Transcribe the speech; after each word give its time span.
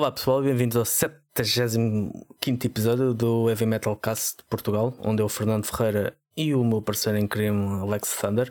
Olá 0.00 0.10
pessoal, 0.10 0.40
bem-vindos 0.40 0.78
ao 0.78 0.84
75 0.86 2.66
episódio 2.66 3.12
do 3.12 3.50
Heavy 3.50 3.66
Metal 3.66 3.94
Cast 3.96 4.38
de 4.38 4.44
Portugal, 4.44 4.96
onde 5.00 5.22
eu, 5.22 5.28
Fernando 5.28 5.66
Ferreira 5.66 6.16
e 6.34 6.54
o 6.54 6.64
meu 6.64 6.80
parceiro 6.80 7.18
em 7.18 7.26
crime, 7.26 7.82
Alex 7.82 8.16
Thunder, 8.18 8.50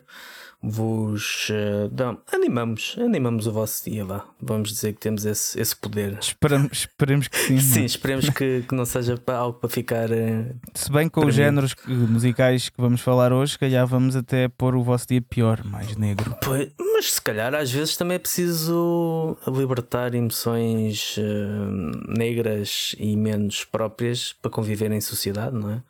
vos 0.61 1.49
uh, 1.49 1.89
dão, 1.89 2.19
animamos, 2.31 2.95
animamos 2.99 3.47
o 3.47 3.51
vosso 3.51 3.89
dia 3.89 4.05
lá. 4.05 4.27
Vamos 4.39 4.69
dizer 4.69 4.93
que 4.93 4.99
temos 4.99 5.25
esse, 5.25 5.59
esse 5.59 5.75
poder. 5.75 6.19
Esperamos, 6.21 6.69
esperemos 6.71 7.27
que 7.27 7.37
sim. 7.37 7.59
sim, 7.59 7.83
esperemos 7.83 8.29
que, 8.29 8.63
que 8.67 8.75
não 8.75 8.85
seja 8.85 9.19
algo 9.25 9.57
para 9.57 9.69
ficar. 9.69 10.11
Uh, 10.11 10.55
Se 10.75 10.91
bem 10.91 11.09
com 11.09 11.25
os 11.25 11.33
géneros 11.33 11.73
musicais 11.87 12.69
que 12.69 12.79
vamos 12.79 13.01
falar 13.01 13.33
hoje, 13.33 13.57
calhar 13.57 13.87
vamos 13.87 14.15
até 14.15 14.47
pôr 14.49 14.75
o 14.75 14.83
vosso 14.83 15.07
dia 15.07 15.21
pior, 15.21 15.63
mais 15.63 15.95
negro. 15.95 16.35
Pois, 16.43 16.69
mas 16.99 17.13
se 17.13 17.21
calhar 17.21 17.55
às 17.55 17.71
vezes 17.71 17.95
também 17.95 18.15
é 18.15 18.19
preciso 18.19 19.37
libertar 19.47 20.13
emoções 20.13 21.15
uh, 21.17 22.11
negras 22.13 22.93
e 22.99 23.15
menos 23.15 23.63
próprias 23.63 24.33
para 24.33 24.51
conviver 24.51 24.91
em 24.91 24.99
sociedade, 24.99 25.55
não 25.55 25.71
é? 25.71 25.83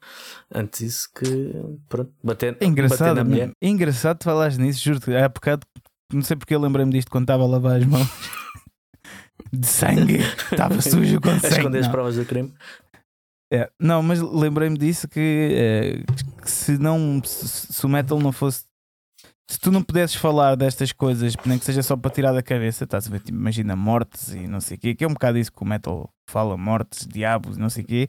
Antes 0.54 0.82
isso 0.82 1.10
que 1.12 1.52
pronto, 1.90 2.14
bater, 2.24 2.56
é 2.60 2.66
engraçado, 2.66 3.00
bater 3.00 3.16
na 3.16 3.24
mulher. 3.24 3.52
É 3.60 3.68
engraçado 3.68 4.24
falar 4.24 4.52
nisso, 4.52 4.84
juro-te. 4.84 5.16
Há 5.16 5.28
bocado, 5.28 5.66
não 6.14 6.22
sei 6.22 6.38
porque 6.38 6.54
eu 6.54 6.60
lembrei-me 6.60 6.92
disto 6.92 7.10
quando 7.10 7.24
estava 7.24 7.42
a 7.44 7.48
lavar 7.48 7.78
as 7.78 7.86
mãos. 7.86 8.08
De 9.52 9.66
sangue, 9.66 10.20
estava 10.52 10.78
sujo 10.80 11.20
com 11.20 11.32
sangue. 11.40 11.48
A 11.48 11.58
esconder 11.58 11.80
as 11.80 11.88
provas 11.88 12.18
do 12.18 12.26
crime. 12.26 12.54
É, 13.52 13.68
não, 13.80 14.04
mas 14.04 14.22
lembrei-me 14.22 14.78
disso 14.78 15.08
que, 15.08 15.50
é, 15.54 16.04
que 16.40 16.52
se 16.52 16.78
não 16.78 17.20
se, 17.26 17.74
se, 17.74 17.84
o 17.84 17.90
metal 17.90 18.20
não 18.20 18.32
fosse 18.32 18.69
se 19.50 19.60
tu 19.60 19.72
não 19.72 19.82
pudesses 19.82 20.16
falar 20.16 20.56
destas 20.56 20.92
coisas, 20.92 21.34
nem 21.44 21.58
que 21.58 21.66
seja 21.66 21.82
só 21.82 21.98
para 21.98 22.12
tirar 22.12 22.32
da 22.34 22.44
cabeça, 22.44 22.84
estás 22.84 23.08
a 23.08 23.10
ver? 23.10 23.20
Tipo, 23.20 23.36
imagina 23.36 23.76
mortes 23.76 24.32
e 24.32 24.48
não 24.48 24.62
sei 24.62 24.78
o 24.78 24.80
quê, 24.80 24.94
que 24.94 25.04
é 25.04 25.08
um 25.08 25.14
bocado 25.14 25.40
isso 25.40 25.52
que 25.52 25.64
o 25.64 25.66
metal 25.66 26.14
fala: 26.30 26.56
mortes, 26.56 27.08
diabos, 27.08 27.58
não 27.58 27.68
sei 27.68 27.84
o 27.84 27.88
quê. 27.88 28.08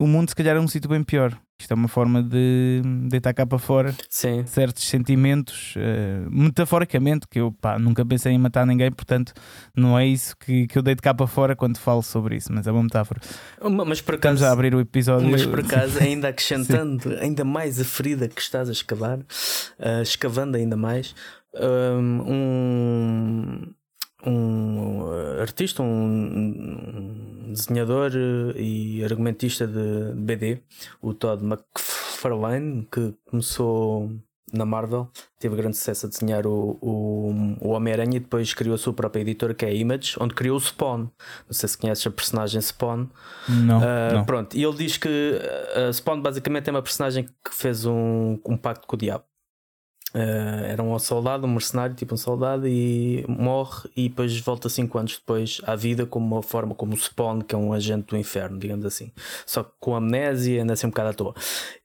O 0.00 0.06
mundo, 0.06 0.28
se 0.28 0.36
calhar, 0.36 0.56
é 0.56 0.60
um 0.60 0.68
sítio 0.68 0.88
bem 0.88 1.02
pior. 1.02 1.36
Isto 1.60 1.72
é 1.72 1.74
uma 1.74 1.88
forma 1.88 2.22
de 2.22 2.80
deitar 3.08 3.34
cá 3.34 3.44
para 3.44 3.58
fora 3.58 3.92
Sim. 4.08 4.46
certos 4.46 4.84
sentimentos, 4.84 5.74
uh, 5.74 6.30
metaforicamente, 6.30 7.26
que 7.28 7.40
eu 7.40 7.50
pá, 7.50 7.80
nunca 7.80 8.06
pensei 8.06 8.32
em 8.32 8.38
matar 8.38 8.64
ninguém, 8.64 8.92
portanto, 8.92 9.32
não 9.74 9.98
é 9.98 10.06
isso 10.06 10.36
que, 10.36 10.68
que 10.68 10.78
eu 10.78 10.82
deito 10.82 11.02
cá 11.02 11.12
para 11.12 11.26
fora 11.26 11.56
quando 11.56 11.76
falo 11.78 12.00
sobre 12.00 12.36
isso, 12.36 12.52
mas 12.52 12.68
é 12.68 12.70
uma 12.70 12.84
metáfora. 12.84 13.20
Mas 13.60 14.00
por 14.00 14.14
acaso, 14.14 14.36
Estamos 14.36 14.42
a 14.44 14.52
abrir 14.52 14.72
o 14.72 14.78
episódio. 14.78 15.28
Mas 15.28 15.44
por 15.44 15.58
acaso, 15.58 15.98
ainda 16.00 16.28
acrescentando 16.28 17.18
ainda 17.18 17.44
mais 17.44 17.80
a 17.80 17.84
ferida 17.84 18.28
que 18.28 18.40
estás 18.40 18.68
a 18.68 18.72
escavar, 18.72 19.18
uh, 19.18 20.02
escavando 20.02 20.56
ainda 20.56 20.76
mais, 20.76 21.12
um, 21.54 23.74
um 24.26 25.10
artista, 25.40 25.82
um 25.82 27.52
desenhador 27.52 28.12
e 28.56 29.02
argumentista 29.04 29.66
de 29.66 30.12
BD, 30.14 30.62
o 31.00 31.14
Todd 31.14 31.44
McFarlane, 31.44 32.86
que 32.90 33.14
começou 33.30 34.10
na 34.52 34.64
Marvel, 34.64 35.10
teve 35.38 35.56
grande 35.56 35.76
sucesso 35.76 36.06
a 36.06 36.08
desenhar 36.08 36.46
o, 36.46 36.78
o, 36.80 37.56
o 37.60 37.68
Homem-Aranha 37.68 38.16
e 38.16 38.20
depois 38.20 38.54
criou 38.54 38.74
a 38.74 38.78
sua 38.78 38.92
própria 38.92 39.20
editora 39.20 39.54
que 39.54 39.64
é 39.64 39.68
a 39.68 39.72
Image, 39.72 40.16
onde 40.18 40.34
criou 40.34 40.56
o 40.56 40.60
Spawn. 40.60 41.00
Não 41.00 41.10
sei 41.50 41.68
se 41.68 41.76
conheces 41.76 42.06
a 42.06 42.10
personagem 42.10 42.60
Spawn. 42.60 43.06
Não, 43.48 43.78
uh, 43.78 44.14
não. 44.14 44.24
Pronto, 44.24 44.56
e 44.56 44.64
ele 44.64 44.76
diz 44.76 44.96
que 44.96 45.08
uh, 45.08 45.92
Spawn 45.92 46.20
basicamente 46.20 46.68
é 46.68 46.70
uma 46.70 46.82
personagem 46.82 47.24
que 47.24 47.54
fez 47.54 47.84
um, 47.84 48.38
um 48.46 48.56
pacto 48.56 48.86
com 48.86 48.96
o 48.96 48.98
diabo. 48.98 49.24
Uh, 50.14 50.64
era 50.64 50.82
um 50.82 50.98
soldado, 50.98 51.46
um 51.46 51.50
mercenário, 51.50 51.94
tipo 51.94 52.14
um 52.14 52.16
soldado, 52.16 52.66
e 52.66 53.24
morre 53.28 53.90
e 53.94 54.08
depois 54.08 54.38
volta 54.40 54.68
5 54.68 54.98
anos 54.98 55.16
depois 55.18 55.60
à 55.64 55.76
vida 55.76 56.06
como 56.06 56.36
uma 56.36 56.42
forma, 56.42 56.74
como 56.74 56.94
o 56.94 56.96
Spawn, 56.96 57.42
que 57.42 57.54
é 57.54 57.58
um 57.58 57.72
agente 57.72 58.06
do 58.06 58.16
inferno, 58.16 58.58
digamos 58.58 58.86
assim. 58.86 59.12
Só 59.44 59.62
que 59.62 59.70
com 59.78 59.94
amnésia, 59.94 60.62
anda 60.62 60.72
assim 60.72 60.86
um 60.86 60.90
bocado 60.90 61.10
à 61.10 61.12
toa. 61.12 61.34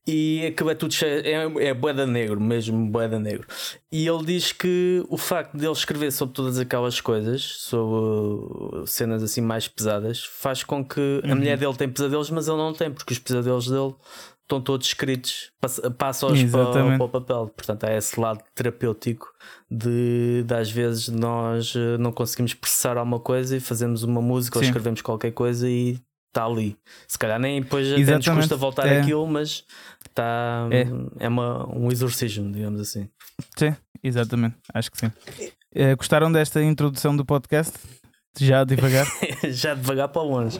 E 0.06 0.46
acaba 0.48 0.74
é 0.74 0.76
tudo 0.76 0.94
cheio, 0.94 1.22
é, 1.26 1.68
é 1.68 1.74
boeda 1.74 2.06
negro, 2.06 2.40
mesmo 2.40 2.88
boeda 2.88 3.18
negro. 3.18 3.48
E 3.90 4.06
ele 4.06 4.26
diz 4.26 4.52
que 4.52 5.02
o 5.08 5.18
facto 5.18 5.58
de 5.58 5.66
ele 5.66 5.72
escrever 5.72 6.12
sobre 6.12 6.36
todas 6.36 6.60
aquelas 6.60 7.00
coisas, 7.00 7.42
sobre 7.42 8.86
cenas 8.86 9.24
assim 9.24 9.40
mais 9.40 9.68
pesadas, 9.68 10.26
faz 10.26 10.62
com 10.62 10.84
que 10.84 11.22
uhum. 11.24 11.32
a 11.32 11.36
mulher 11.36 11.58
dele 11.58 11.76
tem 11.76 11.88
pesadelos, 11.88 12.30
mas 12.30 12.50
ele 12.50 12.58
não 12.58 12.74
tem, 12.74 12.92
porque 12.92 13.14
os 13.14 13.20
pesadelos 13.20 13.70
dele 13.70 13.96
estão 14.44 14.62
todos 14.62 14.88
escritos, 14.88 15.52
passa-os 15.98 16.44
para, 16.44 16.72
para, 16.72 17.04
o 17.04 17.10
papel. 17.10 17.48
Portanto, 17.56 17.86
há 17.86 17.96
esse 17.96 18.20
lado 18.20 18.44
terapêutico 18.54 19.28
de, 19.70 20.44
de 20.46 20.54
às 20.54 20.70
vezes 20.70 21.08
nós 21.08 21.74
eh, 21.76 21.98
não 21.98 22.12
conseguimos 22.12 22.54
processar 22.54 22.98
alguma 22.98 23.20
coisa 23.20 23.58
e 23.58 23.60
fazemos 23.60 24.04
uma 24.04 24.22
música 24.22 24.60
Sim. 24.60 24.66
ou 24.66 24.70
escrevemos 24.70 25.02
qualquer 25.02 25.32
coisa 25.32 25.68
e 25.70 25.98
está 26.28 26.46
ali. 26.46 26.78
Se 27.08 27.18
calhar 27.18 27.40
nem 27.40 27.62
depois 27.62 27.92
até 27.92 28.18
nos 28.18 28.28
custa 28.28 28.56
voltar 28.56 28.88
é. 28.88 29.00
aquilo, 29.00 29.26
mas 29.26 29.64
está, 30.08 30.68
é, 30.72 30.86
é 31.26 31.28
uma, 31.28 31.68
um 31.76 31.92
exorcismo, 31.92 32.52
digamos 32.52 32.82
assim. 32.82 33.08
Sim, 33.58 33.76
exatamente, 34.04 34.58
acho 34.74 34.92
que 34.92 34.98
sim. 34.98 35.12
É, 35.74 35.96
gostaram 35.96 36.32
desta 36.32 36.62
introdução 36.62 37.16
do 37.16 37.26
podcast? 37.26 37.74
Já 38.38 38.64
devagar? 38.64 39.06
Já 39.50 39.76
devagar 39.76 40.10
para 40.10 40.22
longe. 40.24 40.60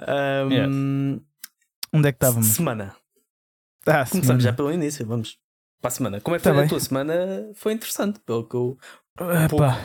Um, 0.00 0.50
yeah. 0.50 0.72
Onde 1.92 2.08
é 2.08 2.12
que 2.12 2.16
estávamos? 2.16 2.48
Semana. 2.48 2.94
Ah, 3.86 4.04
Começamos 4.08 4.42
já 4.42 4.52
pelo 4.52 4.72
início, 4.72 5.06
vamos 5.06 5.38
para 5.80 5.88
a 5.88 5.90
semana. 5.90 6.20
Como 6.20 6.34
é 6.34 6.38
que 6.38 6.44
tá 6.44 6.50
foi 6.50 6.58
bem. 6.58 6.66
a 6.66 6.68
tua 6.68 6.80
semana? 6.80 7.14
Foi 7.54 7.72
interessante, 7.72 8.20
pelo 8.20 8.48
que 8.48 8.56
eu. 8.56 8.78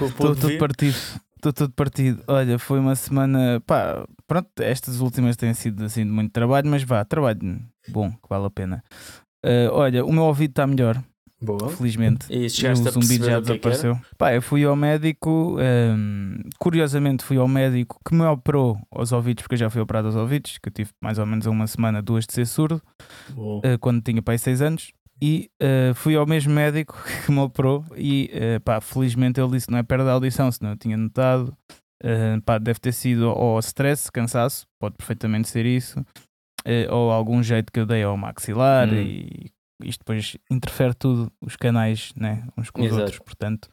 Estou 0.08 0.36
tudo 0.36 0.58
partido. 0.58 0.98
Estou 1.36 1.54
tudo 1.54 1.74
partido. 1.74 2.24
Olha, 2.28 2.60
foi 2.60 2.80
uma 2.80 2.96
semana. 2.96 3.62
Pá, 3.66 4.06
pronto, 4.28 4.50
estas 4.60 5.00
últimas 5.00 5.38
têm 5.38 5.54
sido 5.54 5.84
assim 5.86 6.04
de 6.04 6.12
muito 6.12 6.32
trabalho, 6.32 6.70
mas 6.70 6.84
vá, 6.84 7.04
trabalho 7.06 7.62
bom, 7.90 8.12
que 8.12 8.30
vale 8.30 8.46
a 8.46 8.50
pena. 8.50 8.84
Uh, 9.46 9.72
olha, 9.72 10.04
o 10.06 10.12
meu 10.12 10.24
ouvido 10.24 10.52
está 10.52 10.68
melhor. 10.68 11.02
Boa. 11.42 11.70
Felizmente. 11.70 12.26
E 12.30 12.50
chegaste 12.50 12.86
o 12.88 12.92
zumbido 12.92 13.26
já 13.26 13.38
é 13.38 13.42
desapareceu. 13.42 14.00
Pá, 14.18 14.34
eu 14.34 14.42
fui 14.42 14.66
ao 14.66 14.76
médico, 14.76 15.58
um, 15.58 16.38
curiosamente 16.60 17.24
fui 17.24 17.38
ao 17.38 17.48
médico 17.48 18.00
que 18.06 18.14
me 18.14 18.26
operou 18.26 18.78
aos 18.92 19.12
ouvidos, 19.14 19.44
porque 19.44 19.56
eu 19.56 19.60
já 19.60 19.70
fui 19.70 19.80
operado 19.82 20.08
aos 20.08 20.16
ouvidos, 20.16 20.58
que 20.58 20.68
eu 20.68 20.74
tive 20.74 20.92
mais 21.02 21.18
ou 21.18 21.26
menos 21.26 21.46
uma 21.46 21.66
semana, 21.66 22.02
duas 22.02 22.26
de 22.26 22.34
ser 22.34 22.46
surdo, 22.46 22.82
uh, 23.38 23.80
quando 23.80 24.02
tinha 24.02 24.22
pai 24.22 24.38
6 24.38 24.62
anos. 24.62 24.92
E 25.22 25.50
uh, 25.62 25.94
fui 25.96 26.16
ao 26.16 26.26
mesmo 26.26 26.54
médico 26.54 26.98
que 27.26 27.32
me 27.32 27.40
operou 27.40 27.86
e 27.96 28.32
uh, 28.34 28.60
pá, 28.62 28.80
felizmente 28.80 29.40
ele 29.40 29.52
disse 29.52 29.66
que 29.66 29.72
não 29.72 29.80
é 29.80 29.84
perda 29.84 30.06
da 30.06 30.12
audição, 30.14 30.52
senão 30.52 30.72
eu 30.72 30.78
tinha 30.78 30.98
notado. 30.98 31.56
Uh, 32.04 32.42
pá, 32.46 32.58
deve 32.58 32.80
ter 32.80 32.94
sido 32.94 33.30
ou 33.30 33.60
stress, 33.60 34.12
cansaço, 34.12 34.66
pode 34.80 34.96
perfeitamente 34.96 35.50
ser 35.50 35.66
isso, 35.66 36.04
ou 36.90 37.12
algum 37.12 37.42
jeito 37.42 37.72
que 37.72 37.80
eu 37.80 37.86
dei 37.86 38.04
ao 38.04 38.16
maxilar 38.16 38.88
hum. 38.90 38.96
e 38.96 39.52
isto 39.84 40.00
depois 40.00 40.38
interfere 40.50 40.94
tudo, 40.94 41.32
os 41.42 41.56
canais, 41.56 42.12
né? 42.16 42.48
uns 42.58 42.70
com 42.70 42.82
os 42.82 42.88
Exato. 42.88 43.02
outros, 43.02 43.20
portanto. 43.20 43.70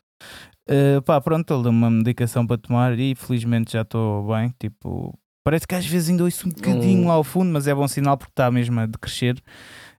Uh, 0.68 1.00
pá, 1.02 1.20
pronto, 1.20 1.52
ele 1.52 1.62
deu 1.62 1.70
uma 1.70 1.90
medicação 1.90 2.46
para 2.46 2.58
tomar 2.58 2.98
e 2.98 3.14
felizmente 3.14 3.72
já 3.72 3.82
estou 3.82 4.26
bem. 4.26 4.52
Tipo, 4.58 5.16
parece 5.44 5.66
que 5.66 5.74
às 5.74 5.86
vezes 5.86 6.10
ainda 6.10 6.24
ouço 6.24 6.48
um 6.48 6.50
bocadinho 6.50 7.04
hum. 7.04 7.08
lá 7.08 7.14
ao 7.14 7.24
fundo, 7.24 7.52
mas 7.52 7.66
é 7.66 7.74
bom 7.74 7.86
sinal 7.86 8.16
porque 8.16 8.32
está 8.32 8.50
mesmo 8.50 8.78
a 8.80 8.86
decrescer. 8.86 9.36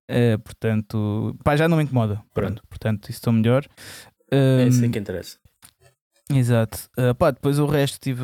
Uh, 0.10 0.40
portanto, 0.40 1.38
pá, 1.44 1.56
já 1.56 1.68
não 1.68 1.78
me 1.78 1.84
incomoda. 1.84 2.22
Pronto, 2.34 2.62
portanto, 2.70 3.10
isso 3.10 3.20
estou 3.20 3.34
melhor. 3.34 3.66
É 4.32 4.68
isso 4.68 4.90
que 4.90 5.00
interessa. 5.00 5.38
Exato. 6.30 6.90
Uh, 6.98 7.16
pá, 7.16 7.32
depois 7.32 7.58
o 7.58 7.66
resto 7.66 7.94
estive 7.94 8.24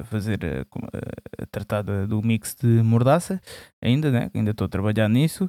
a 0.00 0.04
fazer 0.04 0.40
a, 0.42 1.42
a 1.42 1.46
tratar 1.46 1.82
do 1.82 2.22
mix 2.22 2.54
de 2.54 2.66
mordaça, 2.82 3.40
ainda, 3.82 4.10
né? 4.10 4.30
Ainda 4.34 4.52
estou 4.52 4.64
a 4.64 4.68
trabalhar 4.68 5.08
nisso. 5.08 5.44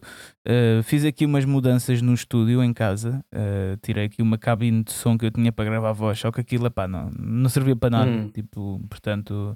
Uh, 0.45 0.83
fiz 0.83 1.06
aqui 1.06 1.25
umas 1.25 1.45
mudanças 1.45 2.01
no 2.01 2.13
estúdio 2.13 2.62
em 2.62 2.73
casa. 2.73 3.23
Uh, 3.33 3.77
tirei 3.81 4.06
aqui 4.06 4.21
uma 4.21 4.38
cabine 4.38 4.83
de 4.83 4.91
som 4.91 5.17
que 5.17 5.25
eu 5.25 5.31
tinha 5.31 5.51
para 5.51 5.63
gravar 5.63 5.89
a 5.89 5.94
voz, 5.94 6.19
só 6.19 6.29
que 6.29 6.41
aquilo 6.41 6.69
pá, 6.69 6.88
não, 6.88 7.09
não 7.17 7.50
servia 7.50 7.75
para 7.75 7.89
nada. 7.89 8.12
Hum. 8.12 8.29
Tipo, 8.31 8.81
portanto, 8.89 9.56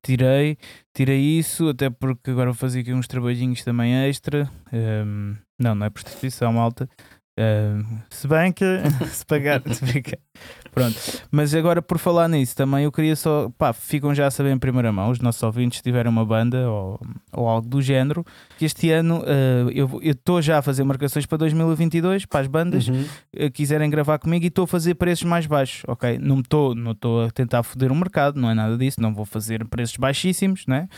tirei, 0.00 0.56
tirei 0.94 1.20
isso, 1.20 1.68
até 1.68 1.90
porque 1.90 2.30
agora 2.30 2.50
vou 2.50 2.54
fazer 2.54 2.80
aqui 2.80 2.94
uns 2.94 3.08
trabalhinhos 3.08 3.64
também 3.64 3.94
extra. 4.08 4.48
Um, 4.72 5.34
não, 5.58 5.74
não 5.74 5.86
é 5.86 5.90
prostituição, 5.90 6.52
malta. 6.52 6.88
Uh, 7.36 7.84
se 8.10 8.28
bem 8.28 8.52
que 8.52 8.64
se 9.10 9.26
pagar, 9.26 9.60
pronto. 10.74 10.96
Mas 11.30 11.54
agora 11.54 11.80
por 11.80 11.98
falar 11.98 12.28
nisso, 12.28 12.56
também 12.56 12.84
eu 12.84 12.92
queria 12.92 13.16
só, 13.16 13.50
pá, 13.56 13.72
ficam 13.72 14.14
já 14.14 14.26
a 14.26 14.30
saber 14.30 14.50
em 14.50 14.58
primeira 14.58 14.92
mão, 14.92 15.10
os 15.10 15.20
nossos 15.20 15.42
ouvintes 15.42 15.80
tiveram 15.80 16.10
uma 16.10 16.24
banda 16.24 16.68
ou, 16.68 17.00
ou 17.32 17.48
algo 17.48 17.68
do 17.68 17.80
género, 17.80 18.24
que 18.58 18.64
este 18.64 18.90
ano 18.90 19.20
uh, 19.20 19.70
eu 19.70 20.00
estou 20.02 20.42
já 20.42 20.58
a 20.58 20.62
fazer 20.62 20.84
marcações 20.84 21.26
para 21.26 21.38
2022 21.38 22.26
para 22.26 22.40
as 22.40 22.46
bandas 22.46 22.88
uhum. 22.88 23.04
uh, 23.36 23.50
quiserem 23.52 23.88
gravar 23.88 24.18
comigo 24.18 24.44
e 24.44 24.48
estou 24.48 24.64
a 24.64 24.68
fazer 24.68 24.94
preços 24.94 25.24
mais 25.24 25.46
baixos, 25.46 25.82
ok? 25.86 26.18
Não 26.18 26.40
estou 26.40 26.74
não 26.74 26.92
a 26.92 27.30
tentar 27.30 27.62
foder 27.62 27.92
o 27.92 27.94
mercado, 27.94 28.40
não 28.40 28.50
é 28.50 28.54
nada 28.54 28.76
disso, 28.76 29.00
não 29.00 29.14
vou 29.14 29.24
fazer 29.24 29.64
preços 29.66 29.96
baixíssimos, 29.96 30.66
né? 30.66 30.88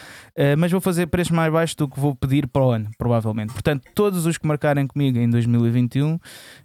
mas 0.59 0.71
vou 0.71 0.81
fazer 0.81 1.07
preços 1.07 1.33
mais 1.33 1.53
baixos 1.53 1.75
do 1.75 1.89
que 1.89 1.99
vou 1.99 2.15
pedir 2.15 2.47
para 2.47 2.63
o 2.63 2.71
ano, 2.71 2.91
provavelmente. 2.99 3.53
Portanto, 3.53 3.85
todos 3.95 4.27
os 4.27 4.39
que 4.39 4.47
marcarem 4.47 4.87
comigo 4.87 5.19
em 5.19 5.29
2021 5.29 6.19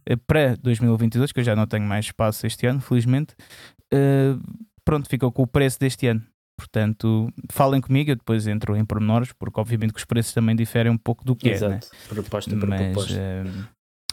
eh, 0.05 0.15
para 0.15 0.55
2022, 0.61 1.31
que 1.31 1.39
eu 1.39 1.43
já 1.43 1.55
não 1.55 1.65
tenho 1.65 1.85
mais 1.85 2.05
espaço 2.05 2.45
este 2.45 2.65
ano, 2.67 2.79
felizmente, 2.79 3.00
uh, 3.05 4.39
pronto, 4.85 5.07
ficou 5.09 5.31
com 5.31 5.43
o 5.43 5.47
preço 5.47 5.79
deste 5.79 6.07
ano. 6.07 6.21
Portanto, 6.57 7.27
falem 7.51 7.81
comigo, 7.81 8.11
eu 8.11 8.15
depois 8.15 8.45
entro 8.45 8.75
em 8.75 8.85
pormenores, 8.85 9.31
porque 9.33 9.59
obviamente 9.59 9.93
que 9.93 9.99
os 9.99 10.05
preços 10.05 10.33
também 10.33 10.55
diferem 10.55 10.91
um 10.91 10.97
pouco 10.97 11.25
do 11.25 11.35
que 11.35 11.49
Exato. 11.49 11.73
é. 11.73 11.77
Né? 11.77 12.03
Proposta 12.09 12.55
para 12.57 12.67
Mas, 12.69 12.81
proposta. 12.91 13.13
ehm, 13.17 13.63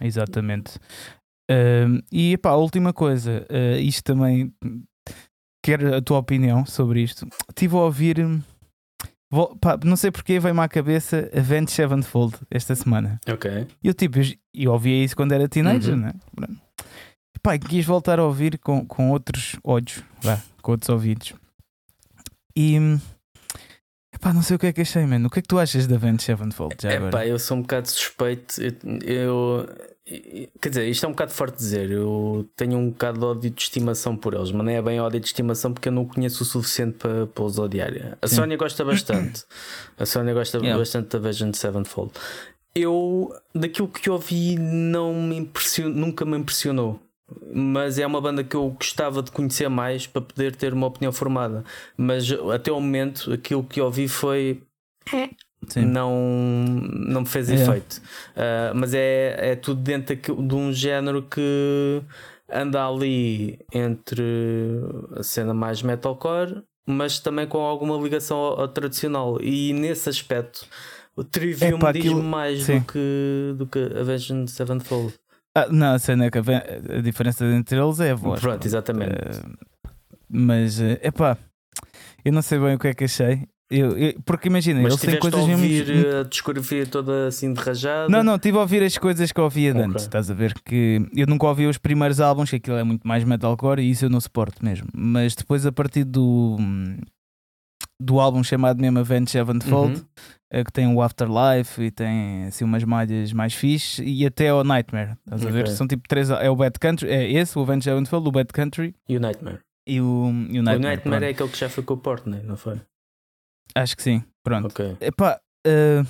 exatamente. 0.00 0.78
Ehm, 1.50 2.00
e 2.10 2.38
pá, 2.38 2.50
a 2.50 2.56
última 2.56 2.92
coisa, 2.92 3.44
eh, 3.50 3.78
isto 3.80 4.02
também 4.02 4.52
quero 5.62 5.94
a 5.94 6.00
tua 6.00 6.18
opinião 6.18 6.64
sobre 6.64 7.02
isto. 7.02 7.26
Estive 7.50 7.74
a 7.76 7.80
ouvir, 7.80 8.16
vou- 9.30 9.54
pá, 9.58 9.78
não 9.84 9.96
sei 9.96 10.10
porque 10.10 10.38
veio-me 10.40 10.60
à 10.60 10.68
cabeça 10.68 11.30
Avenged 11.36 11.70
Sevenfold 11.70 12.34
esta 12.50 12.74
semana. 12.74 13.20
Ok. 13.28 13.66
E 13.82 13.88
eu 13.88 13.92
tipo, 13.94 14.18
eu, 14.18 14.24
eu 14.54 14.72
ouvia 14.72 15.04
isso 15.04 15.14
quando 15.16 15.32
era 15.32 15.46
teenager, 15.48 15.94
Uhum. 15.94 16.00
né? 16.00 16.12
Pá, 17.48 17.58
quis 17.58 17.86
voltar 17.86 18.18
a 18.18 18.24
ouvir 18.24 18.58
com, 18.58 18.84
com 18.84 19.10
outros 19.10 19.56
olhos, 19.64 20.02
vá, 20.20 20.38
com 20.60 20.72
outros 20.72 20.90
ouvidos. 20.90 21.32
E 22.54 22.76
epá, 24.14 24.34
não 24.34 24.42
sei 24.42 24.56
o 24.56 24.58
que 24.58 24.66
é 24.66 24.72
que 24.74 24.82
achei, 24.82 25.06
mano. 25.06 25.28
O 25.28 25.30
que 25.30 25.38
é 25.38 25.42
que 25.42 25.48
tu 25.48 25.58
achas 25.58 25.86
da 25.86 25.96
Avenged 25.96 26.22
Sevenfold? 26.22 26.76
Já 26.78 26.90
É 26.92 26.96
agora? 26.96 27.10
pá, 27.12 27.26
eu 27.26 27.38
sou 27.38 27.56
um 27.56 27.62
bocado 27.62 27.88
suspeito. 27.88 28.60
Eu, 28.60 29.66
eu- 30.06 30.48
quer 30.60 30.68
dizer, 30.68 30.88
isto 30.88 31.06
é 31.06 31.08
um 31.08 31.12
bocado 31.12 31.30
forte 31.32 31.56
dizer. 31.56 31.90
Eu 31.90 32.46
tenho 32.54 32.76
um 32.76 32.90
bocado 32.90 33.18
de 33.18 33.24
ódio 33.24 33.50
de 33.50 33.62
estimação 33.62 34.14
por 34.14 34.34
eles, 34.34 34.50
mas 34.52 34.66
não 34.66 34.70
é 34.72 34.82
bem 34.82 35.00
ódio 35.00 35.18
de 35.18 35.26
estimação 35.26 35.72
porque 35.72 35.88
eu 35.88 35.92
não 35.92 36.04
conheço 36.04 36.42
o 36.42 36.46
suficiente 36.46 36.98
para, 36.98 37.26
para 37.28 37.44
os 37.44 37.58
odiar. 37.58 38.18
A 38.20 38.28
Sim. 38.28 38.36
Sónia 38.36 38.58
gosta 38.58 38.84
bastante. 38.84 39.44
A 39.98 40.04
Sónia 40.04 40.34
gosta 40.34 40.58
Yeah. 40.58 40.78
bastante 40.78 41.08
da 41.16 41.18
Vision 41.18 41.52
Sevenfold. 41.54 42.12
Eu, 42.74 43.34
daquilo 43.54 43.88
que 43.88 44.10
ouvi, 44.10 44.56
não 44.58 45.14
me 45.14 45.50
nunca 45.94 46.26
me 46.26 46.36
impressionou. 46.36 47.00
Mas 47.52 47.98
é 47.98 48.06
uma 48.06 48.20
banda 48.20 48.42
que 48.42 48.56
eu 48.56 48.68
gostava 48.70 49.22
de 49.22 49.30
conhecer 49.30 49.68
mais 49.68 50.06
para 50.06 50.22
poder 50.22 50.56
ter 50.56 50.72
uma 50.72 50.86
opinião 50.86 51.12
formada. 51.12 51.62
Mas 51.96 52.26
até 52.54 52.72
o 52.72 52.80
momento, 52.80 53.32
aquilo 53.32 53.62
que 53.64 53.80
ouvi 53.80 54.08
foi 54.08 54.62
Sim. 55.68 55.84
não, 55.84 56.14
não 56.90 57.20
me 57.22 57.26
fez 57.26 57.50
É. 57.50 57.54
efeito. 57.54 58.00
Ah, 58.36 58.72
mas 58.74 58.94
é, 58.94 59.50
é 59.52 59.56
tudo 59.56 59.80
dentro 59.82 60.16
de 60.16 60.54
um 60.54 60.72
género 60.72 61.22
que 61.22 62.02
anda 62.50 62.86
ali 62.86 63.58
entre 63.74 64.22
a 65.16 65.22
cena 65.22 65.52
mais 65.52 65.82
metalcore, 65.82 66.62
mas 66.86 67.18
também 67.20 67.46
com 67.46 67.58
alguma 67.58 67.96
ligação 67.98 68.38
ao, 68.38 68.60
ao 68.62 68.68
tradicional. 68.68 69.38
E 69.42 69.74
nesse 69.74 70.08
aspecto, 70.08 70.64
o 71.14 71.22
Trivium 71.22 71.78
diz 71.78 71.84
aquilo- 71.88 72.22
mais 72.22 72.62
sim. 72.62 72.78
do 72.78 72.84
que, 72.86 73.54
do 73.58 73.66
que 73.66 73.78
Avenged 74.00 74.48
Sevenfold. 74.50 75.12
Ah, 75.54 75.66
não, 75.70 75.94
a 75.94 75.98
cena 75.98 76.26
é 76.26 76.30
que 76.30 76.38
a, 76.38 77.00
diferença 77.02 77.44
entre 77.46 77.78
eles 77.78 78.00
é 78.00 78.12
a 78.12 78.14
voz. 78.14 78.40
Pronto, 78.40 78.64
exatamente. 78.64 79.12
Eh, 79.12 79.42
mas, 80.28 80.80
é 80.80 81.00
epá, 81.02 81.36
eu 82.24 82.32
não 82.32 82.42
sei 82.42 82.58
bem 82.58 82.74
o 82.74 82.78
que 82.78 82.88
é 82.88 82.94
que 82.94 83.04
achei. 83.04 83.46
Eu, 83.70 83.98
eu- 83.98 84.14
porque 84.24 84.48
imagina, 84.48 84.80
Mas 84.80 84.92
eles 84.92 85.00
têm 85.00 85.10
tiveste 85.10 85.28
a 85.28 85.30
coisas 85.30 85.50
ouvir 85.60 85.86
mesmo. 85.86 86.18
a 86.20 86.22
discografia 86.22 86.86
toda 86.86 87.26
assim 87.26 87.52
de 87.52 87.60
rajada. 87.60 88.08
Não, 88.08 88.22
não, 88.24 88.36
estive 88.36 88.56
a 88.56 88.60
ouvir 88.62 88.82
as 88.82 88.96
coisas 88.96 89.30
que 89.30 89.40
ouvia 89.40 89.72
de 89.74 89.78
Ok. 89.80 89.90
antes. 89.90 90.04
Estás 90.04 90.30
a 90.30 90.34
ver 90.34 90.54
que 90.64 91.02
eu 91.14 91.26
nunca 91.26 91.46
ouvi 91.46 91.66
os 91.66 91.76
primeiros 91.76 92.18
álbuns, 92.18 92.48
que 92.48 92.56
aquilo 92.56 92.76
é 92.78 92.82
muito 92.84 93.06
mais 93.06 93.24
metalcore 93.24 93.82
e 93.82 93.90
isso 93.90 94.06
eu 94.06 94.10
não 94.10 94.20
suporto 94.20 94.64
mesmo. 94.64 94.88
Mas 94.94 95.34
depois, 95.34 95.66
a 95.66 95.72
partir 95.72 96.04
do, 96.04 96.56
do 98.00 98.20
álbum 98.20 98.42
chamado 98.44 98.80
mesmo 98.80 98.98
Avenged 99.00 99.30
Sevenfold, 99.30 99.96
Uhum. 100.00 100.04
é 100.50 100.62
que 100.64 100.72
tem 100.72 100.86
o 100.86 101.02
Afterlife 101.02 101.82
e 101.82 101.90
tem 101.90 102.44
assim 102.46 102.64
umas 102.64 102.84
malhas 102.84 103.32
mais 103.32 103.52
fixe 103.54 104.02
e 104.04 104.24
até 104.24 104.52
o 104.54 104.62
Nightmare. 104.62 105.16
Estás 105.26 105.44
a 105.46 105.50
ver? 105.50 105.68
São 105.68 105.86
tipo 105.88 106.06
três. 106.08 106.30
É 106.30 106.48
o 106.48 106.56
Bad 106.56 106.78
Country, 106.78 107.08
é 107.10 107.30
esse, 107.32 107.58
o 107.58 107.62
Avenged 107.62 107.84
Sevenfold, 107.84 108.28
o 108.28 108.32
Bad 108.32 108.52
Country 108.52 108.94
E 109.08 109.16
o 109.16 109.20
Nightmare. 109.20 109.58
e 109.86 110.00
o, 110.00 110.04
e 110.04 110.58
o 110.58 110.60
o 110.60 110.62
Nightmare. 110.62 110.78
Nightmare 110.78 111.02
pronto. 111.02 111.22
é 111.24 111.28
aquele 111.30 111.48
que 111.48 111.58
já 111.58 111.68
foi 111.68 111.82
com 111.84 111.94
o 111.94 111.98
Portney, 111.98 112.40
não 112.44 112.56
foi? 112.56 112.80
Acho 113.74 113.96
que 113.96 114.02
sim, 114.02 114.22
pronto. 114.44 114.66
Ok. 114.66 114.96
Epá, 115.00 115.40
eh, 115.66 116.02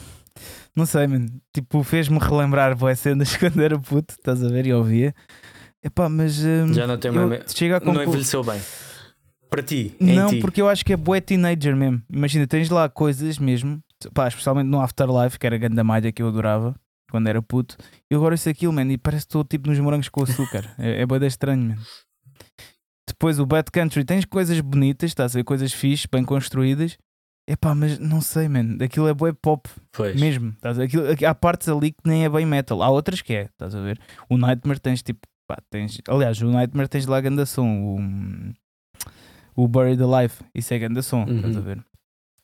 não 0.76 0.86
sei, 0.86 1.06
mano. 1.06 1.28
Tipo, 1.52 1.82
fez-me 1.82 2.18
relembrar 2.18 2.76
boas 2.76 3.00
cenas 3.00 3.34
quando 3.38 3.60
era 3.60 3.78
puto, 3.78 4.14
estás 4.14 4.44
a 4.44 4.48
ver? 4.48 4.66
E 4.66 4.72
ouvia. 4.72 5.14
Epá, 5.82 6.08
mas. 6.08 6.44
eh, 6.44 6.66
Já 6.72 6.86
não 6.86 6.98
tem 6.98 7.12
eu 7.14 7.28
mais. 7.28 7.44
chego 7.54 7.76
a 7.76 7.80
Não 7.80 8.02
envelheceu 8.02 8.44
bem. 8.44 8.60
Para 9.50 9.62
ti, 9.62 9.94
Não, 10.00 10.28
ti. 10.30 10.40
porque 10.40 10.60
eu 10.60 10.68
acho 10.68 10.84
que 10.84 10.92
é 10.92 10.96
bué 10.96 11.20
teenager 11.20 11.74
mesmo. 11.74 12.02
Imagina, 12.12 12.46
tens 12.46 12.68
lá 12.68 12.88
coisas 12.88 13.38
mesmo, 13.38 13.80
pá, 14.12 14.28
especialmente 14.28 14.66
no 14.68 14.80
Afterlife, 14.80 15.38
que 15.38 15.46
era 15.46 15.56
a 15.56 15.58
grande 15.58 15.82
malha 15.82 16.12
que 16.12 16.22
eu 16.22 16.28
adorava 16.28 16.74
quando 17.10 17.28
era 17.28 17.40
puto. 17.40 17.76
E 18.10 18.14
agora 18.14 18.34
isso 18.34 18.48
aquilo, 18.48 18.72
mano, 18.72 18.92
e 18.92 18.98
parece 18.98 19.24
que 19.24 19.30
estou 19.30 19.44
tipo 19.44 19.68
nos 19.70 19.78
morangos 19.80 20.08
com 20.10 20.22
açúcar. 20.22 20.64
é, 20.78 21.00
é 21.02 21.06
bué 21.06 21.18
da 21.18 21.26
estranho, 21.26 21.62
mano. 21.70 21.80
Depois 23.08 23.38
o 23.38 23.46
Bad 23.46 23.70
Country, 23.70 24.04
tens 24.04 24.24
coisas 24.26 24.60
bonitas, 24.60 25.10
estás 25.10 25.34
a 25.34 25.38
ver? 25.38 25.44
Coisas 25.44 25.72
fixe, 25.72 26.06
bem 26.12 26.24
construídas. 26.24 26.98
Epá, 27.48 27.74
mas 27.74 27.98
não 27.98 28.20
sei, 28.20 28.46
mano. 28.48 28.76
Aquilo 28.84 29.08
é 29.08 29.14
bué 29.14 29.32
pop. 29.32 29.66
Pois. 29.92 30.20
Mesmo, 30.20 30.50
estás 30.50 30.76
a 30.76 30.80
ver? 30.82 30.86
Aquilo- 30.88 31.10
aqui- 31.10 31.24
há 31.24 31.34
partes 31.34 31.68
ali 31.70 31.92
que 31.92 32.00
nem 32.04 32.24
é 32.24 32.28
bem 32.28 32.44
metal, 32.44 32.82
há 32.82 32.90
outras 32.90 33.22
que 33.22 33.32
é, 33.32 33.42
estás 33.44 33.74
a 33.74 33.80
ver? 33.80 33.98
O 34.28 34.36
Nightmare 34.36 34.78
tens 34.78 35.02
tipo, 35.02 35.20
pá, 35.48 35.56
tens, 35.70 35.98
aliás, 36.06 36.38
o 36.42 36.50
Nightmare 36.50 36.88
tens 36.88 37.06
lá 37.06 37.18
ganda 37.22 37.46
som, 37.46 37.96
o, 39.64 39.68
Buried 39.68 40.02
Alive, 40.02 40.34
isso 40.54 40.72
é 40.74 40.78
ganda 40.78 41.02
som, 41.02 41.24
estás 41.24 41.56
a 41.56 41.58
Uhum. 41.58 41.64
ver? 41.64 41.84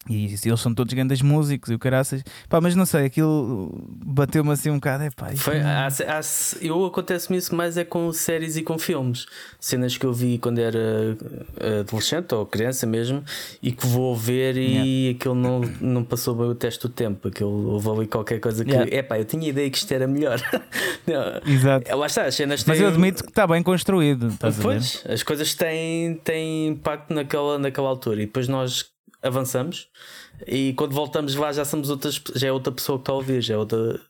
E 0.09 0.27
eles 0.45 0.61
são 0.61 0.75
todos 0.75 0.93
grandes 0.93 1.23
músicos 1.23 1.71
e 1.71 1.75
o 1.75 1.79
caraças, 1.79 2.23
pá, 2.49 2.61
mas 2.61 2.75
não 2.75 2.85
sei, 2.85 3.07
aquilo 3.07 3.89
bateu-me 4.05 4.51
assim 4.51 4.69
um 4.71 4.75
bocado, 4.75 5.05
é 5.05 5.11
pá, 5.11 5.31
Foi, 5.35 5.61
há- 5.61 5.87
há- 5.89 6.21
eu 6.61 6.85
acontece-me 6.85 7.39
isso 7.39 7.55
mais 7.55 7.77
é 7.79 7.85
com 7.85 8.13
séries 8.13 8.57
e 8.57 8.63
com 8.63 8.79
filmes. 8.79 9.27
Cenas 9.59 9.97
que 9.97 10.05
eu 10.05 10.13
vi 10.13 10.37
quando 10.39 10.59
era 10.59 11.17
eh, 11.59 11.81
adolescente 11.81 12.35
ou 12.35 12.45
criança 12.45 12.87
mesmo 12.87 13.25
e 13.63 13.73
que 13.73 13.87
vou 13.87 14.15
ver 14.15 14.57
e 14.57 15.11
aquilo 15.19 15.35
não, 15.35 15.61
não 15.81 16.05
passou 16.05 16.35
bem 16.35 16.47
o 16.47 16.55
teste 16.55 16.83
do 16.83 16.89
tempo. 16.91 17.29
Aquilo 17.29 17.71
houve 17.71 17.89
ali 17.89 18.07
qualquer 18.07 18.41
coisa 18.41 18.65
que. 18.65 18.71
Yeah. 18.73 18.97
Epá, 18.97 19.19
eu 19.19 19.25
tinha 19.25 19.49
ideia 19.49 19.71
que 19.71 19.79
isto 19.79 19.93
era 19.93 20.07
melhor. 20.07 20.39
Não, 21.07 21.53
Exato. 21.53 21.91
é, 21.91 21.95
lá 21.95 22.07
está, 22.07 22.25
as 22.25 22.35
cenas 22.35 22.65
Mas 22.65 22.79
têm. 22.79 22.87
eu 22.87 22.93
admito 22.93 23.23
que 23.23 23.29
está 23.31 23.47
bem 23.47 23.63
construído, 23.63 24.29
estás 24.29 24.55
a 24.55 24.57
ver? 24.57 24.63
Pois, 24.63 25.05
as 25.09 25.23
coisas 25.23 25.55
têm, 25.55 26.15
têm 26.25 26.69
impacto 26.69 27.13
naquela, 27.13 27.59
naquela 27.59 27.89
altura 27.89 28.23
e 28.23 28.27
depois 28.27 28.49
nós 28.49 28.87
avançamos 29.25 29.89
e 30.47 30.75
quando 30.75 30.93
voltamos 30.93 31.35
lá 31.35 31.53
já 31.53 31.65
somos 31.65 31.91
outras 31.91 32.21
já 32.35 32.49
é 32.49 32.53
outra 32.53 32.73
pessoa 32.73 32.99
que 32.99 33.03
está 33.03 33.13
a 33.13 33.17
ouvir, 33.17 33.41
já 33.41 33.55
é 33.55 33.57
outra 33.57 34.01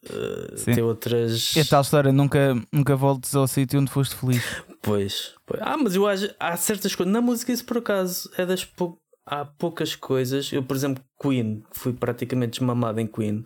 Sim. 0.56 0.74
tem 0.74 0.82
outras 0.82 1.56
É 1.56 1.64
tal 1.64 1.82
história, 1.82 2.12
nunca, 2.12 2.54
nunca 2.72 2.96
voltes 2.96 3.34
ao 3.34 3.46
sítio 3.46 3.80
onde 3.80 3.90
foste 3.90 4.14
feliz. 4.16 4.42
pois, 4.82 5.32
pois. 5.46 5.60
Ah, 5.62 5.76
mas 5.76 5.94
eu 5.94 6.06
acho 6.06 6.28
há 6.38 6.56
certas 6.56 6.94
coisas 6.94 7.12
na 7.12 7.20
música 7.20 7.52
isso 7.52 7.64
por 7.64 7.78
acaso 7.78 8.28
é 8.36 8.44
das 8.44 8.64
pou... 8.64 8.98
há 9.26 9.44
poucas 9.44 9.94
coisas. 9.94 10.52
Eu, 10.52 10.62
por 10.62 10.76
exemplo, 10.76 11.02
Queen, 11.20 11.62
que 11.70 11.78
fui 11.78 11.92
praticamente 11.92 12.58
desmamado 12.58 13.00
em 13.00 13.06
Queen, 13.06 13.44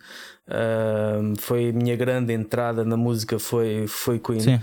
ahm, 0.48 1.34
foi 1.38 1.68
a 1.68 1.72
minha 1.72 1.94
grande 1.96 2.32
entrada 2.32 2.84
na 2.84 2.96
música 2.96 3.38
foi, 3.38 3.86
foi 3.86 4.18
Queen. 4.18 4.40
Sim. 4.40 4.60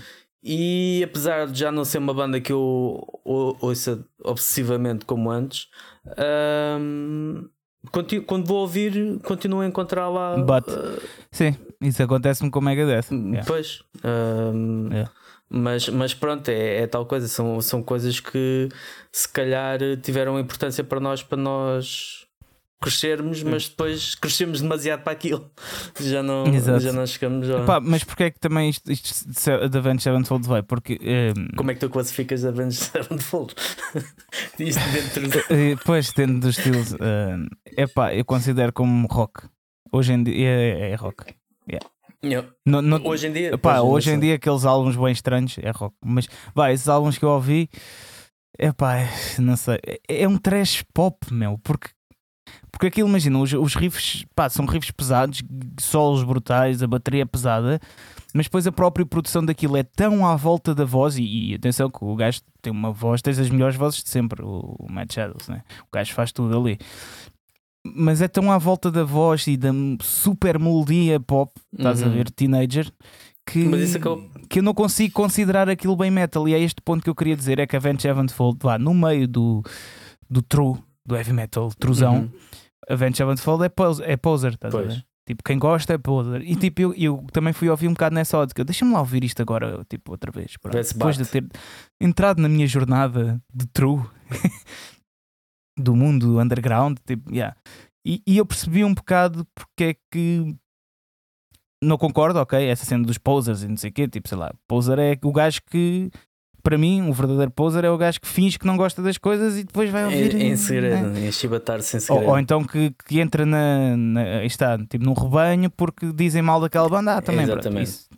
E 0.48 1.02
apesar 1.04 1.48
de 1.48 1.60
já 1.60 1.72
não 1.72 1.84
ser 1.84 1.98
uma 1.98 2.14
banda 2.14 2.40
que 2.40 2.52
eu 2.54 2.60
ou- 3.24 3.58
ouça 3.60 4.06
obsessivamente 4.24 5.04
como 5.04 5.32
antes, 5.32 5.68
conti- 7.92 8.22
quando 8.22 8.46
vou 8.48 8.60
ouvir, 8.60 9.20
continuo 9.24 9.62
a 9.62 9.66
encontrar 9.68 10.08
lá. 10.10 10.38
Bate. 10.38 10.70
ah, 10.72 11.00
Sim, 11.32 11.56
isso 11.82 12.02
acontece-me 12.04 12.50
com 12.52 12.60
o 12.60 12.62
Megadeth. 12.62 13.12
Yeah. 13.12 13.44
Pois. 13.46 13.84
ahm, 14.04 14.90
Yeah. 14.92 15.12
mas, 15.50 15.90
mas 15.90 16.14
pronto, 16.14 16.48
é, 16.50 16.82
é 16.84 16.88
tal 16.88 17.06
coisa. 17.06 17.28
São, 17.28 17.60
são 17.62 17.82
coisas 17.82 18.20
que 18.20 18.70
se 19.12 19.28
calhar 19.28 19.80
tiveram 20.02 20.40
importância 20.40 20.84
para 20.84 21.00
nós, 21.00 21.24
para 21.24 21.38
nós 21.38 22.25
crescermos, 22.86 23.44
mas 23.44 23.68
depois 23.68 24.16
crescemos 24.16 24.62
demasiado 24.62 25.02
para 25.04 25.14
aquilo. 25.14 25.50
Já 26.00 26.22
não, 26.24 26.46
Exato. 26.48 26.80
já 26.80 26.94
não 26.94 27.06
chegamos 27.06 27.50
a. 27.50 27.64
Pá, 27.66 27.80
mas 27.80 28.04
porquê 28.04 28.24
é 28.26 28.32
que 28.32 28.40
também 28.40 28.70
isto, 28.70 28.92
isto 28.92 29.28
de 29.70 29.78
Avenged 29.78 30.04
Sevenfold 30.04 30.48
vai? 30.48 30.62
Porque 30.64 31.00
eh, 31.02 31.34
Como 31.58 31.72
é 31.72 31.74
que 31.74 31.80
tu 31.80 31.90
classificas 31.90 32.46
Avenged 32.46 32.76
Sevenfold? 32.80 33.54
Isto 34.60 34.82
dentro 34.92 35.28
de... 35.30 35.38
Eh, 35.54 35.76
Pois, 35.86 36.12
dentro 36.14 36.40
dos 36.40 36.58
estilos, 36.58 36.96
é 37.78 37.88
pá, 37.88 38.14
eu 38.14 38.24
considero 38.26 38.72
como 38.74 39.08
rock. 39.08 39.48
Hoje 39.92 40.14
em 40.14 40.24
dia 40.24 40.48
é, 40.50 40.92
é 40.92 40.96
rock. 40.96 41.24
Não, 42.24 42.44
No- 42.66 42.82
no- 42.82 43.08
Hoje 43.08 43.28
em 43.28 43.32
dia. 43.34 43.58
pá, 43.58 43.76
pois, 43.80 43.84
hoje 44.08 44.12
em 44.12 44.20
dia 44.20 44.36
aqueles 44.36 44.66
álbuns 44.66 44.96
bem 44.96 45.12
estranhos 45.12 45.58
é 45.60 45.70
rock. 45.72 45.96
Mas 46.04 46.28
vai, 46.56 46.74
esses 46.74 46.88
álbuns 46.90 47.18
que 47.20 47.24
eu 47.26 47.30
ouvi, 47.30 47.70
é 48.58 48.72
pá, 48.72 48.96
não 49.38 49.56
sei. 49.56 49.78
É, 50.10 50.24
é 50.24 50.28
um 50.28 50.38
trash 50.38 50.84
pop, 50.94 51.32
meu. 51.32 51.60
Porque, 51.64 51.90
porque 52.76 52.88
aquilo, 52.88 53.08
imagina, 53.08 53.40
os, 53.40 53.54
os 53.54 53.74
riffs, 53.74 54.26
pá, 54.36 54.50
são 54.50 54.66
riffs 54.66 54.92
pesados, 54.92 55.42
solos 55.80 56.24
brutais, 56.24 56.84
a 56.84 56.88
bateria 56.88 57.22
é 57.22 57.26
pesada. 57.26 57.80
Mas 58.34 58.48
depois 58.48 58.68
a 58.68 58.72
própria 58.72 59.06
produção 59.06 59.46
daquilo 59.46 59.78
é 59.78 59.84
tão 59.84 60.28
à 60.28 60.36
volta 60.36 60.76
da 60.76 60.84
voz, 60.84 61.18
e, 61.18 61.24
e 61.24 61.54
atenção 61.56 61.90
que 61.90 62.04
o 62.04 62.14
gajo 62.18 62.42
tem 62.62 62.74
uma 62.74 62.92
voz, 62.92 63.22
tens 63.22 63.40
as 63.40 63.50
melhores 63.50 63.78
vozes 63.78 64.04
de 64.04 64.10
sempre, 64.10 64.44
o, 64.44 64.76
o 64.78 64.92
Matt 64.92 65.14
Shadows, 65.14 65.48
né? 65.48 65.62
o 65.84 65.96
gajo 65.96 66.14
faz 66.14 66.34
tudo 66.34 66.60
ali. 66.60 66.78
Mas 67.96 68.22
é 68.22 68.28
tão 68.28 68.52
à 68.52 68.58
volta 68.58 68.92
da 68.92 69.04
voz 69.06 69.48
e 69.48 69.56
da 69.56 69.70
super 70.02 70.60
melodia 70.60 71.18
pop, 71.20 71.52
estás 71.72 72.04
a 72.04 72.08
Uhum. 72.08 72.12
ver, 72.12 72.30
teenager, 72.32 72.92
que, 73.46 73.64
que 74.50 74.60
eu 74.60 74.64
não 74.64 74.74
consigo 74.74 75.14
considerar 75.14 75.70
aquilo 75.70 75.96
bem 75.96 76.12
metal. 76.12 76.46
E 76.50 76.54
é 76.54 76.60
este 76.60 76.82
ponto 76.82 77.04
que 77.04 77.10
eu 77.10 77.16
queria 77.16 77.36
dizer: 77.38 77.58
é 77.60 77.66
que 77.68 77.76
a 77.76 77.80
Avenged 77.80 78.02
Sevenfold, 78.02 78.58
lá 78.64 78.78
no 78.80 78.94
meio 78.94 79.28
do, 79.28 79.62
do 80.30 80.42
true 80.42 80.76
do 81.06 81.16
heavy 81.16 81.32
metal, 81.32 81.72
trusão, 81.80 82.16
Uhum. 82.16 82.30
Avenged 82.90 83.18
Sevenfold 83.18 83.64
é, 83.66 83.70
pos 83.70 84.00
é 84.00 84.16
poser, 84.18 84.54
estás 84.54 84.74
a 84.74 84.78
Pois. 84.78 84.94
ver? 84.96 85.06
Tipo, 85.28 85.44
quem 85.44 85.58
gosta 85.58 85.94
é 85.94 85.98
poser. 85.98 86.42
E 86.44 86.56
tipo, 86.56 86.82
eu, 86.82 86.94
eu 86.94 87.26
também 87.34 87.52
fui 87.52 87.68
ouvir 87.68 87.88
um 87.88 87.94
bocado 87.94 88.14
nessa 88.14 88.38
ótica. 88.38 88.64
Deixa-me 88.64 88.92
lá 88.94 89.00
ouvir 89.00 89.24
isto 89.24 89.42
agora, 89.42 89.84
tipo, 89.90 90.12
outra 90.12 90.32
vez. 90.32 90.56
pronto. 90.58 90.78
Depois 90.80 91.18
de 91.18 91.26
ter 91.26 91.44
entrado 92.00 92.40
na 92.40 92.48
minha 92.48 92.68
jornada 92.68 93.42
de 93.52 93.66
true 93.68 94.04
do 95.78 95.96
mundo 95.96 96.40
underground, 96.40 97.00
tipo, 97.06 97.32
yeah. 97.34 97.56
E, 98.06 98.22
e 98.28 98.38
eu 98.38 98.46
percebi 98.46 98.84
um 98.84 98.94
bocado 98.94 99.48
porque 99.56 99.84
é 99.84 99.96
que 100.12 100.56
não 101.84 101.98
concordo, 101.98 102.40
ok, 102.40 102.64
essa 102.68 102.86
cena 102.86 103.04
dos 103.04 103.18
posers 103.18 103.64
e 103.64 103.68
não 103.68 103.78
sei 103.78 103.90
o 103.90 103.94
quê, 103.94 104.08
tipo, 104.08 104.28
sei 104.30 104.38
lá, 104.38 104.54
poser 104.68 105.00
é 105.00 105.18
o 105.24 105.32
gajo 105.32 105.62
que, 105.70 106.10
para 106.66 106.80
mim, 106.80 107.08
o 107.08 107.14
verdadeiro 107.14 107.52
poser 107.52 107.86
é 107.86 107.90
o 107.92 107.98
gajo 107.98 108.20
que 108.20 108.28
finge 108.28 108.58
que 108.58 108.66
não 108.66 108.76
gosta 108.76 109.00
das 109.00 109.20
coisas 109.20 109.56
e 109.56 109.64
depois 109.64 109.88
vai 109.92 110.04
ouvir. 110.06 110.34
Em, 110.36 110.48
em 110.48 110.50
né? 110.50 110.56
segredo, 110.58 111.18
em 111.20 111.32
chibatar-se 111.32 111.96
em 111.96 112.00
Ou, 112.00 112.02
segredo. 112.02 112.30
ou 112.32 112.40
então 112.40 112.64
que, 112.64 112.92
que 113.08 113.20
entra 113.20 113.46
na, 113.46 113.96
na- 113.96 114.44
está, 114.44 114.76
tipo, 114.80 115.06
num 115.06 115.14
rebanho 115.14 115.70
porque 115.70 116.12
dizem 116.12 116.42
mal 116.42 116.60
daquela 116.60 116.90
banda. 116.90 117.18
Ah, 117.18 117.22
também, 117.22 117.46
pronto, 117.46 117.60
Exatamente. 117.60 117.88
isso. 117.90 118.10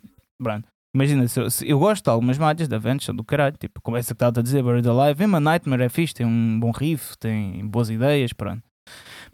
Imagina, 0.94 1.28
se, 1.28 1.38
eu- 1.38 1.50
se 1.50 1.68
eu 1.68 1.78
gosto 1.78 2.04
de 2.04 2.10
algumas 2.10 2.38
malhas 2.38 2.66
da 2.66 2.78
Vents, 2.78 3.04
são 3.04 3.14
do 3.14 3.22
caralho, 3.22 3.54
tipo, 3.58 3.80
como 3.82 3.98
essa 3.98 4.08
que 4.08 4.12
estava 4.14 4.40
a 4.40 4.42
dizer, 4.42 4.62
Buried 4.62 4.88
Alive, 4.88 5.20
mesmo 5.20 5.36
a 5.36 5.40
Nightmare 5.40 5.82
é 5.82 5.88
fixe, 5.90 6.14
tem 6.14 6.26
um 6.26 6.58
bom 6.58 6.70
riff, 6.70 7.16
tem 7.18 7.66
boas 7.66 7.90
ideias, 7.90 8.32
pronto. 8.32 8.62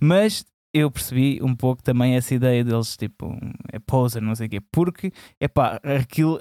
Mas 0.00 0.44
eu 0.74 0.90
percebi 0.90 1.38
um 1.40 1.54
pouco 1.54 1.82
também 1.82 2.16
essa 2.16 2.34
ideia 2.34 2.64
deles, 2.64 2.96
tipo, 2.96 3.32
é 3.72 3.78
poser, 3.78 4.20
não 4.20 4.34
sei 4.34 4.48
o 4.48 4.50
quê, 4.50 4.60
porque, 4.72 5.12
é 5.40 5.46
pá, 5.46 5.78
aquilo, 5.84 6.40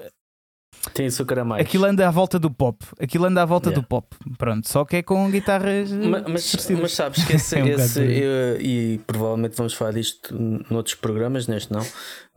Tem 0.92 1.06
açúcar 1.06 1.40
a 1.40 1.44
mais. 1.44 1.62
aquilo 1.64 1.84
anda 1.86 2.06
à 2.06 2.10
volta 2.10 2.38
do 2.38 2.50
pop, 2.50 2.84
aquilo 3.00 3.24
anda 3.24 3.42
à 3.42 3.44
volta 3.44 3.70
Yeah. 3.70 3.82
do 3.82 3.88
pop, 3.88 4.06
pronto, 4.38 4.68
só 4.68 4.84
que 4.84 4.96
é 4.96 5.02
com 5.02 5.30
guitarras. 5.30 5.90
eh, 5.90 5.94
Ma- 5.96 6.24
Mas, 6.28 6.42
distorcidas. 6.42 6.82
mas 6.82 6.92
sabes 6.92 7.24
que 7.24 7.32
esse, 7.36 7.58
É 7.58 7.62
um 7.64 7.66
esse- 7.68 8.00
eu- 8.00 8.60
e 8.60 8.98
provavelmente 9.06 9.56
vamos 9.56 9.72
falar 9.74 9.92
disto 9.92 10.34
noutros 10.70 10.94
programas, 10.94 11.46
neste 11.46 11.72
não, 11.72 11.84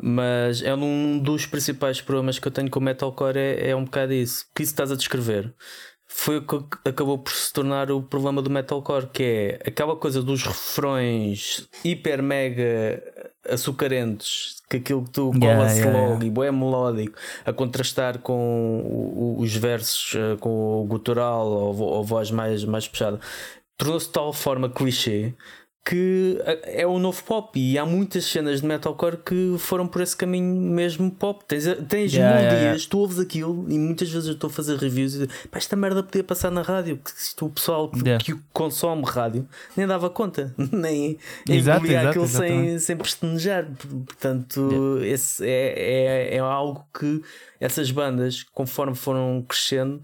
mas 0.01 0.61
é 0.61 0.73
um 0.73 1.19
dos 1.19 1.45
principais 1.45 2.01
problemas 2.01 2.39
que 2.39 2.47
eu 2.47 2.51
tenho 2.51 2.69
com 2.69 2.79
o 2.79 2.83
metalcore 2.83 3.37
é, 3.37 3.69
é 3.69 3.75
um 3.75 3.83
bocado 3.85 4.13
isso, 4.13 4.45
que 4.55 4.63
isso 4.63 4.71
estás 4.71 4.91
a 4.91 4.95
descrever. 4.95 5.53
Foi 6.09 6.37
o 6.37 6.41
que 6.41 6.57
acabou 6.85 7.19
por 7.19 7.33
se 7.33 7.51
tornar 7.51 7.91
o 7.91 8.01
problema 8.01 8.41
do 8.41 8.49
metalcore, 8.49 9.07
que 9.13 9.23
é 9.23 9.59
aquela 9.67 9.95
coisa 9.95 10.23
dos 10.23 10.41
refrões 10.43 11.67
hiper 11.83 12.23
mega 12.23 13.03
açucarentos, 13.49 14.61
que 14.69 14.77
aquilo 14.77 15.03
que 15.03 15.11
tu 15.11 15.31
Yeah, 15.35 15.55
cola-se 15.55 15.79
yeah, 15.79 15.91
logo 15.91 16.13
yeah. 16.13 16.25
e 16.25 16.29
bué 16.29 16.51
melódico, 16.51 17.17
a 17.45 17.53
contrastar 17.53 18.19
com 18.19 18.81
o- 18.83 19.37
o- 19.37 19.41
os 19.41 19.55
versos, 19.55 20.15
eh, 20.15 20.37
com 20.39 20.81
o 20.81 20.85
gutural 20.85 21.47
ou, 21.47 21.79
ou 21.79 22.03
voz 22.03 22.31
mais, 22.31 22.63
mais 22.65 22.87
puxada, 22.87 23.19
tornou-se 23.77 24.07
de 24.07 24.13
tal 24.13 24.33
forma 24.33 24.69
clichê 24.69 25.33
que 25.89 26.37
eh, 26.43 26.81
é 26.81 26.87
o 26.87 26.99
novo 26.99 27.23
pop 27.23 27.57
e 27.57 27.77
há 27.77 27.85
muitas 27.85 28.25
cenas 28.25 28.59
de 28.59 28.67
metalcore 28.67 29.17
que 29.25 29.55
foram 29.57 29.87
por 29.87 30.01
esse 30.01 30.15
caminho 30.17 30.59
mesmo 30.61 31.09
pop. 31.09 31.43
Tens, 31.47 31.63
tens 31.87 32.13
Yeah, 32.13 32.35
melodias, 32.35 32.51
yeah, 32.53 32.61
yeah. 32.73 32.87
tu 32.89 32.99
ouves 32.99 33.19
aquilo 33.19 33.65
e 33.69 33.77
muitas 33.79 34.09
vezes 34.09 34.27
eu 34.27 34.33
estou 34.33 34.49
a 34.49 34.51
fazer 34.51 34.77
reviews 34.77 35.15
e 35.15 35.19
digo, 35.19 35.31
"Pá, 35.49 35.57
esta 35.57 35.75
merda 35.77 36.03
podia 36.03 36.23
passar 36.23 36.51
na 36.51 36.61
rádio, 36.61 36.97
que 36.97 37.11
isto, 37.11 37.45
o 37.45 37.49
pessoal 37.49 37.89
que, 37.89 37.99
Yeah. 37.99 38.23
que 38.23 38.35
consome 38.51 39.03
rádio 39.05 39.47
nem 39.77 39.87
dava 39.87 40.09
conta, 40.09 40.53
nem 40.71 41.17
Exato, 41.47 41.79
engolia 41.79 41.99
exato, 41.99 42.09
aquilo 42.09 42.27
sem, 42.27 42.45
exatamente. 42.45 42.79
sem 42.81 42.97
pestanejar. 42.97 43.67
Portanto, 44.05 44.99
esse 45.03 45.45
é, 45.45 46.31
é, 46.31 46.35
é 46.35 46.39
algo 46.39 46.85
que 46.97 47.21
essas 47.59 47.91
bandas, 47.91 48.43
conforme 48.53 48.95
foram 48.95 49.43
crescendo, 49.47 50.01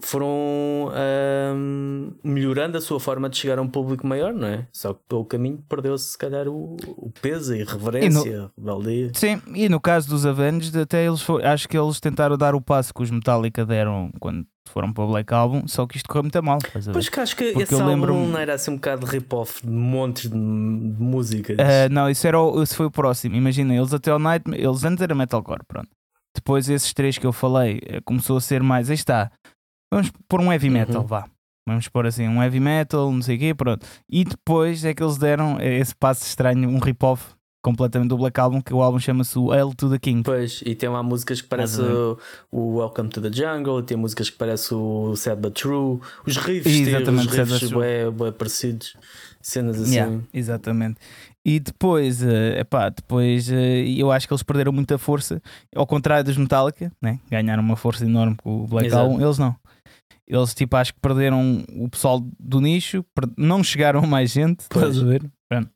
foram 0.00 0.90
ahm, 0.94 2.10
melhorando 2.22 2.78
a 2.78 2.80
sua 2.80 3.00
forma 3.00 3.28
de 3.28 3.36
chegar 3.36 3.58
a 3.58 3.62
um 3.62 3.68
público 3.68 4.06
maior, 4.06 4.32
não 4.32 4.46
é? 4.46 4.66
Só 4.72 4.94
que 4.94 5.00
pelo 5.08 5.24
caminho 5.24 5.62
perdeu-se, 5.68 6.12
se 6.12 6.18
calhar, 6.18 6.48
o, 6.48 6.76
o 6.86 7.10
peso, 7.20 7.52
a 7.52 7.56
irreverência, 7.56 8.44
a 8.44 8.50
rebeldia. 8.60 9.10
Sim, 9.14 9.40
e 9.54 9.68
no 9.68 9.80
caso 9.80 10.08
dos 10.08 10.24
Avenged, 10.26 10.78
até 10.78 11.06
eles 11.06 11.24
acho 11.44 11.68
que 11.68 11.76
eles 11.78 12.00
tentaram 12.00 12.36
dar 12.36 12.54
o 12.54 12.60
passo 12.60 12.92
que 12.94 13.02
os 13.02 13.10
Metallica 13.10 13.64
deram 13.66 14.10
quando 14.20 14.46
foram 14.68 14.92
para 14.92 15.04
o 15.04 15.08
Black 15.08 15.32
Album, 15.32 15.66
só 15.66 15.86
que 15.86 15.96
isto 15.96 16.06
correu 16.08 16.24
muito 16.24 16.42
mal. 16.42 16.58
Pois 16.92 17.08
que 17.08 17.20
acho 17.20 17.34
que 17.36 17.44
Porque 17.52 17.62
esse 17.62 17.72
eu 17.74 17.78
álbum 17.80 17.90
lembro-me- 17.92 18.26
não 18.28 18.38
era 18.38 18.54
assim 18.54 18.70
um 18.70 18.74
bocado 18.74 19.06
de 19.06 19.12
rip-off 19.12 19.62
de 19.66 19.72
montes 19.72 20.30
de, 20.30 20.36
músicas. 20.36 21.56
Ah, 21.58 21.88
não, 21.90 22.08
isso 22.10 22.26
era 22.26 22.38
o, 22.38 22.62
esse 22.62 22.74
foi 22.74 22.86
o 22.86 22.90
próximo. 22.90 23.34
Imagina, 23.34 23.74
eles 23.74 23.94
até 23.94 24.10
ao 24.10 24.18
Night, 24.18 24.44
eles 24.52 24.84
antes 24.84 25.02
era 25.02 25.14
metalcore, 25.14 25.62
pronto. 25.66 25.88
Depois 26.34 26.68
esses 26.68 26.92
três 26.92 27.16
que 27.18 27.26
eu 27.26 27.32
falei 27.32 27.80
eh, 27.86 28.00
começou 28.04 28.36
a 28.36 28.40
ser 28.40 28.62
mais, 28.62 28.90
aí 28.90 28.94
está. 28.94 29.32
Vamos 29.90 30.10
pôr 30.28 30.40
um 30.40 30.52
heavy 30.52 30.70
metal, 30.70 31.00
Uhum. 31.02 31.06
vá. 31.06 31.24
Vamos 31.66 31.88
pôr 31.88 32.06
assim, 32.06 32.26
um 32.26 32.42
heavy 32.42 32.60
metal, 32.60 33.12
não 33.12 33.20
sei 33.22 33.36
o 33.36 33.38
quê, 33.38 33.54
pronto. 33.54 33.86
E 34.08 34.24
depois 34.24 34.84
é 34.84 34.94
que 34.94 35.02
eles 35.02 35.18
deram 35.18 35.58
esse 35.60 35.94
passo 35.94 36.24
estranho, 36.24 36.68
um 36.68 36.78
rip-off 36.78 37.34
completamente 37.62 38.08
do 38.08 38.16
Black 38.16 38.38
Album, 38.40 38.62
que 38.62 38.72
o 38.72 38.80
álbum 38.82 38.98
chama-se 38.98 39.38
o 39.38 39.52
Hail 39.52 39.74
to 39.74 39.90
the 39.90 39.98
King. 39.98 40.22
Pois, 40.22 40.62
e 40.64 40.74
tem 40.74 40.88
lá 40.88 41.02
músicas 41.02 41.42
que 41.42 41.48
parecem 41.48 41.84
Estás 41.84 41.98
a 41.98 42.16
o, 42.50 42.76
Welcome 42.78 43.10
to 43.10 43.20
the 43.20 43.30
Jungle, 43.32 43.82
tem 43.82 43.96
músicas 43.98 44.30
que 44.30 44.38
parecem 44.38 44.78
o 44.78 45.14
Sad 45.16 45.40
But 45.42 45.60
True, 45.60 46.00
os 46.26 46.36
riffs, 46.38 46.72
tem 46.72 46.82
Exatamente, 46.88 47.28
os 47.28 47.34
Sad 47.34 47.50
But 47.50 47.60
riffs 47.60 48.10
bué 48.12 48.30
parecidos, 48.32 48.96
cenas 49.42 49.78
assim. 49.80 49.94
Yeah, 49.96 50.22
exatamente. 50.32 50.98
E 51.44 51.60
depois, 51.60 52.22
eh, 52.22 52.60
epá, 52.60 52.88
depois 52.88 53.50
eh, 53.50 53.84
eu 53.96 54.10
acho 54.10 54.26
que 54.26 54.32
eles 54.32 54.42
perderam 54.42 54.72
muita 54.72 54.96
força, 54.96 55.42
ao 55.74 55.86
contrário 55.86 56.24
dos 56.24 56.36
Metallica, 56.38 56.90
né? 57.02 57.18
ganharam 57.30 57.62
uma 57.62 57.76
força 57.76 58.04
enorme 58.06 58.36
com 58.36 58.62
o 58.64 58.66
Black 58.66 58.86
Exato. 58.86 59.02
Album, 59.02 59.20
eles 59.20 59.36
não. 59.38 59.54
Eles 60.28 60.54
tipo 60.54 60.76
acho 60.76 60.92
que 60.92 61.00
perderam 61.00 61.64
o 61.70 61.88
pessoal 61.88 62.22
do 62.38 62.60
nicho, 62.60 63.02
não 63.36 63.64
chegaram 63.64 64.02
mais 64.06 64.30
gente, 64.30 64.64
Pois. 64.68 64.88
estás 64.94 65.02
a 65.02 65.10
ver? 65.10 65.22
Pronto. 65.48 65.70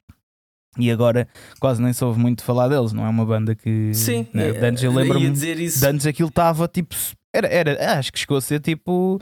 E 0.78 0.90
agora 0.90 1.26
quase 1.58 1.82
nem 1.82 1.92
se 1.92 2.04
ouve 2.04 2.18
muito 2.20 2.42
falar 2.44 2.68
deles, 2.68 2.92
não 2.92 3.04
é 3.04 3.08
uma 3.08 3.24
banda 3.24 3.54
que. 3.54 3.92
Sim, 3.94 4.26
né? 4.32 4.48
é, 4.48 4.52
de 4.52 4.66
antes 4.66 4.82
eu 4.82 4.92
lembro-me. 4.92 5.30
dizer 5.30 5.58
isso. 5.58 5.80
De 5.80 5.86
antes 5.86 6.06
aquilo 6.06 6.28
estava 6.28 6.68
tipo. 6.68 6.94
Era, 7.34 7.48
era, 7.48 7.98
acho 7.98 8.12
que 8.12 8.18
chegou 8.18 8.36
a 8.36 8.40
ser 8.42 8.60
tipo. 8.60 9.18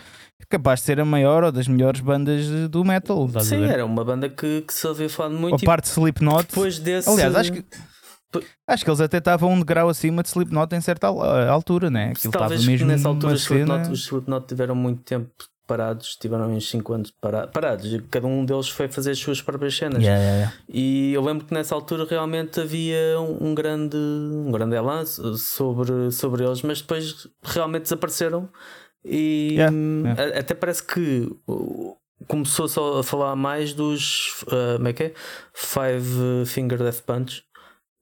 capaz 0.48 0.80
de 0.80 0.86
ser 0.86 0.98
a 1.00 1.04
maior 1.04 1.44
ou 1.44 1.52
das 1.52 1.68
melhores 1.68 2.00
bandas 2.00 2.44
eh, 2.46 2.66
do 2.66 2.84
metal. 2.84 3.28
Sim, 3.40 3.64
era 3.64 3.86
uma 3.86 4.04
banda 4.04 4.28
que, 4.28 4.62
que 4.62 4.74
se 4.74 4.84
ouvia 4.86 5.08
falar 5.08 5.30
muito. 5.30 5.54
A 5.54 5.58
e 5.62 5.64
parte 5.64 5.84
de 5.84 5.90
Slipknot. 5.90 6.48
depois 6.48 6.78
desse. 6.80 7.08
Aliás, 7.08 7.36
acho 7.36 7.52
que, 7.52 7.64
acho 8.66 8.84
que 8.84 8.90
eles 8.90 9.00
até 9.00 9.18
estavam 9.18 9.52
um 9.52 9.58
degrau 9.58 9.88
acima 9.88 10.22
de 10.22 10.28
Slipknot 10.28 10.74
em 10.74 10.80
certa 10.80 11.08
eh, 11.08 11.48
altura, 11.48 11.90
né? 11.90 12.10
Aquilo 12.10 12.28
estava 12.28 12.38
Talvez 12.44 12.64
mesmo 12.66 12.86
nessa 12.86 13.08
altura 13.08 13.34
os 13.34 13.42
Slipknot, 13.42 13.82
cena... 13.84 13.92
os 13.92 14.00
Slipknot 14.06 14.46
tiveram 14.46 14.74
muito 14.74 15.02
tempo 15.02 15.28
parados, 15.66 16.16
tiveram 16.16 16.52
uns 16.52 16.68
5 16.68 16.92
anos 16.92 17.12
para- 17.20 17.46
parados, 17.46 17.92
e 17.94 18.00
cada 18.10 18.26
um 18.26 18.44
deles 18.44 18.68
foi 18.68 18.88
fazer 18.88 19.12
as 19.12 19.18
suas 19.20 19.40
próprias 19.40 19.76
cenas. 19.76 20.02
Yeah, 20.02 20.20
yeah, 20.20 20.36
yeah. 20.38 20.54
E 20.68 21.12
eu 21.14 21.22
lembro 21.22 21.46
que 21.46 21.54
nessa 21.54 21.76
altura 21.76 22.04
realmente 22.10 22.60
havia 22.60 23.20
um, 23.20 23.50
um 23.50 23.54
grande, 23.54 23.96
um 23.96 24.50
grande 24.50 24.74
elan 24.74 25.04
sobre, 25.06 26.10
sobre 26.10 26.44
eles, 26.44 26.62
mas 26.62 26.80
depois 26.80 27.28
realmente 27.44 27.82
desapareceram. 27.84 28.48
E 29.04 29.58
hum, 29.72 30.02
a- 30.08 30.40
até 30.40 30.54
parece 30.54 30.82
que 30.82 31.30
começou 32.26 32.68
só 32.68 32.98
a 32.98 33.04
falar 33.04 33.34
mais 33.36 33.72
dos 33.72 34.42
uh, 34.48 34.76
como 34.76 34.88
é 34.88 34.92
que 34.92 35.02
é? 35.04 35.14
Five 35.54 36.46
Finger 36.46 36.78
Death 36.78 37.02
Punch. 37.06 37.44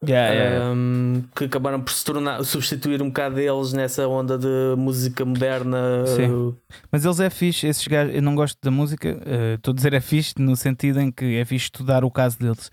Yeah, 0.07 0.71
um, 0.71 1.25
que 1.35 1.45
acabaram 1.45 1.81
por 1.81 1.93
se 1.93 2.05
tornar, 2.05 2.45
substituir 2.45 3.03
um 3.03 3.09
bocado 3.09 3.35
deles 3.35 3.73
nessa 3.73 4.07
onda 4.07 4.39
de 4.39 4.47
música 4.77 5.25
moderna. 5.25 6.07
Sim. 6.07 6.31
uh, 6.31 6.57
Mas 6.93 7.05
eles 7.05 7.19
é 7.19 7.29
fixe, 7.29 7.67
esses 7.67 7.87
gajos, 7.87 8.15
eu 8.15 8.23
não 8.23 8.37
gosto 8.37 8.57
da 8.63 8.71
música, 8.71 9.09
eh, 9.27 9.55
estou 9.55 9.73
a 9.73 9.75
dizer 9.75 9.93
é 9.95 10.01
fixe 10.01 10.35
no 10.39 10.55
sentido 10.57 11.01
em 11.01 11.11
que 11.11 11.37
é 11.37 11.45
fixe 11.45 11.65
estudar 11.65 12.05
o 12.05 12.11
caso 12.11 12.39
deles. 12.39 12.71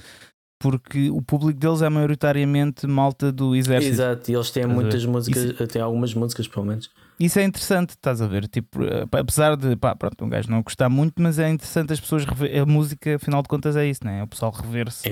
Porque 0.61 1.09
o 1.09 1.21
público 1.21 1.59
deles 1.59 1.81
é 1.81 1.89
maioritariamente 1.89 2.87
malta 2.87 3.31
do 3.31 3.55
exército. 3.55 3.93
Exato, 3.93 4.31
e 4.31 4.35
eles 4.35 4.51
têm 4.51 4.65
muitas 4.65 5.05
músicas, 5.05 5.67
têm 5.67 5.81
algumas 5.81 6.13
músicas 6.13 6.47
pelo 6.47 6.65
menos. 6.65 6.89
Isso 7.19 7.39
é 7.39 7.43
interessante, 7.43 7.89
estás 7.91 8.21
a 8.21 8.27
ver? 8.27 8.47
Tipo, 8.47 8.83
eh, 8.83 9.05
apesar 9.11 9.55
de, 9.57 9.75
pá, 9.75 9.95
pronto, 9.95 10.23
um 10.23 10.29
gajo 10.29 10.49
não 10.49 10.61
gostar 10.61 10.89
muito, 10.89 11.21
mas 11.21 11.39
é 11.39 11.49
interessante 11.49 11.91
as 11.91 11.99
pessoas 11.99 12.23
rever. 12.23 12.61
A 12.61 12.65
música, 12.65 13.15
afinal 13.15 13.41
de 13.41 13.47
contas, 13.47 13.75
é 13.75 13.85
isso, 13.87 14.01
né? 14.03 14.19
É 14.19 14.23
o 14.23 14.27
pessoal 14.27 14.51
rever-se. 14.51 15.07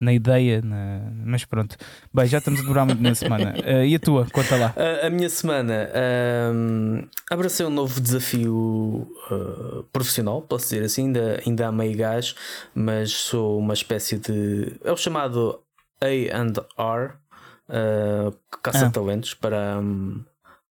Na 0.00 0.12
ideia, 0.12 0.62
na... 0.62 1.02
mas 1.26 1.44
pronto. 1.44 1.76
Bem, 2.12 2.26
já 2.26 2.38
estamos 2.38 2.60
a 2.60 2.62
demorar 2.62 2.86
muito 2.86 3.02
na 3.02 3.14
semana. 3.14 3.54
Eh, 3.62 3.88
e 3.88 3.94
a 3.94 3.98
tua? 3.98 4.26
Conta 4.32 4.56
lá. 4.56 4.74
A, 4.76 5.06
a 5.06 5.10
minha 5.10 5.28
semana 5.28 5.90
ahm, 5.94 7.02
abracei 7.30 7.66
um 7.66 7.70
novo 7.70 8.00
desafio 8.00 9.06
ah, 9.30 9.82
profissional, 9.92 10.40
posso 10.42 10.64
dizer 10.70 10.84
assim, 10.84 11.06
ainda, 11.06 11.40
ainda 11.46 11.66
há 11.68 11.72
meio 11.72 11.96
gás, 11.96 12.34
mas 12.74 13.12
sou 13.12 13.58
uma 13.58 13.74
espécie 13.74 14.18
de. 14.18 14.72
É 14.84 14.90
o 14.90 14.96
chamado 14.96 15.60
AR, 16.76 17.20
uh, 17.68 18.34
caça-talentos 18.62 19.34
para, 19.34 19.78
hum, 19.78 20.24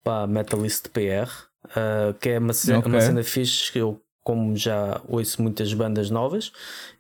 para 0.02 0.22
a 0.22 0.26
Metalist 0.26 0.88
PR, 0.88 1.28
ah, 1.76 2.14
que 2.18 2.30
é 2.30 2.38
uma, 2.38 2.52
ce- 2.52 2.72
Ok. 2.72 2.90
uma 2.90 3.00
cena 3.00 3.22
fixe 3.22 3.70
que 3.72 3.78
eu. 3.78 4.00
Como 4.24 4.54
já 4.54 5.00
ouço 5.08 5.40
muitas 5.40 5.72
bandas 5.72 6.10
novas, 6.10 6.52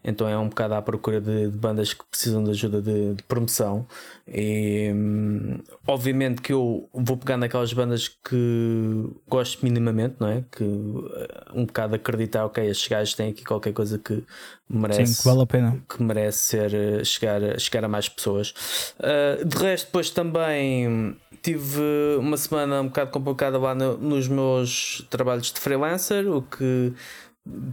então 0.04 0.28
é 0.28 0.38
um 0.38 0.48
bocado 0.48 0.74
à 0.74 0.82
procura 0.82 1.20
de, 1.20 1.50
de 1.50 1.56
bandas 1.56 1.92
que 1.92 2.04
precisam 2.10 2.42
de 2.44 2.50
ajuda 2.50 2.80
de, 2.80 3.14
de 3.14 3.22
promoção. 3.24 3.86
E 4.26 4.90
hum, 4.94 5.58
obviamente 5.86 6.40
que 6.42 6.52
eu 6.52 6.88
vou 6.92 7.16
pegar 7.16 7.36
naquelas 7.36 7.72
bandas 7.72 8.08
que 8.08 9.06
gosto 9.28 9.62
minimamente, 9.64 10.16
não 10.20 10.28
é? 10.28 10.44
Que 10.50 10.64
uh, 10.64 11.08
um 11.54 11.64
bocado 11.66 11.94
acreditar, 11.96 12.44
ok, 12.46 12.64
estes 12.68 12.88
gajos 12.88 13.14
têm 13.14 13.30
aqui 13.30 13.44
qualquer 13.44 13.72
coisa 13.72 13.98
que 13.98 14.22
merece, 14.68 15.14
Sim, 15.14 15.22
que 15.22 15.28
vale 15.28 15.42
a 15.42 15.46
pena. 15.46 15.82
que 15.88 16.02
merece 16.02 16.38
ser, 16.38 16.74
eh, 16.74 17.04
chegar, 17.04 17.58
chegar 17.58 17.84
a 17.84 17.88
mais 17.88 18.08
pessoas. 18.08 18.54
Uh, 18.98 19.44
de 19.44 19.56
resto, 19.56 19.86
depois 19.86 20.10
também 20.10 21.16
tive 21.42 21.80
uma 22.18 22.36
semana 22.36 22.80
um 22.82 22.86
bocado 22.88 23.10
complicada 23.10 23.58
lá 23.58 23.74
no- 23.74 23.96
nos 23.96 24.28
meus 24.28 25.06
trabalhos 25.08 25.52
de 25.52 25.58
freelancer, 25.60 26.26
o 26.30 26.42
que 26.42 26.92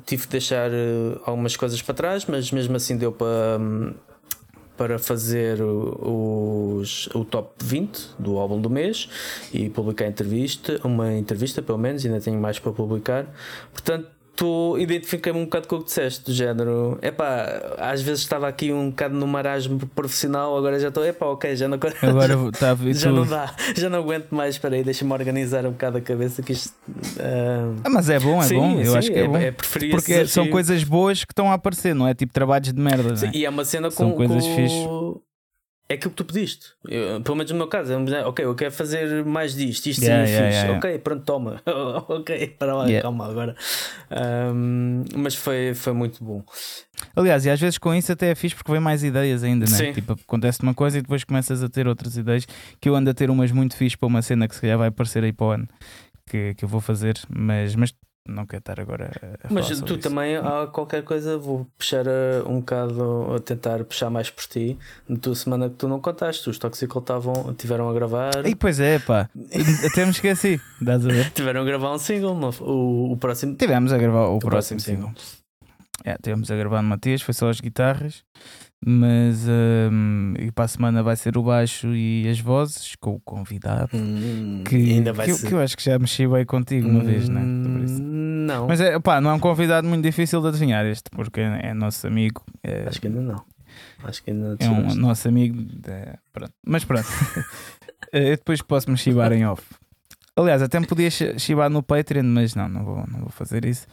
tive 0.05 0.24
de 0.24 0.29
deixar 0.29 0.72
eh, 0.72 1.20
algumas 1.25 1.55
coisas 1.55 1.82
para 1.82 1.94
trás, 1.94 2.25
mas 2.25 2.51
mesmo 2.51 2.75
assim 2.75 2.98
deu 2.98 3.12
para. 3.12 3.58
hum, 3.60 3.94
Para 4.77 5.00
fazer 5.00 5.62
os, 5.62 7.08
o 7.15 7.24
top 7.24 7.53
20 7.63 8.15
do 8.20 8.38
álbum 8.38 8.60
do 8.60 8.70
mês 8.70 9.08
e 9.53 9.70
publicar 9.70 10.05
entrevista, 10.05 10.82
uma 10.84 11.13
entrevista 11.13 11.62
pelo 11.62 11.77
menos, 11.77 12.05
ainda 12.05 12.20
tenho 12.20 12.38
mais 12.41 12.60
para 12.60 12.74
publicar. 12.74 13.25
Portanto, 13.72 14.10
tu 14.36 14.77
identifiquei-me 14.77 15.39
um 15.39 15.46
bocado 15.46 15.68
com 15.68 15.75
o 15.77 15.80
que 15.80 15.86
disseste, 15.86 16.25
do 16.25 16.34
género. 16.34 16.98
Epá, 17.01 17.75
às 17.77 18.01
vezes 18.01 18.22
estava 18.24 18.48
aqui 18.48 18.72
um 18.74 18.89
bocado 18.89 19.15
no 19.15 19.25
marasmo 19.27 19.80
profissional, 19.96 20.58
agora 20.58 20.80
já 20.80 20.89
estou, 20.89 21.06
epá, 21.06 21.25
ok, 21.27 21.56
já 21.56 21.68
não, 21.68 21.77
Agora 22.01 22.36
ver 22.75 22.94
já 22.96 23.12
não 23.12 23.25
dá, 23.25 23.56
já 23.75 23.89
não 23.89 24.00
aguento 24.00 24.32
mais. 24.32 24.56
Espera 24.56 24.75
aí, 24.75 24.84
deixa-me 24.84 25.12
organizar 25.13 25.65
um 25.65 25.72
bocado 25.72 25.98
a 25.98 26.01
cabeça 26.01 26.42
que 26.42 26.54
isto. 26.54 26.74
ah, 27.20 27.74
Ah, 27.84 27.89
mas 27.89 28.10
é 28.10 28.20
bom, 28.20 28.42
é 28.42 28.46
sim, 28.46 28.56
bom. 28.56 28.80
Eu 28.80 28.92
sim, 28.92 28.98
acho 28.98 29.12
que 29.12 29.20
é, 29.20 29.27
bom. 29.27 29.38
preferir 29.51 29.96
esse 29.96 29.96
Porque 30.06 30.27
são 30.27 30.48
coisas 30.50 30.84
boas 30.84 31.24
que 31.24 31.32
estão 31.32 31.50
a 31.51 31.54
aparecer, 31.56 31.94
não 31.96 32.08
é? 32.08 32.13
Tipo 32.13 32.34
trabalhos 32.34 32.72
de 32.74 32.80
merda. 32.82 33.10
não 33.10 33.15
Sim, 33.15 33.27
é? 33.27 33.32
e 33.34 33.46
é 33.46 33.50
uma 33.50 33.65
cena 33.65 33.89
São 33.92 34.12
com, 34.12 34.18
coisas 34.18 34.44
com- 34.46 34.56
fixe. 34.56 35.25
É 35.88 35.94
aquilo 35.94 36.10
que 36.10 36.15
tu 36.18 36.25
pediste. 36.25 36.72
Eu, 36.88 37.22
pelo 37.22 37.36
menos 37.38 37.51
no 37.51 37.58
meu 37.60 37.68
caso, 37.68 37.94
é 37.94 37.98
um 37.98 38.08
género, 38.08 38.30
ok, 38.30 38.44
eu 38.44 38.56
quero 38.56 38.72
fazer 38.72 39.24
mais 39.24 39.54
disto, 39.54 39.86
isto 39.86 40.04
Yeah, 40.04 40.25
seria 40.25 40.39
yeah, 40.39 40.51
fixe. 40.51 40.65
yeah, 40.65 40.77
Ok, 40.80 41.00
pronto, 41.00 41.24
toma. 41.25 41.62
ok, 42.10 42.48
para 42.58 42.74
lá, 42.74 43.01
calma 43.01 43.27
agora. 43.30 43.56
Ahm, 44.10 45.04
mas 45.15 45.36
foi, 45.36 45.74
foi 45.75 45.94
muito 45.94 46.24
bom. 46.24 46.44
Aliás, 47.15 47.46
e 47.46 47.50
às 47.50 47.60
vezes 47.60 47.77
com 47.77 47.94
isso 47.94 48.12
até 48.12 48.32
é 48.32 48.36
fixe 48.36 48.56
porque 48.56 48.72
vem 48.72 48.82
mais 48.82 49.04
ideias 49.04 49.44
ainda, 49.44 49.65
né? 49.70 49.77
Sim. 49.77 49.94
Tipo, 49.94 50.13
acontece 50.13 50.62
uma 50.63 50.74
coisa 50.74 50.98
e 50.98 51.01
depois 51.01 51.24
começas 51.24 51.62
a 51.62 51.70
ter 51.70 51.88
outras 51.88 52.18
ideias. 52.18 52.48
Que 52.80 52.89
eu 52.89 52.96
ando 52.96 53.10
a 53.10 53.13
ter 53.13 53.30
umas 53.30 53.51
muito 53.51 53.75
fixe 53.75 53.96
para 53.98 54.08
uma 54.08 54.22
cena 54.22 54.48
que 54.48 54.56
se 54.56 54.62
calhar 54.62 54.77
vai 54.77 54.88
aparecer 54.88 55.24
aí 55.24 55.34
para 55.34 55.46
o 55.46 55.50
ano 55.51 55.68
que, 56.27 56.56
que 56.56 56.65
eu 56.65 56.70
vou 56.70 56.82
fazer, 56.82 57.15
mas, 57.30 57.75
mas 57.75 57.94
não 58.27 58.46
quero 58.46 58.60
estar 58.60 58.79
agora 58.79 59.12
a 59.44 59.53
Mas 59.53 59.67
tu 59.67 59.74
isso. 59.74 59.98
também, 59.98 60.36
há 60.36 60.67
qualquer 60.67 61.03
coisa, 61.03 61.38
vou 61.38 61.67
puxar 61.77 62.05
uh, 62.08 62.50
um 62.50 62.60
bocado, 62.60 63.36
a 63.36 63.39
tentar 63.39 63.84
puxar 63.84 64.10
mais 64.10 64.29
por 64.29 64.46
ti. 64.46 64.77
Na 65.08 65.17
tua 65.17 65.36
semana 65.36 65.70
que 65.70 65.75
tu 65.75 65.88
não 65.88 66.00
contaste, 66.00 66.50
os 66.50 66.58
Toxical 66.58 67.01
estavam, 67.01 67.53
tiveram 67.53 67.89
a 67.89 67.94
gravar. 67.94 68.46
E 68.46 68.55
pois 68.55 68.79
é, 68.79 68.98
pá, 69.00 69.29
até 69.86 70.05
me 70.05 70.12
esqueci. 70.12 70.60
Dás 70.82 71.05
a 71.05 71.10
ver? 71.10 71.29
Tiveram 71.36 71.62
a 71.62 71.65
gravar 71.65 71.94
um 71.94 72.00
single, 72.00 72.36
o, 72.62 73.12
o 73.13 73.17
próximo. 73.17 73.55
Tivemos 73.55 73.94
a 73.94 73.98
gravar 73.98 74.27
o, 74.27 74.39
próximo 74.39 74.79
próximo 74.79 74.79
single. 74.79 75.12
É, 76.03 76.17
tivemos 76.22 76.51
a 76.51 76.55
gravar 76.55 76.82
no 76.82 76.89
Matias, 76.89 77.22
foi 77.22 77.34
só 77.34 77.50
as 77.50 77.60
guitarras, 77.60 78.24
mas 78.84 79.46
hum, 79.91 80.34
e 80.39 80.51
para 80.51 80.65
a 80.65 80.67
semana 80.67 81.01
vai 81.03 81.15
ser 81.15 81.38
o 81.38 81.44
baixo 81.44 81.88
e 81.96 82.27
as 82.29 82.39
vozes 82.39 82.96
com 82.96 83.12
o 83.15 83.20
convidado. 83.20 83.89
Hum, 83.96 84.63
Que, 84.65 84.75
ainda 84.75 85.12
vai 85.13 85.25
que, 85.25 85.32
eu- 85.32 85.36
ser. 85.38 85.48
que 85.48 85.53
eu 85.53 85.60
acho 85.60 85.75
que 85.77 85.84
já 85.84 85.98
mexi 86.00 86.27
bem 86.27 86.46
contigo 86.46 86.88
uma 86.88 87.03
vez, 87.03 87.27
né? 87.29 87.41
Sobre 87.63 87.84
isso. 87.86 88.01
Hum, 88.01 88.46
Não, 88.46 88.67
Mas 88.67 88.79
é, 88.79 89.00
pá, 89.00 89.20
não 89.20 89.32
é 89.32 89.34
um 89.34 89.39
convidado 89.39 89.88
muito 89.88 90.03
difícil 90.03 90.39
de 90.41 90.48
adivinhar 90.50 90.86
este, 90.86 91.10
porque 91.10 91.41
é, 91.41 91.70
é 91.70 91.74
nosso 91.74 92.05
amigo. 92.05 92.44
É, 92.63 92.86
acho 92.88 93.01
que 93.01 93.08
ainda 93.08 93.22
não. 93.22 93.41
Acho 94.03 94.24
que 94.24 94.29
ainda 94.32 94.50
não 94.50 94.55
é 94.60 94.70
um 94.70 94.96
nosso 94.96 95.27
amigo. 95.27 95.65
é, 95.88 96.17
pronto. 96.32 96.53
Mas 96.65 96.84
pronto, 96.86 97.08
Eh, 98.13 98.34
eu 98.34 98.38
depois 98.38 98.62
posso 98.62 98.89
me 98.91 98.97
chibar 98.97 99.32
em 99.32 99.45
off. 99.47 99.63
Aliás, 100.36 100.62
até 100.62 100.80
me 100.80 100.86
podia 100.86 101.10
chi- 101.10 101.39
chibar 101.39 101.69
no 101.71 101.82
Patreon, 101.82 102.23
mas 102.26 102.54
não, 102.54 102.69
não 102.69 102.84
vou, 102.86 102.97
não 103.08 103.19
vou 103.21 103.30
fazer 103.30 103.65
isso. 103.65 103.88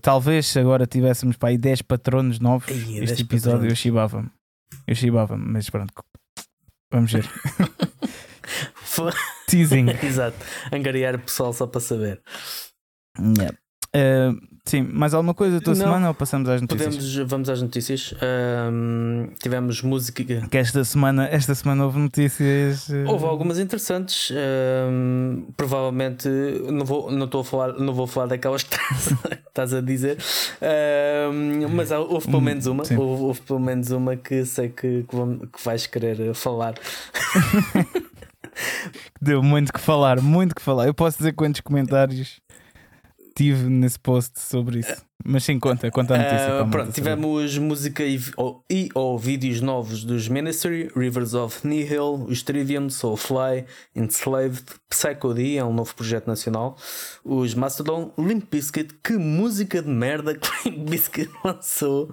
Talvez 0.00 0.46
se 0.46 0.58
agora 0.58 0.86
tivéssemos 0.86 1.36
para 1.36 1.50
aí 1.50 1.58
10 1.58 1.82
patronos 1.82 2.38
novos, 2.38 2.68
Ei, 2.68 3.00
10 3.00 3.10
este 3.10 3.22
episódio 3.22 3.56
eu 3.56 3.58
patronos. 3.60 3.78
chibava-me. 3.78 4.30
Eu 4.86 4.94
chibava-me, 4.94 5.44
mas 5.52 5.70
pronto. 5.70 5.92
Vamos 6.92 7.12
ver. 7.12 7.28
Teasing. 9.48 9.86
Exato, 10.02 10.36
angariar 10.72 11.16
o 11.16 11.18
pessoal 11.20 11.52
só 11.52 11.66
para 11.66 11.80
saber. 11.80 12.22
Yeah. 13.18 13.56
Eh, 13.94 14.30
sim, 14.66 14.82
mais 14.82 15.12
alguma 15.14 15.34
coisa 15.34 15.56
da 15.58 15.60
tua 15.64 15.74
Não. 15.74 15.80
semana 15.84 16.08
ou 16.08 16.14
passamos 16.14 16.48
às 16.48 16.60
notícias? 16.60 16.94
Podemos, 16.96 17.30
vamos 17.30 17.48
às 17.50 17.60
notícias. 17.62 18.14
Ahm, 18.22 19.28
tivemos 19.42 19.82
música. 19.82 20.24
Que 20.48 20.56
esta 20.58 20.82
semana, 20.84 21.28
esta 21.30 21.54
semana 21.54 21.84
houve 21.84 21.98
notícias. 21.98 22.88
eh, 22.90 23.04
Houve 23.06 23.24
algumas 23.26 23.58
interessantes. 23.58 24.32
ahm, 24.32 25.42
provavelmente 25.56 26.28
não 26.28 26.84
vou, 26.84 27.10
não 27.10 27.26
estou 27.26 27.42
a 27.42 27.44
falar, 27.44 27.72
não 27.74 27.92
vou 27.92 28.06
falar 28.06 28.26
daquelas 28.26 28.62
que 28.62 28.74
estás, 28.74 29.08
que 29.18 29.48
estás 29.48 29.74
a 29.74 29.80
dizer. 29.80 30.18
Ahm, 30.62 31.68
mas 31.74 31.92
há- 31.92 32.00
houve 32.00 32.26
pelo 32.26 32.38
Hum, 32.38 32.42
menos 32.42 32.66
uma. 32.66 32.84
sim. 32.84 32.96
Houve, 32.96 33.22
houve 33.22 33.40
pelo 33.42 33.60
menos 33.60 33.90
uma 33.90 34.16
que 34.16 34.44
sei 34.46 34.68
que, 34.70 35.04
que, 35.08 35.14
vam- 35.16 35.38
que 35.40 35.62
vais 35.64 35.86
querer 35.86 36.34
falar. 36.34 36.74
Deu 39.20 39.42
muito 39.42 39.72
que 39.72 39.80
falar, 39.80 40.20
muito 40.20 40.54
que 40.54 40.62
falar. 40.62 40.86
Eu 40.86 40.94
posso 40.94 41.18
dizer 41.18 41.32
quantos 41.32 41.60
comentários 41.60 42.40
tive 43.34 43.68
nesse 43.68 43.98
post 43.98 44.38
sobre 44.38 44.80
isso. 44.80 45.04
Mas 45.24 45.44
sim, 45.44 45.58
conta, 45.58 45.90
conta 45.90 46.14
a 46.14 46.18
notícia. 46.18 46.48
Malta 46.48 46.70
pronto, 46.70 46.86
saber. 46.86 46.92
tivemos 46.92 47.58
música 47.58 48.04
e, 48.04 48.20
ou, 48.36 48.62
e 48.70 48.88
ou 48.94 49.18
vídeos 49.18 49.60
novos 49.60 50.04
dos 50.04 50.28
Ministry, 50.28 50.90
Rivers 50.94 51.34
of 51.34 51.66
Nihil, 51.66 52.26
os 52.28 52.42
Trivium, 52.42 52.88
Soulfly, 52.90 53.64
Enslaved, 53.96 54.64
Psycho 54.88 55.34
D, 55.34 55.56
é 55.56 55.64
um 55.64 55.72
novo 55.72 55.94
projeto 55.94 56.26
nacional, 56.26 56.76
os 57.24 57.54
Mastodon, 57.54 58.12
Limp 58.18 58.50
Bizkit, 58.50 58.94
que 59.02 59.14
música 59.14 59.82
de 59.82 59.88
merda 59.88 60.34
que 60.34 60.48
Limp 60.68 60.90
Bizkit 60.90 61.30
lançou. 61.44 62.12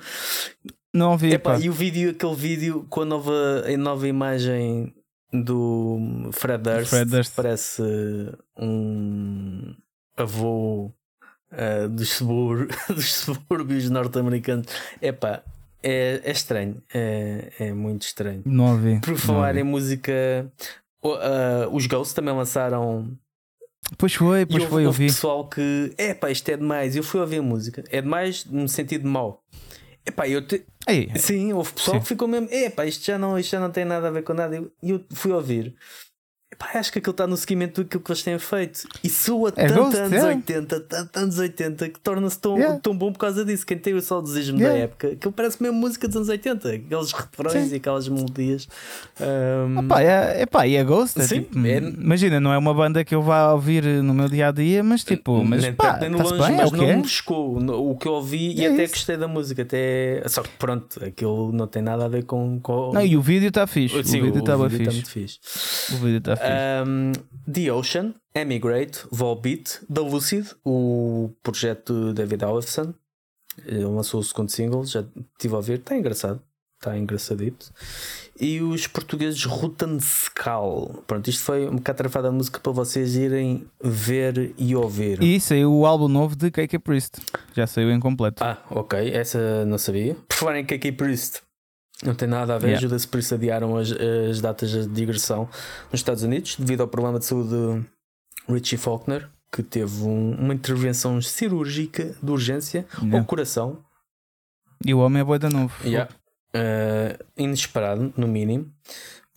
Não 0.94 1.12
ouvi, 1.12 1.34
Epá, 1.34 1.54
pá. 1.54 1.60
e 1.60 1.70
o 1.70 1.74
vídeo, 1.74 2.12
aquele 2.12 2.36
vídeo 2.36 2.86
com 2.90 3.02
a 3.02 3.06
nova, 3.06 3.64
a 3.66 3.78
nova 3.78 4.08
imagem 4.08 4.94
do 5.32 6.30
Fred 6.34 6.64
Durst, 6.64 6.90
Fred 6.90 7.10
Durst. 7.10 7.34
parece 7.36 7.82
um 8.58 9.74
avô 10.18 10.94
ah, 11.52 11.88
dos, 11.88 12.10
subúr- 12.10 12.68
dos 12.90 13.14
subúrbios 13.14 13.90
norte-americanos. 13.90 14.68
Epá, 15.02 15.44
é, 15.84 16.22
é 16.24 16.32
estranho, 16.32 16.82
é, 16.94 17.52
é 17.60 17.74
muito 17.74 18.04
estranho. 18.04 18.42
Não 18.46 18.72
ouvi. 18.72 19.00
Por 19.00 19.18
falar 19.18 19.56
em 19.58 19.64
música, 19.64 20.52
ah, 21.04 21.68
os 21.72 21.86
Ghosts 21.88 22.14
também 22.14 22.34
lançaram. 22.34 23.18
Pois 23.98 24.14
foi, 24.14 24.46
pois 24.46 24.62
houve, 24.64 24.72
foi, 24.74 24.86
eu 24.86 24.92
vi. 24.92 25.08
pessoal 25.08 25.48
que, 25.50 25.94
epá, 25.98 26.30
isto 26.32 26.48
é 26.50 26.56
demais. 26.58 26.96
Eu 26.96 27.04
fui 27.04 27.20
ouvir 27.20 27.40
a 27.40 27.42
música, 27.44 27.84
é 27.90 28.02
demais 28.02 28.46
no 28.46 28.68
sentido 28.68 29.08
mau. 29.08 29.44
Epá, 30.06 30.28
eu 30.28 30.46
te, 30.46 30.64
Ei, 30.88 31.12
Sim, 31.16 31.54
houve 31.54 31.74
pessoal 31.74 31.98
Sim. 31.98 32.02
que 32.02 32.08
ficou 32.08 32.28
mesmo, 32.28 32.48
epá, 32.52 32.86
isto 32.86 33.06
já, 33.06 33.18
não, 33.18 33.38
isto 33.38 33.52
já 33.52 33.60
não 33.60 33.70
tem 33.70 33.86
nada 33.86 34.08
a 34.08 34.12
ver 34.12 34.24
com 34.24 34.34
nada. 34.34 34.56
E 34.56 34.60
eu, 34.60 34.96
eu 34.98 35.04
fui 35.12 35.32
ouvir. 35.32 35.76
Epá, 36.54 36.78
acho 36.78 36.92
que 36.92 37.00
aquilo 37.00 37.12
está 37.12 37.26
no 37.26 37.38
seguimento 37.38 37.82
daquilo 37.82 38.04
que 38.04 38.12
eles 38.12 38.24
têm 38.24 38.38
feito. 38.38 38.82
E 39.04 39.08
soa 39.10 39.54
É 39.56 39.68
tanto 39.68 39.84
Ghost, 39.84 39.98
anos 39.98 40.12
yeah. 40.12 40.36
80, 40.36 40.80
tanto 40.82 41.18
anos 41.18 41.40
80, 41.40 41.90
que 41.90 42.00
torna-se 42.02 42.38
tão, 42.40 42.58
Yeah. 42.58 42.80
tão 42.80 42.96
bom 42.98 43.12
por 43.14 43.20
causa 43.20 43.46
disso. 43.46 43.66
Quem 43.66 43.78
tem 43.78 43.94
o 43.94 44.02
saudosismo 44.02 44.58
Yeah. 44.58 44.78
da 44.78 44.84
época, 44.84 45.08
aquilo 45.14 45.32
parece 45.32 45.64
mesmo 45.64 45.78
música 45.80 46.08
dos 46.08 46.18
anos 46.18 46.28
80, 46.30 46.70
aqueles 46.70 47.12
refrões 47.14 47.68
Sim. 47.70 47.74
e 47.74 47.78
aquelas 47.78 48.08
melodias. 48.10 48.68
Ahm, 49.20 49.88
Pá, 49.88 50.02
é, 50.02 50.42
epá, 50.42 50.68
e 50.68 50.76
é 50.76 50.84
Ghost? 50.84 51.20
É 51.20 51.24
Sim, 51.24 51.42
tipo, 51.44 51.66
é- 51.66 51.78
Imagina, 51.78 52.40
não 52.40 52.52
é 52.52 52.58
uma 52.58 52.74
banda 52.74 53.04
que 53.06 53.16
eu 53.16 53.22
vá 53.22 53.54
ouvir 53.54 53.84
no 53.86 54.14
meu 54.14 54.28
dia 54.28 54.50
a 54.50 54.52
dia, 54.52 54.84
mas 54.84 55.04
tipo, 55.04 55.44
mas 55.44 55.62
nem 55.64 55.74
pá, 55.74 55.98
nem 56.00 56.10
no 56.10 56.18
longe, 56.18 56.34
bem, 56.38 56.54
é 56.54 56.58
mas 56.58 56.68
o 56.68 56.72
que 56.72 56.78
não 56.78 56.84
é. 56.90 56.96
me 56.98 57.04
No- 57.66 57.92
o 57.92 57.98
que 57.98 58.08
eu 58.08 58.14
ouvi 58.14 58.54
e 58.60 58.66
É 58.66 58.74
até 58.74 58.84
isso. 58.84 58.94
gostei 58.96 59.16
da 59.18 59.28
música. 59.28 59.62
Até... 59.62 60.22
Só 60.28 60.42
que 60.42 60.50
pronto, 60.60 61.04
aquilo 61.04 61.52
não 61.54 61.66
tem 61.68 61.82
nada 61.82 62.06
a 62.06 62.08
ver 62.08 62.24
com. 62.26 62.60
com... 62.62 62.92
Não, 62.94 63.02
e 63.02 63.16
o 63.16 63.22
vídeo 63.22 63.48
está 63.48 63.66
fixe. 63.66 64.04
Sim, 64.04 64.20
o 64.22 64.26
vídeo 64.26 64.40
está 64.40 64.56
vídeo 64.58 64.86
tá 64.86 64.92
fixe. 64.92 65.12
fixe. 65.12 65.40
O 65.94 65.98
vídeo 65.98 66.18
está 66.18 66.36
fixe. 66.36 66.41
Um, 66.42 67.12
The 67.52 67.72
Ocean, 67.72 68.14
Emigrate, 68.34 69.06
Volbeat, 69.12 69.80
da 69.90 70.02
Lucid, 70.02 70.48
o 70.66 71.32
projeto 71.44 71.94
do 71.94 72.14
David 72.14 72.44
Allefson. 72.44 72.94
Ele 73.66 73.84
lançou 73.84 74.20
o 74.20 74.24
segundo 74.24 74.50
single, 74.50 74.86
já 74.86 75.04
estive 75.34 75.54
a 75.54 75.58
ouvir, 75.58 75.80
está 75.80 75.96
engraçado, 75.96 76.42
está 76.80 76.98
engraçadito. 76.98 77.72
E 78.40 78.62
os 78.62 78.88
portugueses 78.88 79.44
Rutanskal. 79.44 81.04
Pronto, 81.06 81.30
isto 81.30 81.44
foi 81.44 81.68
um 81.68 81.76
bocado 81.76 81.98
trafada 81.98 82.30
de 82.30 82.36
música 82.36 82.60
para 82.60 82.72
vocês 82.72 83.16
irem 83.16 83.68
ver 83.84 84.54
e 84.58 84.76
ouvir. 84.76 85.22
E 85.22 85.40
saiu 85.40 85.74
o 85.74 85.86
álbum 85.86 86.08
novo 86.08 86.36
de 86.36 86.50
KK 86.50 86.80
Priest. 86.80 87.20
Já 87.54 87.68
saiu 87.68 87.92
em 87.92 88.00
completo. 88.00 88.44
Ah, 88.44 88.58
ok, 88.70 89.12
essa 89.14 89.66
não 89.66 89.78
sabia. 89.78 90.16
Por 90.28 90.36
falar 90.36 90.60
em 90.60 90.66
KK 90.66 90.94
Priest, 90.94 91.42
não 92.04 92.16
tem 92.16 92.28
nada 92.28 92.56
a 92.56 92.58
ver. 92.58 92.68
Yeah. 92.68 92.82
Judas 92.82 93.06
Priest 93.06 93.34
adiaram 93.34 93.78
as, 93.78 93.92
as 93.92 94.42
datas 94.42 94.70
de 94.72 94.88
digressão 94.88 95.48
nos 95.92 96.00
Estados 96.00 96.24
Unidos 96.24 96.56
devido 96.58 96.82
ao 96.82 96.88
problema 96.88 97.20
de 97.20 97.26
saúde 97.26 97.50
de 97.50 98.54
Richie 98.54 98.78
Faulkner, 98.78 99.30
que 99.52 99.62
teve 99.62 100.04
um- 100.04 100.36
uma 100.36 100.54
intervenção 100.54 101.22
cirúrgica 101.22 102.16
de 102.22 102.32
urgência 102.32 102.86
Yeah. 103.00 103.20
ao 103.20 103.26
coração. 103.26 103.84
E 104.86 104.94
o 104.94 105.00
homem 105.00 105.22
é 105.22 105.24
boa 105.24 105.38
da 105.38 105.50
novo. 105.50 105.74
Yeah. 105.86 106.10
Uh, 106.56 107.24
inesperado, 107.38 108.12
no 108.18 108.28
mínimo. 108.28 108.70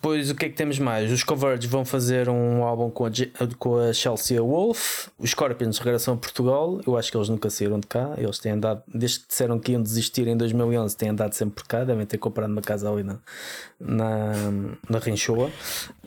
Depois 0.05 0.29
o 0.29 0.35
que 0.35 0.45
é 0.45 0.49
que 0.51 0.55
temos 0.55 0.79
mais? 0.79 1.11
Os 1.11 1.25
Converge 1.25 1.67
vão 1.67 1.83
fazer 1.83 2.29
um 2.29 2.63
álbum 2.63 2.91
com 2.91 3.07
a, 3.07 3.11
com 3.59 3.79
a 3.79 3.91
Chelsea 3.91 4.39
Wolf. 4.39 5.09
Os 5.19 5.31
Scorpions 5.31 5.79
regressam 5.79 6.13
a 6.13 6.17
Portugal. 6.19 6.79
Eu 6.87 6.99
acho 6.99 7.11
que 7.11 7.17
eles 7.17 7.31
nunca 7.31 7.49
saíram 7.49 7.81
de 7.81 7.87
cá. 7.87 8.13
Eles 8.19 8.39
têm 8.39 8.53
andado, 8.53 8.83
desde 8.87 9.21
que 9.21 9.29
disseram 9.29 9.59
que 9.59 9.73
iam 9.73 9.83
desistir 9.83 10.29
em 10.29 10.37
2011, 10.37 10.95
têm 10.95 11.09
andado 11.09 11.33
sempre 11.33 11.55
por 11.55 11.67
cá. 11.67 11.85
Devem 11.85 12.05
ter 12.05 12.19
comprado 12.19 12.51
uma 12.51 12.61
casa 12.61 12.93
ali 12.93 13.03
na, 13.03 13.19
na, 13.81 14.35
na 14.91 14.99
Rinchoa. 14.99 15.51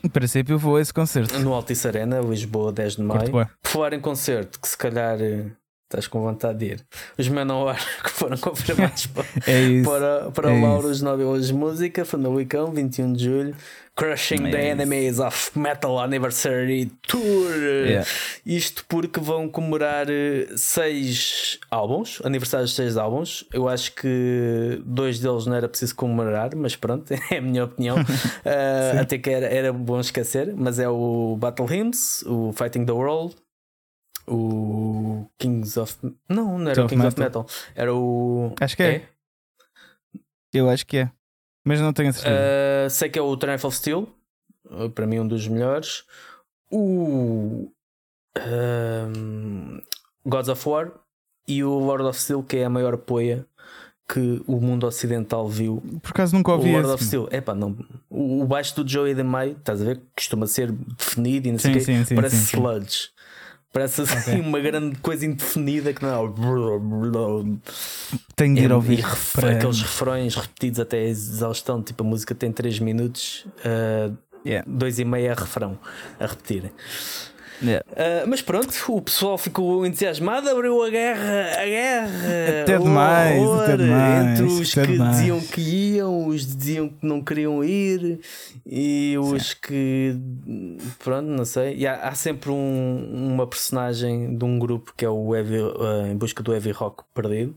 Em 0.03 0.09
princípio, 0.09 0.59
vou 0.59 0.75
a 0.75 0.81
esse 0.81 0.93
concerto. 0.93 1.39
No 1.39 1.55
Altice 1.55 1.87
Arena, 1.87 2.19
Lisboa, 2.19 2.71
10 2.71 2.97
de 2.97 3.01
maio. 3.01 3.31
Por 3.31 3.47
falar 3.63 3.93
em 3.93 3.99
concerto, 3.99 4.59
que 4.61 4.67
se 4.67 4.77
calhar 4.77 5.19
eh, 5.19 5.47
Estás 5.89 6.05
com 6.05 6.19
vontade 6.19 6.59
de 6.59 6.65
ir. 6.65 6.85
Os 7.17 7.29
Manowar 7.29 7.79
que 8.03 8.09
foram 8.09 8.37
confirmados 8.37 9.07
é 9.47 9.81
para, 9.83 10.31
para 10.31 10.51
é 10.51 10.53
o 10.53 10.61
Lauros 10.61 11.01
Novelas 11.01 11.49
Música, 11.49 12.03
Famalicão, 12.03 12.73
21 12.73 13.13
de 13.13 13.23
julho. 13.23 13.55
Crushing 13.97 14.47
é 14.47 14.51
the. 14.51 14.67
Enemies 14.69 15.19
of 15.19 15.57
Metal 15.57 15.99
Anniversary 15.99 16.91
Tour. 17.07 17.51
Yeah. 17.55 18.07
Isto 18.45 18.85
porque 18.87 19.19
vão 19.19 19.49
comemorar 19.49 20.07
eh, 20.07 20.45
seis 20.55 21.59
álbuns, 21.71 22.21
aniversários 22.23 22.69
de 22.69 22.75
seis 22.75 22.95
álbuns. 22.95 23.43
Eu 23.51 23.67
acho 23.67 23.93
que 23.93 24.79
dois 24.85 25.19
deles 25.19 25.47
não 25.47 25.55
era 25.55 25.67
preciso 25.67 25.95
comemorar, 25.95 26.55
mas 26.55 26.75
pronto, 26.75 27.11
é 27.31 27.37
a 27.37 27.41
minha 27.41 27.65
opinião. 27.65 27.97
uh, 28.45 29.01
até 29.01 29.17
que 29.17 29.31
era, 29.31 29.47
era 29.47 29.73
bom 29.73 29.99
esquecer, 29.99 30.53
mas 30.55 30.77
é 30.77 30.87
o 30.87 31.35
Battle 31.39 31.67
Hymns, 31.67 32.23
o 32.27 32.53
Fighting 32.53 32.85
the 32.85 32.91
World 32.91 33.35
o 34.27 35.25
Kings 35.39 35.79
of. 35.79 35.95
Não, 36.29 36.59
não 36.59 36.69
era 36.69 36.85
o 36.85 36.87
Kings 36.87 37.07
of 37.07 37.19
Metal. 37.19 37.43
Metal. 37.43 37.55
Era 37.73 37.95
o. 37.95 38.53
Acho 38.59 38.75
que 38.75 38.83
é. 38.83 38.95
é. 38.95 39.09
Eu 40.53 40.69
acho 40.69 40.85
que 40.85 40.97
é. 40.97 41.11
Mas 41.67 41.81
não 41.81 41.91
tenho 41.91 42.13
certeza. 42.13 42.35
Uh, 42.37 42.89
sei 42.89 43.09
que 43.09 43.19
é 43.19 43.21
o 43.21 43.35
Triumph 43.35 43.65
of 43.65 43.75
Steel. 43.75 44.07
Uh, 44.65 44.89
para 44.89 45.05
mim, 45.05 45.19
um 45.19 45.27
dos 45.27 45.49
melhores. 45.49 46.05
O. 46.71 47.69
Uh, 48.37 49.81
Gods 50.25 50.47
of 50.47 50.69
War. 50.69 50.93
E 51.45 51.65
o 51.65 51.77
Lord 51.77 52.05
of 52.05 52.17
Steel, 52.17 52.41
que 52.41 52.57
é 52.57 52.65
a 52.65 52.69
maior 52.69 52.95
poia 52.97 53.45
que 54.07 54.41
o 54.47 54.61
mundo 54.61 54.87
ocidental 54.87 55.49
viu. 55.49 55.83
Por 56.01 56.11
acaso 56.11 56.33
nunca 56.37 56.53
ouvi 56.53 56.69
o 56.69 56.71
Lord 56.71 56.87
esse. 56.87 56.95
of 56.95 57.03
Steel. 57.03 57.27
Epá, 57.31 57.53
não. 57.53 57.75
O, 58.09 58.43
o 58.43 58.45
baixo 58.45 58.81
do 58.81 58.89
Joey 58.89 59.13
DeMay, 59.13 59.51
estás 59.51 59.81
a 59.81 59.85
ver? 59.85 60.01
Costuma 60.15 60.47
ser 60.47 60.71
definido 60.71 61.49
e 61.49 61.51
não 61.51 61.59
sei 61.59 61.73
sim, 61.73 61.81
sim, 61.81 62.05
sim, 62.05 62.15
parece 62.15 62.37
sludge. 62.55 63.09
Parece 63.77 64.01
assim 64.01 64.31
okay. 64.31 64.41
uma 64.41 64.59
grande 64.59 64.95
coisa 64.95 65.23
indefinida 65.23 65.93
que 65.93 66.01
não 66.01 66.09
é. 66.09 67.59
Tenho 68.35 68.55
de 68.55 68.63
ir 68.63 68.71
é, 68.71 68.73
ouvir. 68.73 69.05
para... 69.33 69.51
Aqueles 69.51 69.79
refrões 69.83 70.33
repetidos 70.33 70.79
até 70.79 70.97
a 70.97 71.03
exaustão. 71.03 71.83
Tipo, 71.83 72.03
a 72.03 72.07
música 72.07 72.33
tem 72.33 72.51
3 72.51 72.79
minutos, 72.79 73.45
2 73.63 73.63
uh, 73.63 74.17
yeah. 74.43 74.67
e 74.97 75.05
meio 75.05 75.27
é 75.27 75.33
refrão 75.35 75.77
a 76.19 76.25
repetir. 76.25 76.71
Yeah. 77.61 77.83
Uh, 77.91 78.27
mas 78.27 78.41
pronto, 78.41 78.71
o 78.89 79.01
pessoal 79.01 79.37
ficou 79.37 79.85
entusiasmado, 79.85 80.49
abriu 80.49 80.83
a 80.83 80.89
guerra, 80.89 81.61
a 81.61 81.65
guerra 81.65 82.61
até 82.63 82.77
demais, 82.77 83.41
horror, 83.41 83.63
até 83.63 83.77
demais, 83.77 84.39
entre 84.39 84.43
os 84.43 84.73
que 84.73 84.87
demais. 84.87 85.17
diziam 85.17 85.41
que 85.41 85.61
iam, 85.61 86.27
os 86.27 86.45
que 86.45 86.55
diziam 86.55 86.89
que 86.89 87.05
não 87.05 87.21
queriam 87.23 87.63
ir 87.63 88.19
e 88.65 89.15
os 89.19 89.49
Sim. 89.49 89.55
que 89.63 90.19
pronto, 90.99 91.27
não 91.27 91.45
sei. 91.45 91.77
E 91.77 91.87
há, 91.87 92.07
há 92.07 92.13
sempre 92.13 92.51
um, 92.51 93.33
uma 93.33 93.47
personagem 93.47 94.37
de 94.37 94.45
um 94.45 94.59
grupo 94.59 94.93
que 94.95 95.03
é 95.03 95.09
o 95.09 95.35
Heavy, 95.35 95.59
uh, 95.59 96.07
em 96.11 96.15
busca 96.15 96.43
do 96.43 96.53
Heavy 96.53 96.71
Rock 96.71 97.03
Perdido, 97.13 97.55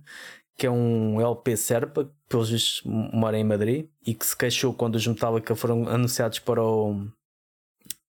que 0.56 0.66
é 0.66 0.70
um 0.70 1.20
LP 1.20 1.56
Serpa, 1.56 2.04
que 2.04 2.10
pelos 2.28 2.50
vistos 2.50 2.82
mora 2.84 3.38
em 3.38 3.44
Madrid 3.44 3.86
e 4.06 4.14
que 4.14 4.24
se 4.24 4.36
queixou 4.36 4.72
quando 4.72 4.94
os 4.94 5.06
Metallica 5.06 5.54
foram 5.54 5.88
anunciados 5.88 6.38
para 6.38 6.62
o 6.62 7.06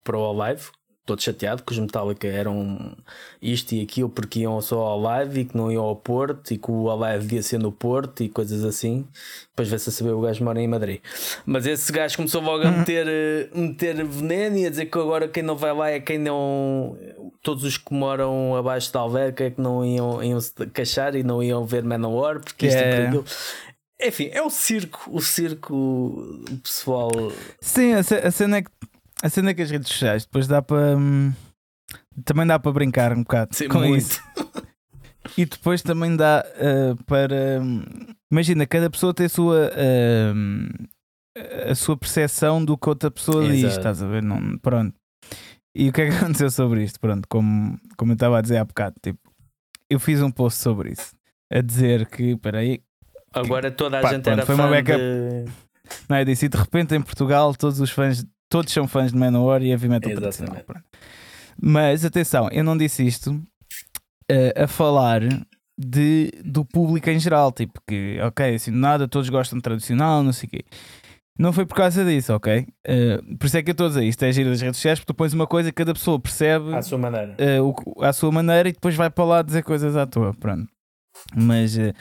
para 0.03 0.17
o 0.17 0.33
Live, 0.33 0.71
todo 1.07 1.23
chateado 1.23 1.63
que 1.63 1.73
os 1.73 1.79
Metallica 1.79 2.27
eram 2.27 2.97
isto 3.41 3.73
e 3.73 3.81
aquilo 3.81 4.09
porque 4.09 4.41
iam 4.41 4.61
só 4.61 4.81
ao 4.81 5.01
live 5.01 5.41
e 5.41 5.45
que 5.45 5.57
não 5.57 5.71
iam 5.71 5.85
ao 5.85 5.95
Porto 5.95 6.51
e 6.53 6.59
que 6.59 6.69
o 6.69 6.95
live 6.97 7.25
devia 7.25 7.43
ser 7.45 7.59
no 7.59 7.71
Porto 7.71 8.25
e 8.25 8.29
coisas 8.29 8.65
assim. 8.65 9.07
Depois 9.51 9.69
vê-se 9.69 9.89
a 9.89 9.93
saber 9.93 10.11
o 10.11 10.21
gajo 10.21 10.45
mora 10.45 10.61
em 10.61 10.67
Madrid. 10.67 11.01
Mas 11.47 11.65
esse 11.65 11.93
gajo 11.93 12.17
começou 12.17 12.43
logo 12.43 12.65
a 12.65 12.71
uhum. 12.71 12.79
meter, 12.79 13.07
eh, 13.09 13.49
meter 13.55 14.05
veneno 14.05 14.59
e 14.59 14.67
a 14.67 14.71
dizer 14.71 14.87
que 14.87 14.99
agora 14.99 15.29
quem 15.29 15.45
não 15.45 15.57
vai 15.57 15.73
lá 15.73 15.91
é 15.91 16.01
quem 16.01 16.19
não. 16.19 16.99
Todos 17.41 17.63
os 17.63 17.79
que 17.79 17.95
moram 17.95 18.57
abaixo 18.57 18.93
da 18.93 18.99
alverca 18.99 19.45
é 19.45 19.51
que 19.51 19.61
não 19.61 19.85
iam, 19.85 20.23
iam 20.25 20.41
se 20.41 20.53
queixar 20.75 21.15
e 21.15 21.23
não 21.23 21.41
iam 21.41 21.65
ver 21.65 21.85
Manowar 21.85 22.41
porque 22.41 22.67
isto 22.67 22.79
é. 22.79 23.09
e 24.01 24.09
Enfim, 24.09 24.29
é 24.33 24.43
o 24.43 24.51
circo, 24.51 25.09
o 25.09 25.21
circo 25.21 26.45
pessoal. 26.65 27.13
Sim, 27.61 27.93
a 27.93 28.03
cena 28.03 28.57
é 28.57 28.63
que 28.63 28.71
a 29.23 29.29
cena 29.29 29.55
que 29.55 29.63
as 29.63 29.71
redes 29.71 29.89
sociais 29.89 30.25
depois 30.25 30.47
dá 30.47 30.61
para. 30.63 30.97
Hum, 30.97 31.33
também 32.25 32.47
dá 32.47 32.59
para 32.59 32.73
brincar 32.73 33.13
um 33.13 33.23
bocado 33.23 33.55
Sim, 33.55 33.69
com 33.69 33.79
muito. 33.79 33.97
isso. 33.97 34.23
e 35.37 35.45
depois 35.45 35.83
também 35.83 36.17
dá 36.17 36.45
uh, 36.57 37.03
para. 37.05 37.61
Hum, 37.61 37.83
imagina, 38.31 38.67
cada 38.67 38.91
pessoa 38.91 39.15
tem 39.15 39.27
a 39.27 39.31
sua. 39.31 39.71
Uh, 39.71 40.87
a 41.71 41.75
sua 41.75 41.97
percepção 41.99 42.65
do 42.65 42.79
que 42.79 42.89
outra 42.89 43.11
pessoa 43.11 43.45
Exato. 43.45 43.61
diz, 43.61 43.77
estás 43.77 44.03
a 44.03 44.07
ver? 44.07 44.23
Não, 44.23 44.57
pronto. 44.59 44.95
E 45.75 45.91
o 45.91 45.93
que 45.93 46.03
é 46.03 46.09
que 46.09 46.17
aconteceu 46.17 46.51
sobre 46.51 46.83
isto? 46.83 46.99
Pronto, 46.99 47.29
como, 47.29 47.79
como 47.97 48.13
eu 48.13 48.15
estava 48.15 48.39
a 48.39 48.41
dizer 48.41 48.57
há 48.57 48.65
bocado, 48.65 48.97
tipo, 49.03 49.19
eu 49.91 50.01
fiz 50.01 50.23
um 50.23 50.31
post 50.31 50.61
sobre 50.61 50.93
isso, 50.93 51.15
a 51.53 51.61
dizer 51.61 52.07
que, 52.07 52.33
espera 52.33 52.61
aí. 52.61 52.81
Agora 53.35 53.71
toda 53.71 53.99
a 53.99 54.03
pá, 54.03 54.13
gente 54.15 54.23
pronto, 54.23 54.39
era 54.39 54.47
foi 54.47 54.55
uma 54.55 54.69
beca. 54.69 54.97
De... 54.97 55.45
Não, 56.09 56.19
eu 56.19 56.25
disse, 56.25 56.47
e 56.47 56.49
de 56.49 56.57
repente 56.57 56.95
em 56.95 57.03
Portugal 57.03 57.55
todos 57.55 57.81
os 57.81 57.91
fãs 57.91 58.25
todos 58.49 58.73
são 58.73 58.87
fãs 58.87 59.13
de 59.13 59.19
Manowar 59.19 59.63
e 59.63 59.71
heavy 59.71 59.89
metal 59.89 60.15
tradicional. 60.15 60.57
Mas 61.61 62.05
atenção, 62.05 62.49
eu 62.53 62.63
não 62.63 62.77
disse 62.77 63.07
isto 63.07 63.33
uh, 63.33 64.63
a 64.63 64.67
falar 64.67 65.23
de, 65.79 66.31
do 66.45 66.65
público 66.65 67.11
em 67.11 67.19
geral, 67.19 67.53
tipo 67.53 67.81
que, 67.87 68.19
ok, 68.21 68.55
assim, 68.55 68.71
nada, 68.71 69.09
todos 69.09 69.29
gostam 69.29 69.59
de 69.59 69.63
tradicional, 69.63 70.23
não 70.23 70.33
sei 70.33 70.47
o 70.47 70.51
quê. 70.51 70.65
Não 71.39 71.53
foi 71.53 71.67
por 71.67 71.75
causa 71.75 72.03
disso, 72.03 72.33
ok? 72.35 72.67
Uh, 72.89 73.37
por 73.37 73.47
isso 73.47 73.59
é 73.59 73.63
que 73.63 73.71
eu 73.71 73.73
estou 73.73 73.87
a 73.87 73.89
dizer 73.91 74.05
isto 74.05 74.23
é 74.25 74.33
giro 74.33 74.49
das 74.49 74.61
redes 74.61 74.79
sociais, 74.79 74.99
porque 74.99 75.13
tu 75.13 75.17
pões 75.17 75.35
uma 75.35 75.47
coisa 75.47 75.71
que 75.71 75.77
cada 75.77 75.93
pessoa 75.93 76.19
percebe 76.19 76.75
à 76.75 76.81
sua 76.81 76.97
maneira, 76.97 77.37
uh, 77.61 77.75
o, 77.95 78.03
à 78.03 78.13
sua 78.13 78.33
maneira 78.33 78.71
e 78.71 78.73
depois 78.73 78.95
vai 78.95 79.11
para 79.11 79.25
lá 79.25 79.43
dizer 79.43 79.63
coisas 79.63 79.97
à 79.97 80.07
toa, 80.07 80.33
pronto. 80.33 80.67
Mas, 81.35 81.77
uh, 81.77 81.93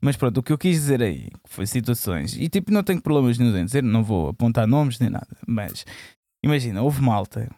mas 0.00 0.16
pronto, 0.16 0.38
o 0.38 0.42
que 0.42 0.52
eu 0.52 0.58
quis 0.58 0.76
dizer 0.76 1.02
aí 1.02 1.28
foi 1.46 1.66
situações, 1.66 2.36
e 2.36 2.48
tipo, 2.48 2.72
não 2.72 2.82
tenho 2.82 3.00
problemas 3.00 3.38
nenhum 3.38 3.56
em 3.56 3.64
dizer, 3.64 3.82
não 3.82 4.04
vou 4.04 4.28
apontar 4.28 4.66
nomes 4.66 4.98
nem 4.98 5.10
nada, 5.10 5.36
mas 5.46 5.84
imagina, 6.44 6.82
houve 6.82 7.02
malta 7.02 7.50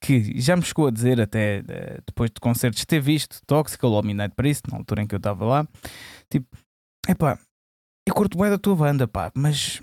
que 0.00 0.40
já 0.40 0.56
me 0.56 0.62
chegou 0.62 0.86
a 0.86 0.90
dizer, 0.90 1.20
até 1.20 1.60
uh, 1.60 2.02
depois 2.06 2.30
de 2.30 2.40
concertos, 2.40 2.84
ter 2.84 3.00
visto 3.00 3.40
Toxical 3.46 3.92
ou 3.92 4.02
Midnight 4.02 4.34
Priest, 4.34 4.62
na 4.70 4.78
altura 4.78 5.02
em 5.02 5.06
que 5.06 5.14
eu 5.14 5.18
estava 5.18 5.44
lá, 5.44 5.68
tipo, 6.30 6.48
epá, 7.08 7.38
eu 8.08 8.14
curto 8.14 8.38
bem 8.38 8.50
da 8.50 8.58
tua 8.58 8.74
banda, 8.74 9.06
pá, 9.06 9.30
mas 9.34 9.80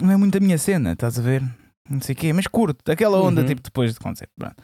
não 0.00 0.10
é 0.10 0.16
muito 0.16 0.36
a 0.36 0.40
minha 0.40 0.58
cena, 0.58 0.92
estás 0.92 1.18
a 1.18 1.22
ver? 1.22 1.42
Não 1.88 2.00
sei 2.00 2.14
o 2.14 2.18
quê, 2.18 2.32
mas 2.32 2.46
curto, 2.46 2.90
aquela 2.90 3.20
onda, 3.20 3.42
uhum. 3.42 3.46
tipo, 3.46 3.62
depois 3.62 3.92
de 3.94 4.00
concerto, 4.00 4.32
pronto. 4.36 4.56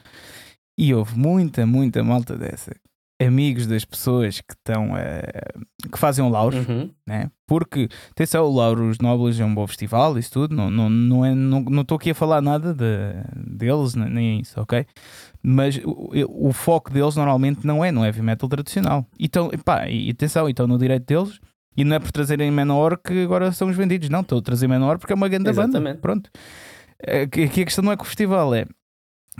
E 0.78 0.92
houve 0.92 1.16
muita, 1.16 1.64
muita 1.64 2.02
malta 2.02 2.36
dessa 2.36 2.74
amigos 3.20 3.66
das 3.66 3.84
pessoas 3.84 4.40
que 4.40 4.54
estão 4.54 4.92
uh, 4.92 5.90
que 5.90 5.98
fazem 5.98 6.24
o 6.24 6.28
Lauros, 6.28 6.66
uhum. 6.66 6.90
né? 7.06 7.30
porque 7.46 7.88
atenção, 8.10 8.44
o 8.46 8.54
Lauros 8.54 8.98
Nobles 8.98 9.38
é 9.38 9.44
um 9.44 9.54
bom 9.54 9.66
festival, 9.66 10.18
isso 10.18 10.32
tudo, 10.32 10.54
não 10.54 10.68
estou 10.68 10.88
não, 10.88 10.90
não, 10.90 11.24
é, 11.24 11.34
não, 11.34 11.60
não 11.60 11.80
aqui 11.96 12.10
a 12.10 12.14
falar 12.14 12.40
nada 12.40 12.74
de, 12.74 13.56
deles, 13.56 13.94
nem 13.94 14.40
isso, 14.40 14.60
ok? 14.60 14.86
Mas 15.42 15.78
o, 15.84 16.48
o, 16.48 16.52
foco 16.52 16.90
deles 16.90 17.16
normalmente 17.16 17.66
não 17.66 17.84
é 17.84 17.92
no 17.92 18.04
heavy 18.04 18.22
metal 18.22 18.48
tradicional. 18.48 19.06
Então, 19.18 19.50
pá, 19.64 19.88
e 19.88 20.10
atenção, 20.10 20.48
então 20.48 20.66
no 20.66 20.78
direito 20.78 21.06
deles, 21.06 21.38
e 21.76 21.84
não 21.84 21.96
é 21.96 21.98
por 21.98 22.10
trazerem 22.10 22.50
menor 22.50 22.96
que 22.96 23.22
agora 23.22 23.52
são 23.52 23.68
os 23.68 23.76
vendidos, 23.76 24.08
não, 24.08 24.20
estou 24.20 24.38
a 24.38 24.42
trazer 24.42 24.66
menor 24.68 24.98
porque 24.98 25.12
é 25.12 25.16
uma 25.16 25.28
grande 25.28 25.52
banda. 25.52 25.94
Pronto. 25.96 26.30
Aqui 27.22 27.42
a 27.44 27.64
questão 27.64 27.84
não 27.84 27.92
é 27.92 27.96
que 27.96 28.02
o 28.02 28.06
festival 28.06 28.54
é. 28.54 28.64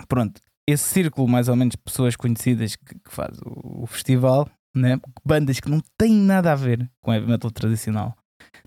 Pronto, 0.07 0.41
esse 0.67 0.83
círculo, 0.83 1.27
mais 1.27 1.47
ou 1.47 1.55
menos, 1.55 1.73
de 1.73 1.77
pessoas 1.77 2.15
conhecidas 2.15 2.75
que, 2.75 2.95
que 2.95 3.11
faz 3.11 3.37
o, 3.45 3.83
o, 3.83 3.87
festival, 3.87 4.49
né? 4.75 4.99
bandas 5.23 5.59
que 5.59 5.69
não 5.69 5.81
têm 5.97 6.13
nada 6.13 6.51
a 6.51 6.55
ver 6.55 6.89
com 7.01 7.13
heavy 7.13 7.27
metal 7.27 7.51
tradicional. 7.51 8.15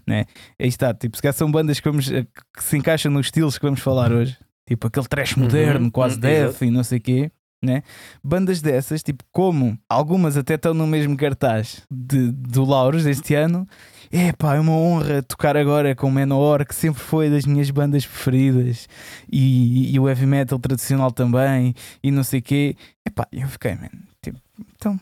Né? 0.07 0.25
Aí 0.59 0.69
está, 0.69 0.95
tipo, 0.95 1.17
se 1.17 1.23
calhar 1.23 1.35
são 1.35 1.51
bandas 1.51 1.81
que, 1.81 1.89
vamos, 1.89 2.11
eh, 2.11 2.27
que 2.57 2.63
se 2.63 2.77
encaixam 2.77 3.13
nos 3.13 3.27
estilos 3.27 3.59
que 3.59 3.65
vamos 3.65 3.81
falar 3.81 4.13
hoje, 4.13 4.39
tipo 4.67 4.87
aquele 4.87 5.07
trash 5.07 5.37
uhum, 5.37 5.43
moderno, 5.43 5.85
uhum, 5.87 5.91
quase 5.91 6.15
uhum, 6.15 6.21
death 6.21 6.63
e 6.63 6.71
não 6.71 6.83
sei 6.85 6.99
o 6.99 7.01
quê. 7.01 7.33
Né? 7.63 7.83
Bandas 8.23 8.63
dessas, 8.63 9.03
tipo, 9.03 9.25
como 9.33 9.77
algumas 9.89 10.37
até 10.37 10.55
estão 10.55 10.73
no 10.73 10.87
mesmo 10.87 11.17
cartaz 11.17 11.83
de, 11.91 12.31
do 12.31 12.65
Lauros 12.65 13.05
este 13.05 13.35
ano, 13.35 13.67
é 14.11 14.33
pá, 14.33 14.57
é 14.57 14.61
uma 14.61 14.73
honra 14.73 15.23
tocar 15.23 15.57
agora 15.57 15.95
com 15.95 16.09
o 16.09 16.13
Menor, 16.13 16.65
que 16.65 16.75
sempre 16.75 17.01
foi 17.01 17.31
das 17.31 17.45
minhas 17.45 17.71
bandas 17.71 18.07
preferidas, 18.07 18.89
e, 19.31 19.95
e 19.95 20.01
o 20.01 20.09
heavy 20.09 20.27
metal 20.27 20.59
tradicional 20.59 21.11
também, 21.13 21.75
e 22.03 22.11
não 22.11 22.25
sei 22.25 22.41
o 22.41 22.43
quê. 22.43 22.77
É 23.07 23.11
pá, 23.11 23.27
eu 23.33 23.49
fiquei, 23.49 23.75
man, 23.75 23.91
tipo, 24.23 24.39
então, 24.75 24.99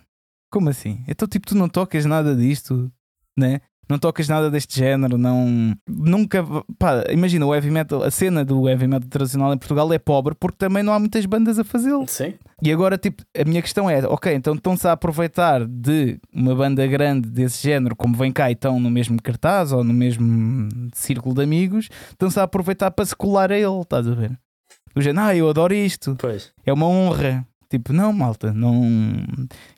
como 0.51 0.69
assim? 0.69 1.05
Então, 1.09 1.27
tipo, 1.29 1.47
tu 1.47 1.55
não 1.55 1.69
tocas 1.69 2.05
nada 2.05 2.35
disto, 2.35 2.91
né? 3.37 3.61
Não 3.89 3.99
tocas 3.99 4.29
nada 4.29 4.51
deste 4.51 4.77
género, 4.79 5.17
não. 5.17 5.75
Nunca. 5.89 6.45
Pá, 6.79 7.05
imagina, 7.11 7.47
o 7.47 7.55
heavy 7.55 7.71
metal, 7.71 8.03
a 8.03 8.11
cena 8.11 8.45
do 8.45 8.69
heavy 8.69 8.87
metal 8.87 9.09
tradicional 9.09 9.53
em 9.55 9.59
Portugal 9.59 9.93
é 9.93 9.99
pobre 9.99 10.35
porque 10.35 10.57
também 10.59 10.83
não 10.83 10.93
há 10.93 10.99
muitas 10.99 11.25
bandas 11.27 11.59
a 11.59 11.65
fazê-lo. 11.65 12.05
Sim. 12.09 12.35
E 12.63 12.73
agora, 12.73 12.99
tipo, 12.99 13.23
a 13.39 13.45
minha 13.45 13.63
questão 13.63 13.89
é: 13.89 14.05
ok, 14.07 14.35
então 14.35 14.55
estão-se 14.55 14.89
a 14.89 14.93
aproveitar 14.93 15.65
de 15.67 16.19
uma 16.33 16.55
banda 16.55 16.87
grande 16.87 17.31
desse 17.31 17.63
género, 17.63 17.95
como 17.95 18.17
vem 18.17 18.33
cá 18.33 18.51
e 18.51 18.55
estão 18.55 18.81
no 18.81 18.91
mesmo 18.91 19.21
cartaz 19.23 19.73
ou 19.73 19.85
no 19.85 19.93
mesmo 19.95 20.69
círculo 20.93 21.35
de 21.35 21.43
amigos, 21.43 21.89
estão-se 22.11 22.41
a 22.41 22.43
aproveitar 22.43 22.91
para 22.91 23.05
se 23.05 23.15
colar 23.15 23.53
a 23.53 23.57
ele, 23.59 23.81
estás 23.81 24.09
a 24.09 24.15
ver? 24.15 24.37
O 24.95 25.01
género, 25.01 25.27
ah, 25.27 25.37
eu 25.37 25.49
adoro 25.49 25.75
isto, 25.75 26.17
Pois. 26.19 26.53
é 26.65 26.73
uma 26.73 26.87
honra. 26.87 27.47
Tipo, 27.69 27.93
não, 27.93 28.13
malta, 28.13 28.53
não. 28.55 28.81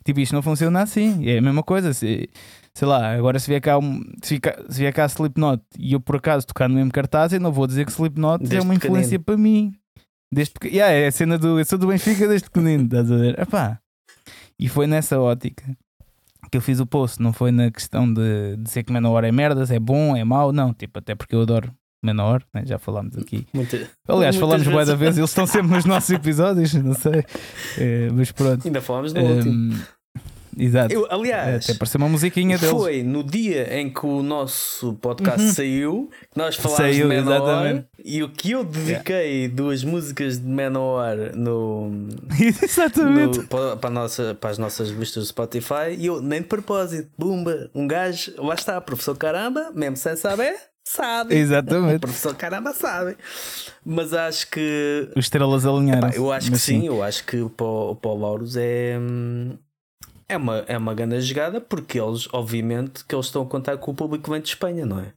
Tipo, 0.05 0.19
isto 0.19 0.33
não 0.33 0.41
funciona 0.43 0.81
assim. 0.83 1.27
É 1.27 1.39
a 1.39 1.41
mesma 1.41 1.63
coisa. 1.63 1.91
Se, 1.91 2.29
sei 2.73 2.87
lá, 2.87 3.13
agora 3.13 3.39
se 3.39 3.47
vier 3.47 3.61
cá, 3.61 3.77
um, 3.77 4.01
se 4.21 4.39
vier, 4.39 4.65
se 4.69 4.79
vier 4.79 4.93
cá 4.93 5.05
Slipknot 5.05 5.61
e 5.77 5.93
eu 5.93 5.99
por 5.99 6.15
acaso 6.15 6.47
tocar 6.47 6.69
no 6.69 6.75
mesmo 6.75 6.91
cartaz, 6.91 7.33
eu 7.33 7.39
não 7.39 7.51
vou 7.51 7.67
dizer 7.67 7.85
que 7.85 7.91
Slipknot 7.91 8.39
Desde 8.39 8.57
é 8.57 8.61
uma 8.61 8.75
influência 8.75 9.19
para 9.19 9.37
mim. 9.37 9.73
Desde 10.31 10.53
pequeno. 10.53 10.75
Yeah, 10.75 10.93
é 10.93 11.07
a 11.07 11.11
cena 11.11 11.37
do. 11.37 11.59
Eu 11.59 11.65
sou 11.65 11.77
do 11.77 11.87
Benfica 11.87 12.27
desde 12.27 12.49
pequenino, 12.49 12.85
estás 12.85 13.11
a 13.11 13.17
ver? 13.17 13.39
Epá. 13.39 13.79
E 14.59 14.69
foi 14.69 14.85
nessa 14.85 15.19
ótica 15.19 15.63
que 16.51 16.57
eu 16.57 16.61
fiz 16.61 16.79
o 16.79 16.85
post. 16.85 17.21
Não 17.21 17.33
foi 17.33 17.51
na 17.51 17.71
questão 17.71 18.11
de 18.11 18.55
dizer 18.57 18.83
que 18.83 18.93
Menor 18.93 19.23
é 19.23 19.31
merdas, 19.31 19.71
é 19.71 19.79
bom, 19.79 20.15
é 20.15 20.23
mau. 20.23 20.51
Não, 20.51 20.73
tipo, 20.73 20.99
até 20.99 21.15
porque 21.15 21.35
eu 21.35 21.41
adoro 21.41 21.73
Menor, 22.03 22.43
né? 22.53 22.63
já 22.65 22.77
falámos 22.77 23.17
aqui. 23.17 23.45
Muita... 23.53 23.89
Aliás, 24.07 24.35
falamos 24.35 24.65
bué 24.67 24.85
da 24.85 24.95
vez, 24.95 25.17
eles 25.17 25.29
estão 25.29 25.45
sempre 25.45 25.75
nos 25.75 25.85
nossos 25.85 26.09
episódios, 26.15 26.73
não 26.75 26.93
sei. 26.93 27.25
Eh, 27.77 28.09
mas 28.13 28.31
pronto. 28.31 28.65
Ainda 28.65 28.81
falámos 28.81 29.13
no 29.13 29.21
último. 29.21 29.77
Exato. 30.59 30.93
Eu, 30.93 31.07
aliás, 31.09 31.63
Até 31.69 31.73
pareceu 31.79 31.97
uma 31.99 32.09
musiquinha 32.09 32.57
deles. 32.57 32.75
foi 32.75 33.01
no 33.01 33.23
dia 33.23 33.79
em 33.79 33.89
que 33.89 34.05
o 34.05 34.21
nosso 34.21 34.93
podcast 34.95 35.41
Uhum. 35.41 35.53
saiu 35.53 36.09
que 36.31 36.37
nós 36.37 36.55
falámos 36.55 36.77
Saiu, 36.77 37.07
de 37.09 37.15
Menor 37.15 37.35
exatamente. 37.35 37.85
e 38.03 38.21
o 38.23 38.29
que 38.29 38.51
eu 38.51 38.63
dediquei 38.63 39.47
duas 39.47 39.83
músicas 39.83 40.37
de 40.37 40.45
Menor 40.47 41.15
no, 41.35 41.89
Exatamente. 42.61 43.39
no- 43.39 43.47
para, 43.47 43.77
para, 43.77 43.89
nossa, 43.89 44.35
para 44.39 44.49
as 44.49 44.57
nossas 44.57 44.89
listas 44.89 45.23
do 45.23 45.27
Spotify 45.27 45.95
e 45.97 46.05
eu 46.07 46.21
nem 46.21 46.41
de 46.41 46.47
propósito, 46.47 47.09
bumba, 47.17 47.69
um 47.73 47.87
gajo, 47.87 48.33
lá 48.37 48.55
está, 48.55 48.79
professor 48.81 49.15
caramba, 49.17 49.71
mesmo 49.73 49.95
sem 49.97 50.15
saber, 50.15 50.55
sabe. 50.83 51.35
O 51.35 51.37
Exatamente. 51.37 51.99
professor 52.01 52.35
caramba 52.35 52.73
sabe. 52.73 53.15
Mas 53.85 54.13
acho 54.13 54.49
que 54.49 55.09
Os 55.15 55.25
estrelas 55.25 55.65
alinharam. 55.65 56.09
Pá, 56.09 56.15
eu 56.15 56.31
acho 56.31 56.51
que 56.51 56.57
sim, 56.57 56.85
eu 56.85 57.01
acho 57.01 57.23
que 57.25 57.37
para 57.55 57.65
o, 57.65 57.95
para 57.95 58.11
o 58.11 58.17
Lauros 58.19 58.55
é, 58.57 58.97
hum, 58.99 59.57
é, 60.29 60.37
uma, 60.37 60.57
é 60.67 60.77
uma 60.77 60.93
grande 60.93 61.19
jogada 61.21 61.59
porque 61.59 61.99
eles, 61.99 62.27
obviamente, 62.31 63.03
que 63.05 63.13
eles 63.15 63.25
estão 63.25 63.41
a 63.41 63.45
contar 63.45 63.77
com 63.77 63.91
o 63.91 63.95
público 63.95 64.25
que 64.25 64.29
vem 64.29 64.41
de 64.41 64.47
Espanha, 64.49 64.85
não 64.85 64.99
é? 64.99 65.13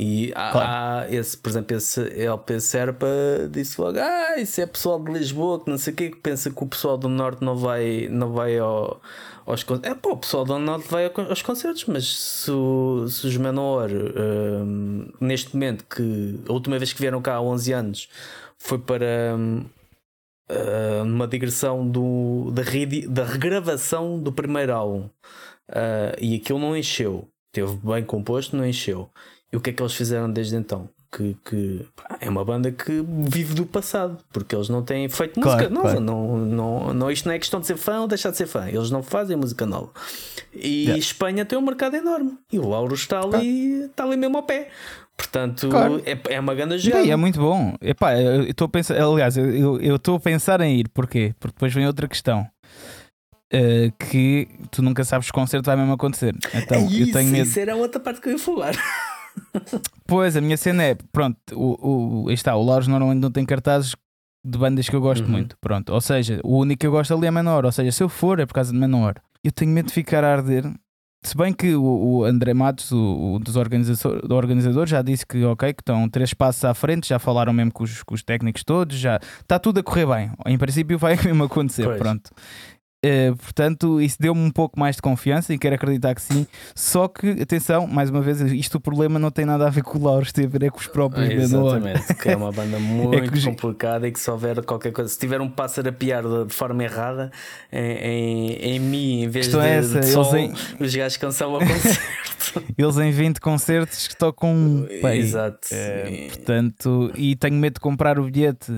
E 0.00 0.32
há, 0.36 0.52
Claro. 0.52 0.68
há 1.04 1.06
esse, 1.10 1.36
por 1.36 1.48
exemplo, 1.50 1.76
esse 1.76 2.00
LP 2.22 2.60
Serpa 2.60 3.06
disse 3.50 3.80
logo: 3.80 3.98
Ah, 3.98 4.36
isso 4.38 4.60
é 4.60 4.66
pessoal 4.66 5.02
de 5.02 5.10
Lisboa 5.12 5.62
que 5.64 5.68
não 5.70 5.76
sei 5.78 5.92
o 5.92 5.96
que, 5.96 6.10
que 6.10 6.16
pensa 6.18 6.50
que 6.50 6.62
o 6.62 6.66
pessoal 6.66 6.96
do 6.96 7.08
Norte 7.08 7.42
não 7.44 7.56
vai, 7.56 8.06
não 8.08 8.32
vai 8.32 8.56
ao, 8.58 9.00
aos 9.44 9.64
concertos. 9.64 9.90
É 9.90 9.94
pá, 9.96 10.10
o 10.10 10.16
pessoal 10.16 10.44
do 10.44 10.56
Norte 10.58 10.86
vai 10.88 11.06
ao- 11.06 11.12
aos 11.28 11.42
concertos, 11.42 11.84
mas 11.86 12.06
se, 12.16 12.50
se 13.08 13.26
os 13.26 13.36
Menor, 13.36 13.90
hum, 13.90 15.08
neste 15.20 15.54
momento, 15.54 15.84
que 15.84 16.38
a 16.48 16.52
última 16.52 16.78
vez 16.78 16.92
que 16.92 17.00
vieram 17.00 17.20
cá 17.20 17.34
há 17.36 17.40
11 17.42 17.72
anos 17.72 18.08
foi 18.56 18.78
para. 18.78 19.34
hum, 19.36 19.64
Uh, 20.50 21.04
numa 21.04 21.26
digressão 21.28 21.86
do, 21.86 22.50
da, 22.52 22.62
redi- 22.62 23.06
da 23.06 23.24
regravação 23.24 24.18
do 24.18 24.32
primeiro 24.32 24.72
álbum 24.74 25.08
Uh, 25.70 26.16
e 26.18 26.34
aquilo 26.36 26.58
não 26.58 26.74
encheu. 26.74 27.28
Teve 27.52 27.76
bem 27.84 28.02
composto, 28.02 28.56
não 28.56 28.66
encheu. 28.66 29.10
E 29.52 29.56
o 29.58 29.60
que 29.60 29.68
é 29.68 29.72
que 29.74 29.82
eles 29.82 29.92
fizeram 29.92 30.32
desde 30.32 30.56
então? 30.56 30.88
Que, 31.12 31.36
que 31.44 31.86
é 32.20 32.28
uma 32.30 32.42
banda 32.42 32.72
que 32.72 33.04
vive 33.28 33.52
do 33.52 33.66
passado, 33.66 34.16
porque 34.32 34.54
eles 34.56 34.70
não 34.70 34.82
têm 34.82 35.06
feito 35.10 35.38
Claro, 35.38 35.58
música 35.58 35.74
nova. 35.74 35.88
claro. 35.90 36.00
Não, 36.00 36.36
não, 36.38 36.94
não, 36.94 37.10
isto 37.10 37.26
não 37.26 37.34
é 37.34 37.38
questão 37.38 37.60
de 37.60 37.66
ser 37.66 37.76
fã 37.76 38.00
ou 38.00 38.08
deixar 38.08 38.30
de 38.30 38.38
ser 38.38 38.46
fã, 38.46 38.66
eles 38.66 38.90
não 38.90 39.02
fazem 39.02 39.36
música 39.36 39.66
nova. 39.66 39.90
E 40.54 40.84
Yeah. 40.84 40.98
Espanha 40.98 41.44
tem 41.44 41.58
um 41.58 41.62
mercado 41.62 41.96
enorme 41.96 42.38
e 42.50 42.58
o 42.58 42.66
Lauro 42.66 42.94
está 42.94 43.20
ali, 43.20 43.82
está 43.84 44.04
ali 44.04 44.16
mesmo 44.16 44.38
ao 44.38 44.42
pé. 44.44 44.70
Portanto, 45.18 45.68
Claro. 45.68 46.00
é, 46.06 46.16
é 46.34 46.40
uma 46.40 46.54
grande 46.54 46.78
jogada. 46.78 47.06
é 47.06 47.16
muito 47.16 47.40
bom. 47.40 47.74
Epá, 47.82 48.16
eu 48.18 48.44
estou 48.44 48.66
a 48.66 48.68
pensar, 48.68 48.94
aliás, 49.02 49.36
eu- 49.36 49.50
eu 49.50 49.80
eu 49.80 49.96
estou 49.96 50.14
a 50.16 50.20
pensar 50.20 50.60
em 50.60 50.78
ir, 50.78 50.88
porquê? 50.88 51.34
Porque 51.40 51.54
depois 51.54 51.74
vem 51.74 51.86
outra 51.86 52.06
questão. 52.08 52.46
eh, 53.50 53.90
que 53.98 54.46
tu 54.70 54.82
nunca 54.82 55.02
sabes 55.04 55.30
o 55.30 55.32
concerto 55.32 55.64
vai 55.64 55.74
mesmo 55.76 55.92
acontecer. 55.94 56.34
Então, 56.54 56.76
É 56.78 56.82
eu 56.84 56.88
isso, 56.90 57.12
tenho 57.14 57.30
medo. 57.30 57.46
isso 57.48 57.58
era 57.58 57.72
a 57.72 57.76
outra 57.76 57.98
parte 57.98 58.20
que 58.20 58.28
eu 58.28 58.32
ia 58.34 58.38
falar. 58.38 58.74
Pois, 60.06 60.36
a 60.36 60.40
minha 60.42 60.56
cena 60.58 60.82
é, 60.82 60.94
pronto, 61.12 61.36
o, 61.54 62.24
o, 62.26 62.30
está, 62.30 62.54
o 62.56 62.62
Lauros 62.62 62.86
normalmente 62.88 63.20
não 63.22 63.30
tem 63.30 63.46
cartazes 63.46 63.94
de 64.44 64.58
bandas 64.58 64.86
que 64.88 64.94
eu 64.94 65.00
gosto 65.00 65.24
Uhum. 65.24 65.30
muito, 65.30 65.56
pronto. 65.62 65.92
Ou 65.94 66.00
seja, 66.00 66.40
o 66.44 66.58
único 66.58 66.80
que 66.80 66.86
eu 66.86 66.90
gosto 66.90 67.14
ali 67.14 67.26
é 67.26 67.30
Menor, 67.30 67.64
ou 67.64 67.72
seja, 67.72 67.90
se 67.90 68.02
eu 68.02 68.08
for 68.10 68.38
é 68.38 68.44
por 68.46 68.52
causa 68.54 68.70
de 68.72 68.78
Menor. 68.78 69.14
Eu 69.42 69.50
tenho 69.52 69.70
medo 69.70 69.86
de 69.86 69.94
ficar 69.94 70.24
a 70.24 70.32
arder. 70.32 70.64
Se 71.22 71.36
bem 71.36 71.52
que 71.52 71.74
o, 71.74 72.24
André 72.24 72.54
Matos, 72.54 72.92
o, 72.92 73.38
dos 73.42 73.56
organizador, 73.56 74.26
do 74.26 74.34
organizador, 74.36 74.86
já 74.86 75.02
disse 75.02 75.26
que 75.26 75.44
ok, 75.44 75.74
que 75.74 75.82
estão 75.82 76.08
três 76.08 76.32
passos 76.32 76.64
à 76.64 76.72
frente, 76.74 77.08
já 77.08 77.18
falaram 77.18 77.52
mesmo 77.52 77.72
com 77.72 77.82
os, 77.82 78.02
com 78.04 78.14
os 78.14 78.22
técnicos 78.22 78.62
todos, 78.62 78.96
já 78.96 79.18
está 79.40 79.58
tudo 79.58 79.80
a 79.80 79.82
correr 79.82 80.06
bem. 80.06 80.30
Em 80.46 80.56
princípio 80.56 80.96
vai 80.96 81.16
mesmo 81.24 81.44
acontecer, 81.44 81.84
Pois. 81.84 81.98
pronto. 81.98 82.30
Eh, 83.04 83.30
portanto, 83.32 84.00
isso 84.00 84.16
deu-me 84.18 84.40
um 84.40 84.50
pouco 84.50 84.78
mais 84.78 84.96
de 84.96 85.02
confiança 85.02 85.54
e 85.54 85.58
quero 85.58 85.76
acreditar 85.76 86.16
que 86.16 86.20
sim. 86.22 86.44
Só 86.74 87.06
que, 87.06 87.30
atenção, 87.42 87.86
mais 87.86 88.10
uma 88.10 88.20
vez, 88.20 88.40
isto 88.40 88.78
o 88.78 88.80
problema 88.80 89.20
não 89.20 89.30
tem 89.30 89.44
nada 89.44 89.68
a 89.68 89.70
ver 89.70 89.84
com 89.84 89.98
o 89.98 90.02
Lauros, 90.04 90.32
tem 90.32 90.46
a 90.46 90.48
ver 90.48 90.64
é 90.64 90.70
com 90.70 90.78
os 90.78 90.88
próprios 90.88 91.28
Menor. 91.28 91.76
Exatamente, 91.78 92.14
que 92.16 92.28
é 92.28 92.36
uma 92.36 92.50
banda 92.50 92.76
muito 92.80 93.32
os- 93.34 93.44
complicada 93.44 94.08
e 94.08 94.10
que 94.10 94.18
se 94.18 94.28
houver 94.28 94.64
qualquer 94.64 94.90
coisa, 94.90 95.08
se 95.08 95.16
tiver 95.18 95.40
um 95.40 95.48
pássaro 95.48 95.88
a 95.88 95.92
piar 95.92 96.24
de, 96.24 96.46
de 96.46 96.52
forma 96.54 96.82
errada 96.82 97.30
em, 97.70 97.80
em, 97.92 98.50
em 98.74 98.80
mim, 98.80 99.22
em 99.22 99.28
vez 99.28 99.48
de, 99.48 99.56
é 99.58 99.76
essa, 99.76 100.00
de 100.00 100.06
som, 100.06 100.36
em- 100.36 100.52
os 100.80 100.92
gajos 100.92 101.16
cancelam 101.18 101.54
o 101.56 101.58
concerto. 101.60 102.02
Eles 102.76 102.96
em 102.98 103.10
20 103.12 103.40
concertos 103.40 104.08
que 104.08 104.16
tocam 104.16 104.86
bem. 105.00 105.20
Exato. 105.20 105.68
E- 105.72 106.30
portanto, 106.30 107.12
e 107.14 107.36
tenho 107.36 107.54
medo 107.54 107.74
de 107.74 107.80
comprar 107.80 108.18
o 108.18 108.24
bilhete 108.24 108.72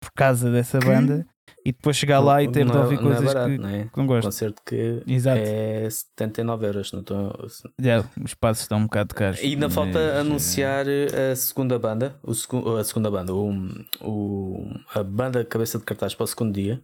por 0.00 0.10
causa 0.14 0.50
dessa 0.50 0.78
banda 0.78 1.26
e 1.64 1.72
depois 1.72 1.96
chegar 1.96 2.20
lá 2.20 2.42
e 2.42 2.48
ter 2.50 2.64
de 2.64 2.72
não 2.72 2.76
é- 2.80 2.82
ouvir 2.84 2.96
não 3.00 3.10
é 3.12 3.14
coisas 3.16 3.34
barato, 3.34 3.50
que, 3.52 3.58
não 3.58 3.68
é? 3.68 3.84
que 3.84 3.96
não 3.96 4.04
Um 4.04 4.06
gosto. 4.06 4.24
concerto 4.26 4.62
que 4.64 5.02
Exato. 5.06 5.40
é 5.42 5.88
79 5.90 6.66
euros. 6.66 6.92
Não 6.92 7.00
estou... 7.00 7.48
Já, 7.78 8.04
os 8.24 8.34
passos 8.34 8.62
estão 8.62 8.78
um 8.78 8.82
bocado 8.84 9.14
caros. 9.14 9.40
E 9.42 9.46
ainda 9.46 9.66
mas, 9.66 9.74
falta 9.74 9.98
eh, 9.98 10.20
anunciar 10.20 10.86
a 10.88 11.36
segunda 11.36 11.78
banda, 11.78 12.16
o 12.22 12.34
segu- 12.34 12.76
a 12.76 12.84
segunda 12.84 13.10
banda, 13.10 13.34
o, 13.34 13.52
o- 14.00 14.70
a 14.94 15.02
banda 15.02 15.44
cabeça 15.44 15.78
de 15.78 15.84
cartaz 15.84 16.14
para 16.14 16.24
o 16.24 16.26
segundo 16.26 16.52
dia, 16.54 16.80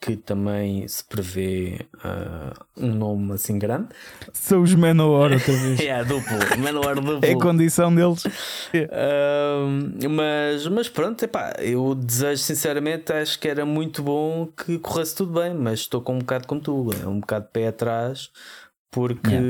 que 0.00 0.16
também 0.16 0.86
se 0.86 1.02
prevê 1.04 1.80
ah, 2.04 2.52
um 2.76 2.94
nome 2.94 3.32
assim 3.32 3.58
grande. 3.58 3.88
São 4.32 4.62
os 4.62 4.74
Menor 4.74 5.32
outra 5.32 5.52
vez. 5.52 5.80
É, 5.80 6.04
duplo, 6.04 6.36
Menor 6.58 6.94
duplo. 7.02 7.20
É 7.22 7.34
condição 7.34 7.92
deles. 7.94 8.22
Ahm, 8.92 10.08
mas, 10.10 10.66
mas 10.68 10.88
pronto, 10.88 11.22
epá, 11.24 11.52
eu 11.58 11.94
desejo 11.94 12.42
sinceramente, 12.42 13.12
acho 13.12 13.38
que 13.38 13.48
era 13.48 13.64
muito 13.66 14.02
bom 14.02 14.46
que 14.46 14.78
corresse 14.78 15.16
tudo 15.16 15.40
bem, 15.40 15.54
mas 15.54 15.80
estou 15.80 16.00
com 16.00 16.14
um 16.14 16.18
bocado 16.20 16.46
como 16.46 16.60
tu, 16.60 16.90
é 17.02 17.06
um 17.06 17.20
bocado 17.20 17.46
de 17.46 17.50
pé 17.52 17.68
atrás, 17.68 18.30
porque 18.90 19.28
Yeah. 19.30 19.46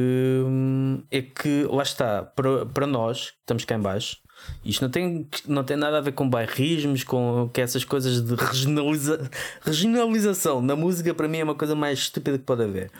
hum, 0.48 1.02
é 1.10 1.22
que 1.22 1.64
lá 1.70 1.82
está, 1.82 2.22
para, 2.22 2.66
para 2.66 2.86
nós 2.86 3.30
que 3.30 3.36
estamos 3.40 3.64
cá 3.64 3.74
em 3.76 3.80
baixo, 3.80 4.16
isto 4.64 4.82
não 4.82 4.90
tem, 4.90 5.28
não 5.46 5.64
tem 5.64 5.76
nada 5.76 5.98
a 5.98 6.00
ver 6.00 6.12
com 6.12 6.28
bairrismos, 6.28 7.04
com 7.04 7.48
que 7.52 7.60
essas 7.60 7.84
coisas 7.84 8.20
de 8.22 8.34
regionaliza, 8.34 9.30
regionalização 9.62 10.60
na 10.60 10.74
música, 10.76 11.14
para 11.14 11.28
mim 11.28 11.38
é 11.38 11.44
uma 11.44 11.54
coisa 11.54 11.74
mais 11.74 11.98
estúpida 12.00 12.38
que 12.38 12.44
pode 12.44 12.62
haver. 12.62 12.90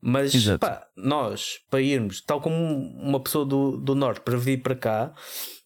Mas 0.00 0.32
pá, 0.58 0.86
nós, 0.96 1.60
para 1.70 1.80
irmos, 1.80 2.20
tal 2.20 2.40
como 2.40 2.56
uma 2.56 3.20
pessoa 3.20 3.44
do, 3.46 3.76
do 3.76 3.94
Norte, 3.94 4.20
para 4.22 4.36
vir 4.36 4.60
para 4.62 4.74
cá 4.74 5.12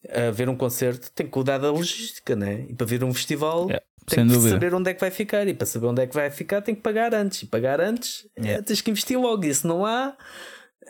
a 0.09 0.31
ver 0.31 0.49
um 0.49 0.57
concerto, 0.57 1.11
tem 1.15 1.27
que 1.27 1.33
cuidar 1.33 1.59
da 1.59 1.71
logística, 1.71 2.37
né? 2.37 2.67
E 2.69 2.75
para 2.75 2.87
vir 2.87 3.03
a 3.03 3.07
um 3.07 3.15
festival, 3.15 3.63
Yeah, 3.67 3.85
tem 4.07 4.27
que 4.27 4.33
dúvida. 4.35 4.51
saber 4.55 4.75
onde 4.75 4.91
é 4.91 4.95
que 4.95 5.01
vai 5.01 5.11
ficar. 5.11 5.49
E 5.49 5.55
para 5.55 5.67
saber 5.67 5.87
onde 5.87 6.03
é 6.03 6.07
que 6.07 6.15
vai 6.15 6.31
ficar, 6.31 6.61
tem 6.61 6.75
que 6.75 6.83
pagar 6.83 7.15
antes. 7.15 7.43
E 7.43 7.47
pagar 7.47 7.81
antes, 7.81 8.27
é, 8.37 8.43
Yeah. 8.43 8.63
tens 8.63 8.81
que 8.83 8.91
investir 8.91 9.19
logo. 9.19 9.45
E 9.45 9.55
se 9.55 9.67
não 9.67 9.85
há, 9.87 10.15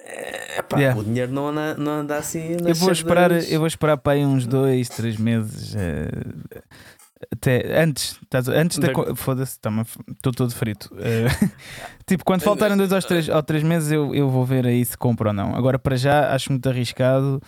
é, 0.06 0.62
pá, 0.62 0.78
Yeah. 0.78 1.00
o 1.00 1.04
dinheiro 1.04 1.32
não 1.32 1.48
anda, 1.48 1.74
não 1.76 1.92
anda 1.92 2.16
assim. 2.16 2.56
Eu 2.66 2.74
vou, 2.74 2.92
esperar, 2.92 3.30
eu 3.32 3.58
vou 3.58 3.66
esperar 3.66 3.96
para 3.98 4.12
aí 4.14 4.24
uns 4.24 4.46
dois, 4.46 4.88
três 4.88 5.16
meses. 5.16 5.74
eh, 5.76 6.08
até 7.32 7.80
antes, 7.82 8.18
estás- 8.22 8.48
antes 8.48 8.78
da. 8.78 8.92
Co- 8.92 9.14
Foda-se, 9.16 9.58
estou 10.12 10.32
todo 10.32 10.50
frito. 10.54 10.90
Eh, 10.98 11.26
tipo, 12.06 12.24
quando 12.24 12.42
faltarem 12.42 12.76
dois 12.76 12.92
ou 12.92 13.00
três, 13.02 13.28
ou 13.28 13.42
três 13.42 13.62
meses, 13.62 13.90
eu, 13.90 14.14
eu 14.14 14.28
vou 14.28 14.44
ver 14.44 14.66
aí 14.66 14.84
se 14.84 14.96
compro 14.96 15.28
ou 15.28 15.34
não. 15.34 15.54
Agora, 15.54 15.78
para 15.78 15.96
já, 15.96 16.34
acho 16.34 16.50
muito 16.52 16.68
arriscado. 16.68 17.40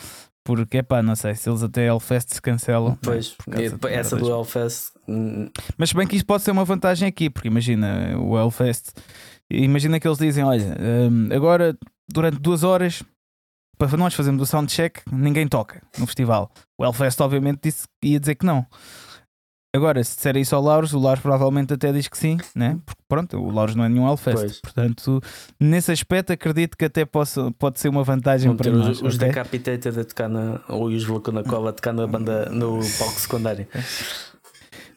Porque, 0.45 0.83
pá, 0.83 1.03
não 1.03 1.15
sei 1.15 1.35
se 1.35 1.47
eles 1.51 1.63
até 1.63 1.85
Hellfest 1.89 2.33
se 2.33 2.41
cancelam. 2.41 2.93
né, 2.93 2.99
Pois, 3.03 3.37
de 3.47 3.89
essa 3.93 4.17
do 4.17 4.27
Hellfest, 4.31 4.93
hum, 5.07 5.51
Mas 5.77 5.91
se 5.91 5.95
bem 5.95 6.07
que 6.07 6.17
isso 6.17 6.25
pode 6.25 6.43
ser 6.43 6.53
uma 6.53 6.65
vantagem 6.65 7.07
aqui, 7.07 7.29
porque 7.29 7.49
imagina 7.49 8.17
o 8.19 8.35
Hellfest, 8.39 8.87
imagina 9.51 9.99
que 9.99 10.07
eles 10.07 10.19
dizem: 10.19 10.45
olha, 10.45 10.77
hum, 11.11 11.29
agora 11.33 11.77
durante 12.11 12.39
duas 12.39 12.63
horas 12.63 13.03
para 13.79 13.97
nós 13.97 14.13
fazermos 14.13 14.43
o 14.43 14.47
soundcheck, 14.47 15.03
ninguém 15.11 15.47
toca 15.47 15.81
no 15.99 16.07
festival. 16.07 16.51
O 16.77 16.85
Hellfest, 16.85 17.21
obviamente, 17.21 17.61
disse 17.63 17.87
ia 18.03 18.19
dizer 18.19 18.35
que 18.35 18.45
não. 18.45 18.67
Agora, 19.75 20.03
se 20.03 20.17
disser 20.17 20.37
isso 20.39 20.57
ao 20.57 20.63
Lauros, 20.63 20.95
o 20.95 20.99
Lauros 20.99 21.21
provavelmente 21.21 21.75
até 21.75 21.93
diz 21.93 22.09
que 22.09 22.17
sim, 22.17 22.39
né? 22.57 22.79
Porque 22.87 23.03
pronto, 23.07 23.37
o 23.37 23.51
Lauros 23.51 23.75
não 23.75 23.85
é 23.85 23.89
nenhum 23.89 24.09
Hellfest. 24.09 24.37
Pois. 24.37 24.61
Portanto, 24.61 25.21
nesse 25.61 25.93
aspecto, 25.93 26.33
acredito 26.33 26.77
que 26.77 26.87
até 26.87 27.05
possa, 27.05 27.53
pode 27.53 27.79
ser 27.79 27.89
uma 27.89 28.03
vantagem 28.03 28.49
Vão 28.49 28.57
para 28.57 28.71
nós. 28.73 29.03
os? 29.03 29.19
Decapitated 29.19 30.01
a 30.01 30.05
tocar 30.05 30.29
na, 30.29 30.63
ou 30.69 30.87
os 30.87 31.07
Lacuna 31.07 31.45
Cola 31.45 31.71
a 31.71 31.73
tocar 31.73 31.93
na 31.93 32.07
banda 32.07 32.47
no 32.47 32.81
palco 32.99 33.21
secundário. 33.21 33.69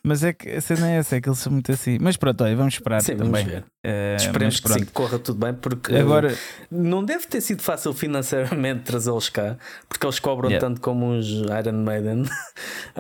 Mas 0.04 0.24
é 0.24 0.34
que 0.34 0.50
a 0.50 0.60
cena 0.62 0.90
é 0.92 0.96
essa, 0.98 1.16
é 1.16 1.22
que 1.22 1.30
eles 1.30 1.38
são 1.40 1.52
muito 1.52 1.72
assim. 1.72 1.98
Mas 2.02 2.18
pronto, 2.18 2.44
olha, 2.44 2.56
vamos 2.56 2.74
esperar 2.74 3.02
Sim, 3.02 3.18
também. 3.18 3.44
vamos 3.44 3.48
ver. 3.48 3.66
Eh, 3.84 4.16
Esperemos 4.20 4.60
que 4.60 4.74
sim, 4.74 4.86
corra 4.86 5.20
tudo 5.20 5.38
bem, 5.46 5.54
porque 5.54 5.96
Agora, 5.96 6.36
não 6.72 7.04
deve 7.06 7.28
ter 7.28 7.40
sido 7.42 7.62
fácil 7.62 7.94
financeiramente 7.94 8.82
trazê-los 8.86 9.30
cá, 9.30 9.58
porque 9.88 10.06
eles 10.06 10.20
cobram 10.20 10.50
Yeah. 10.50 10.68
tanto 10.68 10.82
como 10.82 11.18
os 11.18 11.28
Iron 11.30 11.84
Maiden. 11.84 12.24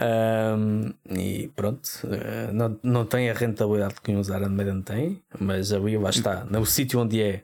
Um, 0.01 0.93
e 1.09 1.49
pronto, 1.55 1.81
eh, 2.09 2.49
não, 2.53 2.79
não 2.81 3.05
tem 3.05 3.29
a 3.29 3.33
rentabilidade 3.33 3.95
que 4.01 4.13
os 4.13 4.29
Iron 4.29 4.49
Maiden 4.49 4.81
têm, 4.81 5.21
mas 5.39 5.73
ali 5.73 5.97
lá 5.97 6.09
está, 6.09 6.45
no 6.45 6.65
sítio 6.65 6.99
onde 6.99 7.21
é. 7.21 7.43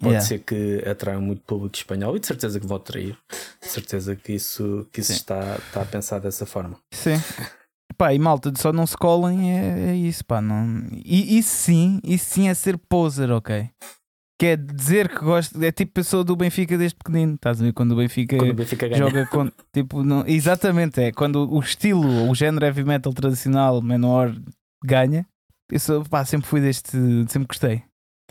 Pode 0.00 0.14
Yeah. 0.14 0.26
ser 0.26 0.38
que 0.40 0.82
atraiam 0.88 1.20
muito 1.20 1.42
público 1.42 1.76
espanhol 1.76 2.16
e 2.16 2.20
de 2.20 2.26
certeza 2.26 2.58
que 2.58 2.66
vão 2.66 2.76
atrair. 2.78 3.16
De 3.62 3.68
certeza 3.68 4.16
que 4.16 4.32
isso, 4.32 4.84
que 4.92 5.00
isso 5.00 5.12
Sim. 5.12 5.18
está, 5.18 5.56
está 5.56 5.82
a 5.82 5.84
pensar 5.84 6.18
dessa 6.18 6.44
forma. 6.46 6.76
sim. 6.92 7.14
Pá, 7.96 8.12
e 8.12 8.18
malta, 8.18 8.52
só 8.56 8.72
não 8.72 8.86
se 8.86 8.96
colem, 8.96 9.52
é, 9.58 9.90
é 9.90 9.96
isso, 9.96 10.24
pá. 10.24 10.40
Não... 10.40 10.86
E 10.92 11.38
isso 11.38 11.50
sim, 11.56 12.00
isso 12.04 12.26
sim 12.26 12.48
é 12.48 12.54
ser 12.54 12.76
poser, 12.76 13.30
ok? 13.30 13.70
Que 14.38 14.46
é 14.48 14.56
dizer 14.56 15.08
que 15.08 15.24
gosta, 15.24 15.64
é 15.64 15.72
tipo 15.72 15.92
pessoa 15.94 16.22
do 16.22 16.36
Benfica 16.36 16.76
desde 16.76 16.96
pequenino. 16.96 17.36
Estás 17.36 17.60
a 17.60 17.64
ver 17.64 17.72
quando 17.72 17.92
o 17.92 17.96
Benfica 17.96 18.36
Quando 18.36 18.50
o 18.50 18.54
Benfica 18.54 18.86
joga 18.94 19.26
com. 19.28 19.50
Tipo, 19.72 20.02
não, 20.02 20.24
exatamente, 20.26 21.00
é 21.00 21.10
quando 21.12 21.50
o 21.50 21.58
estilo, 21.60 22.28
o 22.30 22.34
género 22.34 22.66
heavy 22.66 22.84
metal 22.84 23.12
tradicional 23.14 23.80
menor 23.80 24.34
ganha. 24.84 25.26
Eu 25.70 25.80
sou, 25.80 26.04
pá, 26.04 26.24
sempre 26.24 26.46
fui 26.46 26.60
deste, 26.60 26.90
sempre 27.28 27.48
gostei. 27.48 27.82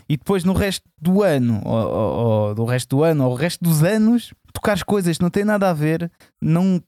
E 0.08 0.16
depois 0.16 0.44
no 0.44 0.52
resto 0.52 0.84
do 1.00 1.22
ano, 1.24 1.60
ou, 1.64 1.74
ou- 1.74 2.16
ou 2.48 2.54
do 2.54 2.64
resto 2.64 2.96
do 2.96 3.02
ano, 3.02 3.24
ou 3.26 3.32
o 3.32 3.34
resto 3.36 3.62
dos 3.64 3.82
anos, 3.82 4.32
tocares 4.52 4.84
coisas 4.84 5.16
que 5.18 5.22
não 5.22 5.30
têm 5.30 5.44
nada 5.44 5.68
a 5.68 5.72
ver, 5.72 6.10
não, 6.40 6.80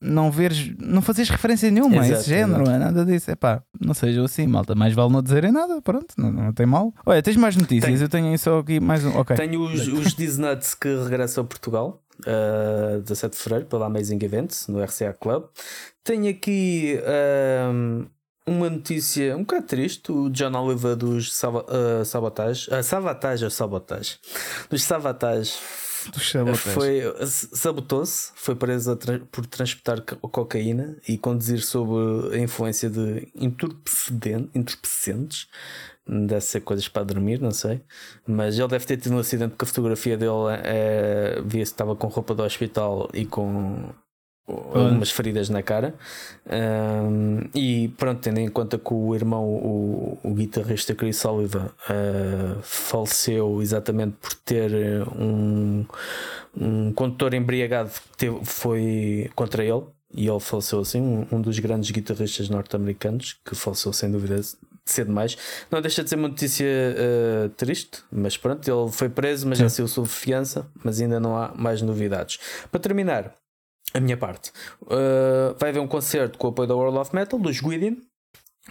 não 0.00 0.30
veres, 0.30 0.72
não 0.78 1.00
fazes 1.00 1.28
referência 1.28 1.70
nenhuma 1.70 2.02
a 2.02 2.06
Exato, 2.06 2.20
esse 2.20 2.30
género, 2.30 2.62
exato. 2.62 2.70
é 2.70 2.78
nada 2.78 3.04
disso. 3.04 3.30
É 3.30 3.36
pá, 3.36 3.62
não 3.80 3.94
seja 3.94 4.22
assim, 4.24 4.46
malta. 4.46 4.74
Mais 4.74 4.94
vale 4.94 5.12
não 5.12 5.22
dizerem 5.22 5.50
nada, 5.50 5.80
pronto, 5.80 6.14
não, 6.18 6.30
não 6.30 6.52
tem 6.52 6.66
mal. 6.66 6.92
Olha, 7.04 7.22
tens 7.22 7.36
mais 7.36 7.56
notícias? 7.56 7.84
Tenho. 7.84 8.04
Eu 8.04 8.08
tenho 8.08 8.38
só 8.38 8.58
aqui 8.58 8.78
mais 8.78 9.04
um. 9.04 9.16
Ok. 9.16 9.36
Tenho 9.36 9.60
os, 9.62 9.88
os 9.88 10.14
Disnuts 10.14 10.74
que 10.74 10.88
regressam 10.88 11.44
a 11.44 11.46
Portugal, 11.46 12.02
uh, 12.20 13.00
17 13.00 13.36
de 13.36 13.42
Fevereiro, 13.42 13.68
pela 13.68 13.86
Amazing 13.86 14.18
Events, 14.22 14.68
no 14.68 14.82
RCA 14.82 15.14
Club. 15.18 15.44
Tenho 16.04 16.30
aqui 16.30 17.00
um, 17.72 18.06
uma 18.46 18.68
notícia 18.70 19.34
um 19.34 19.40
bocado 19.40 19.66
triste: 19.66 20.12
o 20.12 20.28
John 20.30 20.52
Oliver 20.54 20.94
dos 20.94 21.34
Sava, 21.34 21.64
uh, 21.64 22.04
Sabotage, 22.04 22.68
uh, 22.70 22.82
Savatage 22.82 23.44
ou 23.44 23.50
Sabotage, 23.50 24.18
dos 24.68 24.82
Savatage. 24.82 25.54
Foi, 26.74 27.26
sabotou-se, 27.26 28.30
foi 28.34 28.54
preso 28.54 28.96
por 29.30 29.46
transportar 29.46 30.00
co- 30.02 30.28
cocaína 30.28 30.96
e 31.08 31.16
conduzir 31.18 31.60
sob 31.62 32.34
a 32.34 32.38
influência 32.38 32.88
de 32.88 33.28
entorpecentes. 34.54 35.48
Deve 36.08 36.40
ser 36.40 36.60
coisas 36.60 36.88
para 36.88 37.02
dormir, 37.02 37.40
não 37.40 37.50
sei. 37.50 37.80
Mas 38.26 38.56
ele 38.58 38.68
deve 38.68 38.86
ter 38.86 38.96
tido 38.96 39.14
um 39.16 39.18
acidente 39.18 39.50
porque 39.50 39.64
a 39.64 39.68
fotografia 39.68 40.16
dele 40.16 40.30
é, 40.62 41.42
via-se 41.44 41.72
que 41.72 41.74
estava 41.74 41.96
com 41.96 42.06
roupa 42.06 42.32
do 42.34 42.44
hospital 42.44 43.08
e 43.12 43.24
com 43.24 43.90
algumas 44.48 45.10
feridas 45.10 45.48
na 45.48 45.62
cara. 45.62 45.94
Um, 46.46 47.40
e 47.54 47.88
pronto, 47.96 48.20
tendo 48.20 48.38
em 48.38 48.48
conta 48.48 48.78
que 48.78 48.92
o 48.94 49.14
irmão, 49.14 49.44
o, 49.44 50.18
o 50.22 50.34
guitarrista 50.34 50.94
Chris 50.94 51.24
Oliver, 51.24 51.62
uh, 51.62 52.60
faleceu 52.62 53.60
exatamente 53.60 54.16
por 54.20 54.34
ter 54.34 54.70
um, 55.18 55.84
um 56.56 56.92
condutor 56.92 57.34
embriagado 57.34 57.90
que 57.90 58.16
teve- 58.16 58.40
foi 58.44 59.30
contra 59.34 59.64
ele. 59.64 59.82
E 60.14 60.28
ele 60.28 60.40
faleceu 60.40 60.80
assim, 60.80 61.00
um, 61.00 61.26
um 61.32 61.40
dos 61.40 61.58
grandes 61.58 61.90
guitarristas 61.90 62.48
norte-americanos, 62.48 63.36
que 63.44 63.54
faleceu 63.54 63.92
sem 63.92 64.10
dúvida 64.10 64.40
cedo 64.84 65.08
demais. 65.08 65.36
Não 65.70 65.82
deixa 65.82 66.02
de 66.04 66.08
ser 66.08 66.16
uma 66.16 66.28
notícia 66.28 66.64
uh, 66.64 67.48
triste, 67.50 67.98
mas 68.10 68.36
pronto, 68.36 68.66
ele 68.66 68.92
foi 68.92 69.08
preso, 69.08 69.46
mas 69.46 69.58
já 69.58 69.68
saiu 69.68 69.88
sob 69.88 70.08
fiança, 70.08 70.64
mas 70.82 71.00
ainda 71.00 71.18
não 71.18 71.36
há 71.36 71.52
mais 71.56 71.82
novidades. 71.82 72.38
Para 72.70 72.80
terminar, 72.80 73.34
a 73.96 74.00
minha 74.00 74.16
parte, 74.16 74.50
uh, 74.82 75.56
vai 75.58 75.70
haver 75.70 75.80
um 75.80 75.88
concerto 75.88 76.38
com 76.38 76.48
o 76.48 76.50
apoio 76.50 76.68
da 76.68 76.74
World 76.74 76.98
of 76.98 77.14
Metal, 77.14 77.38
dos 77.38 77.60
Guidian, 77.60 77.96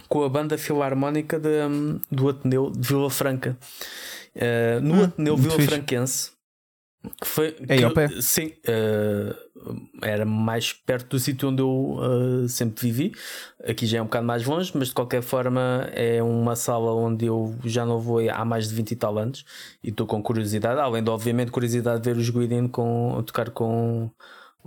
com 0.08 0.22
a 0.22 0.28
banda 0.28 0.56
filarmónica 0.58 1.38
de, 1.38 1.64
um, 1.66 2.00
do 2.10 2.28
Ateneu 2.28 2.70
de 2.70 2.86
Vila 2.86 3.10
Franca. 3.10 3.56
Uh, 4.34 4.80
no 4.82 4.94
Hum, 4.94 5.04
Ateneu 5.04 5.36
Vila 5.36 5.56
fixe. 5.56 5.68
Franquense. 5.68 6.36
Que 7.20 7.26
foi, 7.28 7.56
É 7.68 7.82
ao 7.84 7.92
pé? 7.92 8.08
Sim, 8.20 8.52
uh, 8.68 9.34
era 10.02 10.24
mais 10.24 10.72
perto 10.72 11.10
do 11.10 11.18
sítio 11.20 11.48
onde 11.50 11.62
eu 11.62 11.98
uh, 11.98 12.48
sempre 12.48 12.82
vivi. 12.82 13.12
Aqui 13.64 13.86
já 13.86 13.98
é 13.98 14.02
um 14.02 14.06
bocado 14.06 14.26
mais 14.26 14.44
longe, 14.44 14.72
mas 14.74 14.88
de 14.88 14.94
qualquer 14.94 15.22
forma 15.22 15.88
é 15.92 16.20
uma 16.22 16.56
sala 16.56 16.92
onde 16.92 17.26
eu 17.26 17.54
já 17.64 17.86
não 17.86 18.00
vou 18.00 18.18
há 18.28 18.44
mais 18.44 18.68
de 18.68 18.74
20 18.74 18.90
e 18.90 18.96
tal 18.96 19.18
anos 19.18 19.44
e 19.84 19.90
estou 19.90 20.06
com 20.06 20.20
curiosidade, 20.22 20.80
além 20.80 21.02
de 21.02 21.10
obviamente 21.10 21.52
curiosidade 21.52 22.02
de 22.02 22.12
ver 22.12 22.18
os 22.18 22.28
Guidin 22.28 22.66
com 22.66 23.22
tocar 23.24 23.50
com 23.50 24.10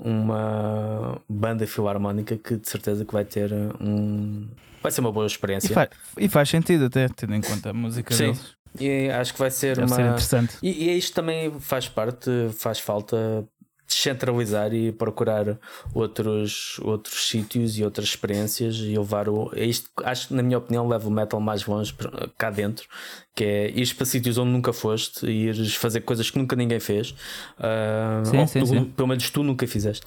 uma 0.04 1.22
banda 1.28 1.66
filarmónica 1.68 2.38
que 2.38 2.56
de 2.58 2.68
certeza 2.70 3.04
que 3.06 3.14
vai 3.14 3.26
ter 3.26 3.52
um 3.82 4.48
vai 4.82 4.92
ser 4.92 5.02
uma 5.02 5.12
boa 5.12 5.26
E, 5.26 5.28
experiência 5.28 5.74
fa- 5.74 5.90
e 6.18 6.30
faz 6.30 6.50
sentido 6.50 6.86
até, 6.86 7.08
tendo 7.10 7.36
em 7.36 7.42
conta 7.42 7.72
a 7.72 7.74
música 7.74 8.14
Sim. 8.14 8.24
deles. 8.28 8.56
e 8.80 9.10
acho 9.10 9.34
que 9.34 9.40
vai 9.40 9.52
ser 9.52 9.76
Deve 9.76 9.88
uma 9.92 9.96
ser 9.96 10.04
interessante. 10.04 10.58
e, 10.64 10.70
e 10.90 10.98
isto 10.98 11.14
também 11.14 11.52
faz 11.60 11.90
parte, 11.90 12.30
faz 12.58 12.80
falta 12.80 13.44
descentralizar 13.90 14.74
e 14.74 14.92
procurar 14.92 15.58
outros, 15.94 16.80
outros 16.84 17.28
sítios 17.28 17.78
e 17.78 17.84
outras 17.84 18.08
experiências 18.10 18.76
e 18.78 18.96
levar 18.98 19.28
o. 19.28 19.52
É 19.56 19.66
isto, 19.66 19.90
acho 20.04 20.28
que, 20.30 20.34
na 20.36 20.44
minha 20.44 20.58
opinião, 20.60 20.88
leva 20.88 21.08
o 21.08 21.12
metal 21.12 21.40
mais 21.42 21.66
longe 21.66 21.94
cá 22.38 22.52
dentro, 22.52 22.88
que 23.36 23.44
é 23.44 23.70
ir 23.72 23.94
para 23.96 24.06
sítios 24.06 24.38
onde 24.38 24.52
nunca 24.52 24.72
foste, 24.72 25.26
e 25.26 25.48
ires 25.48 25.74
fazer 25.76 26.02
coisas 26.02 26.30
que 26.30 26.38
nunca 26.38 26.56
ninguém 26.56 26.80
fez. 26.80 27.16
Ah, 27.60 28.22
Sim, 28.24 28.46
sim, 28.48 28.60
tu- 28.60 28.68
sim. 28.68 28.84
Pelo 28.86 29.08
menos 29.08 29.30
tu 29.32 29.42
nunca 29.44 29.66
fizeste. 29.68 30.06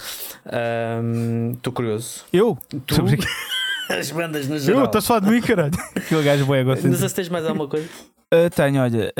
Estou 1.57 1.73
curioso. 1.73 2.25
Eu? 2.33 2.57
Tu, 2.87 2.95
as 3.92 4.11
bandas 4.11 4.47
no 4.49 4.55
Eu? 4.55 4.61
geral. 4.61 4.85
Estás 4.85 5.05
só 5.05 5.18
de 5.18 5.29
mim, 5.29 5.40
caralho. 5.40 5.73
Aquele 5.97 6.23
gajo 6.23 6.47
boé 6.47 6.62
gosta 6.64 6.87
Não 6.88 6.97
sei 6.97 7.09
se 7.09 7.14
tens 7.14 7.29
mais 7.29 7.45
alguma 7.45 7.66
coisa. 7.68 7.88
Uh, 8.33 8.49
tenho, 8.55 8.81
olha, 8.83 9.12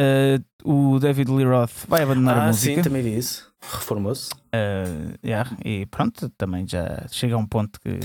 uh, 0.65 0.95
o 0.95 0.99
David 0.99 1.31
Lee 1.31 1.45
Roth 1.45 1.85
vai 1.87 2.03
abandonar 2.03 2.37
a 2.39 2.45
Ah, 2.45 2.47
música. 2.47 2.77
sim, 2.77 2.83
também 2.83 3.03
vi 3.03 3.19
isso. 3.19 3.53
Reformou-se. 3.63 4.31
Uh, 4.55 5.15
yeah, 5.25 5.49
e 5.65 5.85
pronto, 5.87 6.29
também 6.31 6.67
já 6.67 7.07
chega 7.11 7.35
a 7.35 7.39
um 7.39 7.47
ponto 7.47 7.79
que 7.81 8.01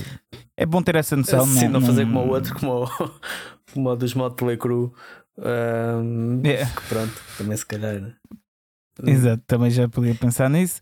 é 0.56 0.66
bom 0.66 0.82
ter 0.82 0.96
essa 0.96 1.16
noção. 1.16 1.46
Sim, 1.46 1.68
não, 1.68 1.80
fazer 1.80 2.04
não- 2.04 2.12
como 2.12 2.26
o 2.26 2.28
outro, 2.34 2.54
como 2.54 2.84
o, 2.84 2.88
como 3.72 3.88
o 3.90 3.96
dos 3.96 4.14
Motley 4.14 4.56
Crue. 4.58 4.90
Ahm, 5.40 6.42
Yeah. 6.44 6.70
que 6.74 6.82
Pronto, 6.88 7.14
também 7.38 7.56
se 7.56 7.64
calhar. 7.66 7.94
né? 8.00 8.14
Exato, 9.04 9.42
também 9.46 9.70
já 9.70 9.88
podia 9.88 10.14
pensar 10.14 10.50
nisso, 10.50 10.80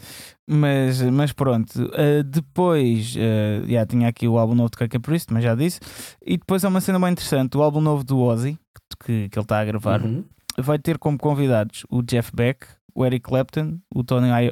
mas, 0.49 1.03
mas 1.03 1.33
pronto. 1.33 1.75
Uh, 1.77 2.23
depois, 2.25 3.15
uh, 3.17 3.69
já 3.69 3.85
tinha 3.87 4.09
aqui 4.09 4.29
o 4.29 4.39
álbum 4.39 4.55
novo 4.55 4.71
de 4.71 4.77
Kaka 4.79 5.01
Priest, 5.01 5.33
mas 5.33 5.43
já 5.45 5.55
disse. 5.55 5.81
E 6.25 6.37
depois 6.37 6.65
há 6.65 6.69
uma 6.69 6.81
cena 6.81 6.99
bem 7.01 7.11
interessante: 7.13 7.57
o 7.57 7.63
álbum 7.63 7.81
novo 7.81 8.05
do 8.05 8.19
Ozzy, 8.21 8.59
que, 9.05 9.29
que 9.29 9.39
ele 9.39 9.45
está 9.45 9.61
a 9.61 9.65
gravar, 9.65 10.03
Uhum. 10.03 10.25
vai 10.59 10.79
ter 10.79 10.99
como 10.99 11.19
convidados 11.19 11.85
o 11.91 12.03
Jeff 12.03 12.31
Beck, 12.35 12.67
o 12.95 13.05
Eric 13.05 13.29
Clapton, 13.29 13.79
o 13.95 14.03
Tony 14.05 14.29
I- 14.29 14.51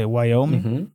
I- 0.00 0.04
Wyoming 0.06 0.62
Uhum. 0.64 0.88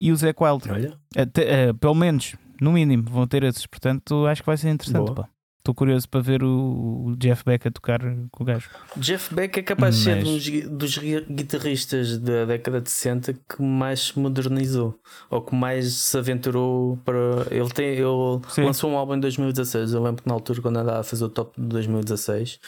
e 0.00 0.12
o 0.12 0.16
Zac 0.16 0.42
Wild. 0.42 0.70
Olha, 0.70 0.94
Até, 1.16 1.68
eh, 1.68 1.72
pelo 1.72 1.94
menos, 1.94 2.34
no 2.60 2.72
mínimo, 2.72 3.04
vão 3.10 3.26
ter 3.26 3.42
esses. 3.42 3.66
Portanto, 3.66 4.26
acho 4.26 4.42
que 4.42 4.46
vai 4.46 4.56
ser 4.56 4.70
interessante. 4.70 5.04
Boa. 5.06 5.14
pá. 5.14 5.28
Estou 5.64 5.74
curioso 5.74 6.06
para 6.10 6.20
ver 6.20 6.42
o, 6.44 7.06
o 7.06 7.16
Jeff 7.16 7.42
Beck 7.42 7.66
a 7.66 7.70
tocar 7.70 7.98
com 8.30 8.42
o 8.42 8.46
gajo. 8.46 8.68
Jeff 8.98 9.34
Beck 9.34 9.56
é 9.60 9.62
capaz 9.62 9.96
de 9.96 10.02
ser 10.02 10.16
Mas- 10.16 10.24
dos, 10.24 10.46
gui- 10.46 10.60
dos 10.68 10.98
gui- 10.98 11.24
guitarristas 11.26 12.18
da 12.18 12.44
década 12.44 12.82
de 12.82 12.90
60 12.90 13.32
que 13.32 13.62
mais 13.62 14.00
se 14.08 14.18
modernizou 14.18 15.00
ou 15.30 15.40
que 15.40 15.54
mais 15.54 15.90
se 15.94 16.18
aventurou 16.18 16.98
para. 16.98 17.46
Ele, 17.50 17.70
tem, 17.70 17.86
ele 17.94 18.04
Sim. 18.50 18.64
lançou 18.64 18.90
um 18.90 18.98
álbum 18.98 19.14
em 19.14 19.20
2016. 19.20 19.94
Eu 19.94 20.02
lembro 20.02 20.22
que 20.22 20.28
na 20.28 20.34
altura, 20.34 20.60
quando 20.60 20.76
andava 20.76 21.00
a 21.00 21.02
fazer 21.02 21.24
o 21.24 21.30
top 21.30 21.58
de 21.58 21.66
2016 21.66 22.60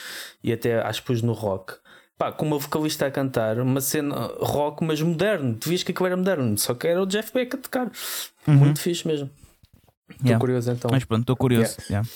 e 0.42 0.51
até 0.51 0.80
acho 0.80 1.03
que 1.03 1.09
pus 1.09 1.20
no 1.20 1.34
rock. 1.34 1.74
Pá, 2.16 2.32
com 2.32 2.47
uma 2.47 2.59
vocalista 2.59 3.05
a 3.05 3.11
cantar, 3.11 3.59
uma 3.61 3.82
cena 3.82 4.14
rock, 4.40 4.82
mas 4.82 5.03
moderno. 5.03 5.55
Tu 5.55 5.68
vias 5.68 5.82
que 5.82 5.92
aquilo 5.92 6.07
era 6.07 6.16
moderno, 6.16 6.57
só 6.57 6.72
que 6.72 6.86
era 6.86 7.03
o 7.03 7.05
Jeff 7.07 7.30
Beck 7.34 7.57
a 7.57 7.59
tocar. 7.59 7.92
Uhum. 8.49 8.55
Muito 8.55 8.80
fixe 8.80 9.07
mesmo. 9.07 9.28
Estou 10.09 10.24
Yeah. 10.28 10.40
curioso 10.40 10.70
então. 10.72 10.88
Mas 10.90 11.05
pronto, 11.05 11.20
estou 11.24 11.36
curioso. 11.36 11.76
yeah. 11.90 12.09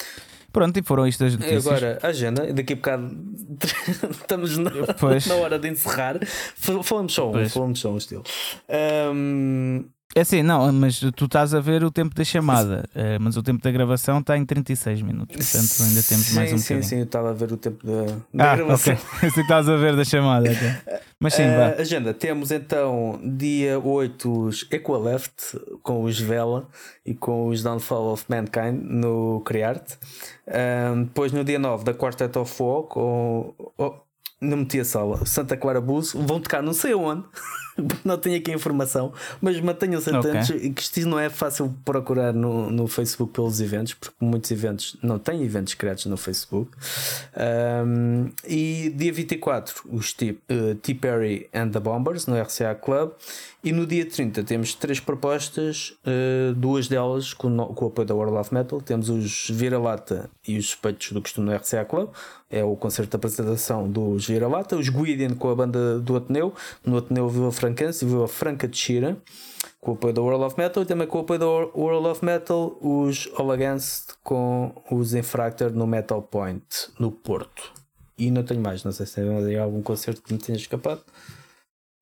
Pronto, 0.52 0.76
e 0.78 0.82
foram 0.82 1.06
isto 1.06 1.24
as 1.24 1.34
E 1.34 1.36
notícias. 1.36 1.66
agora, 1.66 1.98
a 2.02 2.06
agenda, 2.08 2.52
daqui 2.52 2.72
a 2.72 2.76
bocado 2.76 3.16
estamos 4.10 4.56
na, 4.58 4.70
na 5.28 5.34
hora 5.36 5.58
de 5.58 5.68
encerrar. 5.68 6.18
Fal- 6.56 6.82
Falamos 6.82 7.12
só 7.14 7.28
um, 7.28 7.32
Pois. 7.32 7.52
falamos 7.52 7.78
só 7.80 7.90
um 7.92 7.96
estilo. 7.98 8.24
Ahm, 8.68 9.84
É 10.14 10.22
assim, 10.22 10.42
não, 10.42 10.72
mas 10.72 10.98
tu 11.14 11.26
estás 11.26 11.54
a 11.54 11.60
ver 11.60 11.84
o 11.84 11.90
tempo 11.90 12.12
da 12.16 12.24
chamada, 12.24 12.84
eh, 12.96 13.16
mas 13.20 13.36
o 13.36 13.42
tempo 13.44 13.62
da 13.62 13.70
gravação 13.70 14.18
está 14.18 14.36
em 14.36 14.44
36 14.44 15.02
minutos, 15.02 15.36
portanto 15.36 15.82
ainda 15.88 16.02
temos 16.02 16.26
sim, 16.26 16.34
mais 16.34 16.52
um 16.52 16.58
Sim, 16.58 16.62
bocadinho. 16.74 16.82
sim, 16.88 16.96
eu 16.98 17.04
estava 17.04 17.30
a 17.30 17.32
ver 17.32 17.52
o 17.52 17.56
tempo 17.56 17.86
da, 17.86 18.04
da 18.34 18.52
Ah, 18.52 18.56
gravação. 18.56 18.94
ok. 18.94 19.04
Assim 19.28 19.34
que 19.34 19.40
estás 19.42 19.68
a 19.68 19.76
ver 19.76 19.94
da 19.94 20.04
chamada. 20.04 20.50
ok. 20.50 20.72
Mas 21.20 21.34
sim, 21.34 21.44
Ah, 21.44 21.74
vá. 21.76 21.80
agenda, 21.82 22.12
temos 22.12 22.50
então 22.50 23.20
dia 23.22 23.78
8 23.78 24.46
os 24.46 24.66
Equaleft 24.72 25.56
com 25.82 26.02
os 26.02 26.18
Vela 26.18 26.66
e 27.06 27.14
com 27.14 27.46
os 27.48 27.62
Downfall 27.62 28.12
of 28.12 28.24
Mankind 28.28 28.82
no 28.82 29.42
Criarte. 29.44 29.96
Ahm, 30.48 31.04
depois 31.04 31.30
no 31.30 31.44
dia 31.44 31.58
9 31.58 31.84
da 31.84 31.94
Quartet 31.94 32.36
of 32.36 32.60
War 32.60 32.82
com. 32.84 33.54
Oh, 33.78 33.92
não 34.40 34.56
meti 34.56 34.80
a 34.80 34.84
sala. 34.84 35.24
Santa 35.26 35.56
Clara 35.58 35.80
Blues 35.82 36.14
vão 36.14 36.40
tocar 36.40 36.62
não 36.62 36.72
sei 36.72 36.94
onde, 36.94 37.22
não 38.04 38.18
tenho 38.18 38.36
aqui 38.36 38.50
a 38.50 38.54
informação, 38.54 39.12
mas 39.40 39.60
mantenham-se 39.60 40.10
atentos 40.14 40.50
que 40.50 40.82
isto 40.82 41.00
não 41.06 41.18
é 41.18 41.28
fácil 41.28 41.74
procurar 41.84 42.32
no, 42.32 42.70
no 42.70 42.86
Facebook 42.86 43.32
pelos 43.32 43.60
eventos, 43.60 43.94
porque 43.94 44.16
muitos 44.20 44.50
eventos 44.50 44.96
não 45.02 45.18
têm 45.18 45.42
eventos 45.42 45.74
criados 45.74 46.06
no 46.06 46.16
Facebook. 46.16 46.70
Um, 47.36 48.30
e 48.46 48.92
dia 48.94 49.12
24, 49.12 49.84
os 49.90 50.12
T, 50.12 50.30
uh, 50.50 50.74
T. 50.76 50.94
Perry 50.94 51.48
and 51.54 51.70
the 51.70 51.80
Bombers 51.80 52.26
no 52.26 52.40
RCA 52.40 52.74
Club. 52.74 53.12
E 53.62 53.72
no 53.72 53.86
dia 53.86 54.06
30 54.06 54.42
temos 54.42 54.74
três 54.74 55.00
propostas, 55.00 55.94
uh, 56.06 56.54
duas 56.54 56.88
delas 56.88 57.34
com, 57.34 57.54
com 57.74 57.84
o 57.84 57.88
apoio 57.88 58.08
da 58.08 58.14
World 58.14 58.36
of 58.38 58.54
Metal. 58.54 58.80
Temos 58.80 59.10
os 59.10 59.50
Vira-Lata 59.50 60.30
e 60.48 60.56
os 60.56 60.70
Suspeitos 60.70 61.12
do 61.12 61.20
Costume 61.20 61.50
no 61.50 61.56
RCA 61.56 61.84
Club. 61.84 62.08
É 62.50 62.64
o 62.64 62.74
concerto 62.74 63.10
de 63.10 63.16
apresentação 63.16 63.88
dos 63.88 64.26
Vira-Lata. 64.26 64.76
Os 64.76 64.88
Guidian 64.88 65.34
com 65.34 65.50
a 65.50 65.54
banda 65.54 66.00
do 66.00 66.16
Ateneu, 66.16 66.54
no 66.84 66.96
Ateneu 66.96 67.28
Vila 67.28 67.52
Franquense 67.60 68.04
e 68.04 68.08
Vila 68.08 68.26
Franca 68.26 68.66
de 68.66 68.76
Xira 68.76 69.16
com 69.80 69.92
o 69.92 69.94
apoio 69.94 70.12
da 70.12 70.20
World 70.20 70.44
of 70.44 70.58
Metal 70.58 70.82
e 70.82 70.86
também 70.86 71.06
com 71.06 71.18
o 71.18 71.20
apoio 71.22 71.38
da 71.40 71.46
Wor- 71.46 71.70
World 71.74 72.08
of 72.08 72.24
Metal, 72.24 72.76
os 72.80 73.28
All 73.36 73.50
Against 73.52 74.12
com 74.22 74.72
os 74.90 75.14
Infractor 75.14 75.70
no 75.72 75.86
Metal 75.86 76.20
Point, 76.22 76.64
no 76.98 77.10
Porto. 77.10 77.72
E 78.18 78.30
não 78.30 78.42
tenho 78.42 78.60
mais, 78.60 78.84
não 78.84 78.92
sei 78.92 79.06
se 79.06 79.14
tem 79.14 79.58
algum 79.58 79.80
concerto 79.82 80.20
que 80.22 80.32
me 80.32 80.38
tenha 80.38 80.56
escapado. 80.58 81.02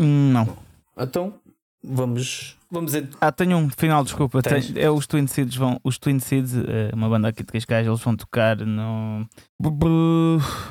Não. 0.01 0.57
Então, 0.97 1.35
vamos. 1.83 2.57
Vamos 2.70 2.93
Ah, 3.18 3.33
tenho 3.33 3.57
um 3.57 3.70
final, 3.70 4.05
desculpa. 4.05 4.43
Tens? 4.43 4.66
Tenho- 4.66 4.79
é 4.79 4.91
os 4.91 5.07
Twin 5.07 5.26
Seeds 5.26 5.57
vão. 5.57 5.81
Os 5.83 5.97
Twin 5.99 6.18
Seeds, 6.18 6.55
eh, 6.55 6.91
uma 6.93 7.09
banda 7.09 7.29
aqui 7.29 7.43
de 7.43 7.51
Cascais, 7.51 7.87
eles 7.87 8.01
vão 8.01 8.14
tocar 8.14 8.59
no. 8.59 9.26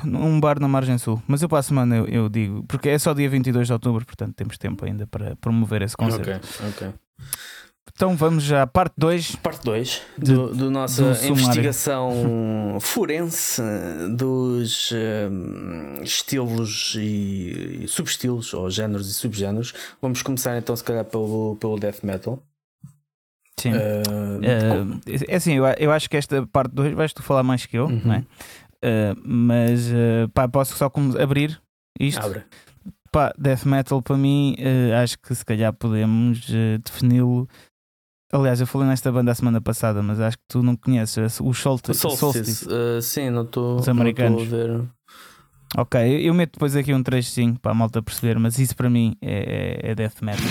num 0.04 0.38
bar 0.40 0.60
na 0.60 0.68
margem 0.68 0.96
sul. 0.98 1.20
Mas 1.26 1.42
eu 1.42 1.48
para 1.48 1.58
a 1.58 1.62
semana 1.62 1.96
eu, 1.96 2.06
eu 2.06 2.28
digo, 2.28 2.64
porque 2.68 2.88
é 2.88 2.98
só 2.98 3.12
dia 3.12 3.28
22 3.28 3.66
de 3.66 3.72
outubro, 3.72 4.04
portanto 4.06 4.34
temos 4.34 4.56
tempo 4.58 4.84
ainda 4.84 5.06
para 5.06 5.34
promover 5.36 5.82
esse 5.82 5.96
concerto. 5.96 6.30
Ok, 6.30 6.68
ok. 6.68 6.94
Então 7.98 8.14
vamos 8.16 8.44
já 8.44 8.62
à 8.62 8.66
parte 8.66 8.94
2. 8.96 9.34
Parte 9.42 9.64
2 9.64 10.02
De- 10.16 10.32
do, 10.32 10.54
do 10.54 10.70
nossa 10.70 11.02
do 11.14 11.26
investigação 11.26 12.78
forense 12.80 13.60
dos 14.16 14.92
hum, 14.92 16.00
estilos 16.04 16.94
e, 16.96 17.80
e 17.82 17.88
subestilos, 17.88 18.54
ou 18.54 18.70
géneros 18.70 19.10
e 19.10 19.14
subgéneros. 19.14 19.74
Vamos 20.00 20.22
começar 20.22 20.56
então, 20.56 20.76
se 20.76 20.84
calhar, 20.84 21.04
pelo, 21.06 21.56
pelo 21.56 21.76
death 21.76 22.04
metal. 22.04 22.40
Sim. 23.58 23.72
Uh, 23.72 24.44
Eh, 24.44 25.24
é 25.26 25.34
assim, 25.34 25.54
eu, 25.54 25.64
eu 25.66 25.90
acho 25.90 26.08
que 26.08 26.16
esta 26.16 26.46
parte 26.46 26.72
2 26.72 26.94
vais 26.94 27.12
tu 27.12 27.20
falar 27.24 27.42
mais 27.42 27.66
que 27.66 27.76
eu, 27.76 27.86
Uhum. 27.86 28.00
não 28.04 28.14
é? 28.14 28.24
Eh, 28.80 29.14
mas 29.24 29.90
eh, 29.92 30.28
pá, 30.32 30.46
posso 30.46 30.76
só 30.76 30.88
como 30.88 31.20
abrir 31.20 31.60
isto? 31.98 32.24
Abre. 32.24 32.44
Pá, 33.10 33.32
death 33.36 33.64
metal 33.64 34.00
para 34.02 34.16
mim, 34.16 34.54
acho 35.02 35.18
que 35.18 35.34
se 35.34 35.44
calhar 35.44 35.72
podemos 35.72 36.46
defini-lo. 36.84 37.48
Aliás, 38.32 38.60
eu 38.60 38.66
falei 38.66 38.86
nesta 38.88 39.10
banda 39.10 39.32
a 39.32 39.34
semana 39.34 39.60
passada, 39.60 40.02
mas 40.02 40.20
acho 40.20 40.36
que 40.36 40.44
tu 40.48 40.62
não 40.62 40.76
conheces 40.76 41.40
os 41.40 41.58
Solstice. 41.58 41.98
Solstice. 41.98 42.66
uh, 42.68 43.00
sim, 43.00 43.30
não 43.30 43.42
estou 43.42 43.78
a 43.78 44.44
ver. 44.44 44.82
Ok, 45.76 46.00
eu, 46.00 46.20
eu 46.20 46.34
meto 46.34 46.52
depois 46.52 46.74
aqui 46.76 46.92
um 46.94 47.02
trechinho 47.02 47.58
para 47.60 47.70
a 47.72 47.74
malta 47.74 48.02
perceber, 48.02 48.38
mas 48.38 48.58
isso 48.58 48.74
para 48.76 48.88
mim 48.90 49.14
é, 49.22 49.80
é- 49.86 49.90
é 49.90 49.94
death 49.94 50.20
metal. 50.22 50.44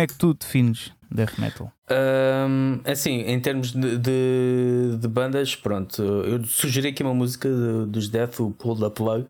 Como 0.00 0.04
é 0.04 0.06
que 0.06 0.14
tu 0.14 0.32
defines 0.32 0.92
death 1.12 1.38
metal? 1.38 1.70
Um, 1.90 2.80
assim, 2.90 3.20
em 3.26 3.38
termos 3.38 3.72
de, 3.72 3.98
de, 3.98 4.96
de 4.98 5.08
bandas, 5.08 5.54
pronto, 5.54 6.00
eu 6.02 6.42
sugeri 6.46 6.88
aqui 6.88 7.02
uma 7.02 7.12
música 7.12 7.48
de- 7.50 7.84
dos 7.90 8.08
Death, 8.08 8.40
o 8.40 8.50
Pull 8.50 8.76
the 8.78 8.88
Plug. 8.88 9.26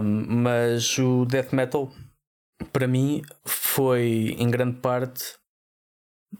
Um, 0.00 0.24
mas 0.42 0.98
o 0.98 1.24
death 1.24 1.52
metal 1.52 1.90
para 2.72 2.86
mim 2.86 3.22
foi 3.44 4.34
em 4.38 4.50
grande 4.50 4.76
parte 4.78 5.34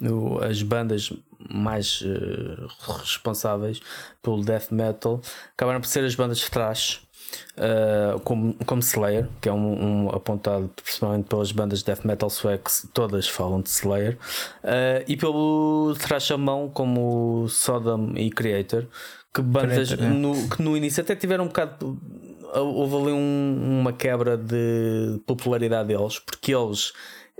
o- 0.00 0.38
as 0.42 0.62
bandas 0.62 1.12
mais 1.52 2.02
eh, 2.04 2.66
responsáveis 3.00 3.80
pelo 4.22 4.44
death 4.44 4.70
metal 4.70 5.20
acabaram 5.54 5.80
por 5.80 5.86
ser 5.88 6.04
as 6.04 6.14
bandas 6.14 6.38
de 6.38 6.50
thrash 6.50 7.02
eh, 7.56 8.16
como, 8.24 8.54
como 8.66 8.80
Slayer, 8.82 9.28
que 9.40 9.48
é 9.48 9.52
um, 9.52 10.04
um 10.06 10.10
apontado 10.10 10.68
principalmente 10.82 11.26
pelas 11.28 11.52
bandas 11.52 11.78
de 11.80 11.86
death 11.86 12.04
metal 12.04 12.28
suecos, 12.28 12.86
todas 12.92 13.26
falam 13.28 13.60
de 13.62 13.68
Slayer, 13.70 14.18
eh, 14.62 15.04
e 15.08 15.16
pelo 15.16 15.94
thrash 15.98 16.30
alemão 16.32 16.68
como 16.68 17.48
Sodom 17.48 18.12
e 18.16 18.30
Creator, 18.30 18.86
que 19.32 19.40
bandas 19.42 19.88
Creator, 19.92 20.08
né? 20.08 20.14
no, 20.14 20.48
que 20.48 20.60
no 20.62 20.76
início 20.76 21.02
até 21.02 21.14
tiveram 21.14 21.44
um 21.44 21.48
bocado 21.48 21.98
houve 22.54 22.96
ali 22.96 23.12
um- 23.12 23.80
uma 23.80 23.92
quebra 23.92 24.36
de 24.36 25.20
popularidade 25.26 25.88
deles, 25.88 26.18
porque 26.18 26.54
eles 26.54 26.92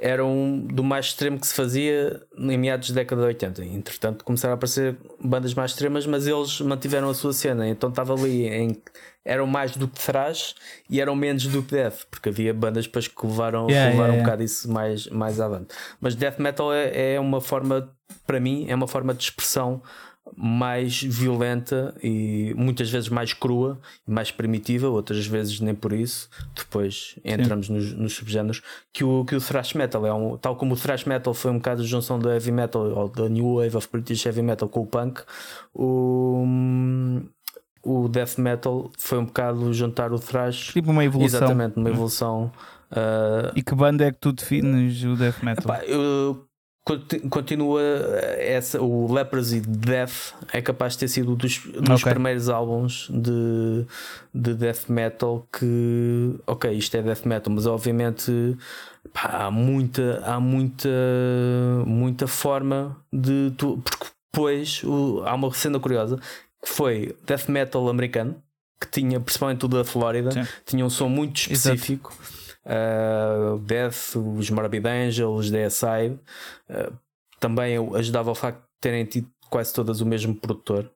eram 0.03 0.61
do 0.73 0.83
mais 0.83 1.07
extremo 1.07 1.39
que 1.39 1.47
se 1.47 1.55
fazia 1.55 2.23
em 2.39 2.57
meados 2.57 2.91
da 2.91 3.03
década 3.03 3.21
de 3.21 3.27
80. 3.29 3.65
Entretanto, 3.65 4.25
começaram 4.25 4.53
a 4.53 4.55
aparecer 4.55 4.97
bandas 5.23 5.53
mais 5.53 5.73
extremas, 5.73 6.07
mas 6.07 6.27
eles 6.27 6.59
mantiveram 6.63 7.11
a 7.11 7.15
sua 7.15 7.33
cena. 7.35 7.69
Então 7.69 7.91
estava 7.91 8.15
ali 8.15 8.47
em. 8.49 8.81
Eram 9.23 9.47
mais 9.47 9.77
do 9.77 9.87
que 9.87 10.01
thrash 10.01 10.55
e 10.89 10.99
eram 11.03 11.15
menos 11.15 11.47
do 11.47 11.63
que 11.63 11.73
death, 11.73 12.05
porque 12.11 12.31
havia 12.31 12.55
bandas 12.55 12.87
depois 12.87 13.07
que 13.07 13.27
levaram, 13.27 13.69
Yeah, 13.69 13.91
levaram 13.91 13.91
yeah, 13.91 14.13
um 14.13 14.15
yeah. 14.15 14.25
bocado 14.25 14.43
isso 14.43 14.73
mais, 14.73 15.07
mais 15.09 15.39
avante. 15.39 15.75
Mas 16.01 16.15
death 16.15 16.39
metal 16.39 16.73
é, 16.73 17.15
é 17.15 17.21
uma 17.21 17.39
forma, 17.43 17.93
para 18.27 18.41
mim, 18.41 18.65
é 18.71 18.75
uma 18.75 18.89
forma 18.89 19.13
de 19.13 19.23
expressão 19.25 19.83
mais 20.37 21.03
violenta 21.03 21.95
e 22.03 22.55
muitas 22.57 22.89
vezes 22.89 23.09
mais 23.09 23.33
crua 23.33 23.79
e 24.07 24.11
mais 24.11 24.31
primitiva, 24.31 24.89
outras 24.89 25.27
vezes 25.27 25.61
nem 25.61 25.75
por 25.75 25.93
isso. 25.93 26.29
Depois 26.55 27.17
entramos 27.25 27.69
nos, 27.69 27.93
nos 27.93 28.13
subgéneros 28.15 28.63
que 28.93 29.03
o, 29.05 29.25
que 29.25 29.35
o 29.35 29.41
thrash 29.41 29.75
metal 29.75 30.07
é 30.07 30.13
um, 30.15 30.37
tal 30.37 30.57
como 30.57 30.75
o 30.75 30.77
thrash 30.77 31.05
metal 31.05 31.35
foi 31.35 31.51
um 31.51 31.57
bocado 31.57 31.83
a 31.83 31.85
junção 31.85 32.19
da 32.19 32.33
heavy 32.33 32.53
metal 32.53 32.83
ou 32.83 33.09
da 33.09 33.29
new 33.29 33.57
wave 33.57 33.77
of 33.77 33.89
British 33.91 34.25
heavy 34.25 34.43
metal 34.43 34.69
com 34.69 34.81
o 34.81 34.87
punk. 34.87 35.21
O, 35.75 36.45
o 37.83 38.09
death 38.09 38.39
metal 38.39 38.91
foi 38.99 39.19
um 39.19 39.25
bocado 39.25 39.73
juntar 39.73 40.13
o 40.13 40.19
thrash 40.19 40.73
Tipo 40.73 40.91
uma 40.91 41.05
evolução. 41.05 41.39
exatamente 41.39 41.77
numa 41.77 41.89
evolução. 41.91 42.53
ah, 42.91 43.53
E 43.57 43.63
que 43.63 43.75
banda 43.75 44.05
é 44.05 44.13
que 44.13 44.19
tu 44.21 44.33
defines 44.33 45.03
o 45.05 45.17
death 45.17 45.43
metal? 45.43 45.65
Epá, 45.75 45.85
eu 45.85 46.47
continua 47.31 47.83
essa, 48.39 48.81
o 48.81 49.13
Leprosy 49.13 49.61
Death 49.61 50.35
é 50.53 50.61
capaz 50.61 50.95
de 50.95 51.01
ter 51.01 51.09
sido 51.09 51.33
um 51.33 51.35
dos, 51.35 51.59
dos 51.59 52.03
Ok. 52.03 52.13
primeiros 52.13 52.49
álbuns 52.49 53.09
de, 53.11 53.87
de 54.35 54.55
death 54.55 54.89
metal 54.89 55.47
que 55.53 56.35
ok, 56.47 56.73
isto 56.73 56.97
é 56.97 57.03
death 57.03 57.25
metal, 57.25 57.53
mas 57.53 57.67
obviamente 57.67 58.57
pá, 59.13 59.47
há 59.47 59.51
muita 59.51 60.23
há 60.25 60.41
muita 60.41 60.89
muita 61.87 62.27
forma 62.27 62.97
de 63.13 63.53
tu, 63.57 63.79
porque 63.85 64.07
depois 64.33 64.83
o, 64.85 65.23
há 65.25 65.35
uma 65.35 65.53
cena 65.53 65.79
curiosa 65.81 66.19
que 66.63 66.69
foi 66.69 67.17
death 67.27 67.49
metal 67.49 67.89
americano, 67.89 68.37
que 68.81 68.89
tinha, 68.91 69.19
principalmente 69.21 69.65
o 69.65 69.69
da 69.69 69.85
Flórida, 69.85 70.31
Sim. 70.31 70.47
tinha 70.65 70.85
um 70.85 70.91
som 70.91 71.09
muito 71.09 71.39
específico. 71.39 72.15
Uh, 72.71 73.59
Death, 73.59 74.15
os 74.15 74.49
Morbid 74.49 74.87
Angel, 74.87 75.33
os 75.33 75.51
DSI, 75.51 76.19
uh, 76.71 76.97
também 77.41 77.77
ajudava 77.97 78.31
ao 78.31 78.35
facto 78.35 78.61
de 78.61 78.81
terem 78.81 79.05
tido 79.05 79.29
quase 79.49 79.75
todas 79.75 80.01
o 80.01 80.07
mesmo 80.07 80.35
produtor 80.37 80.89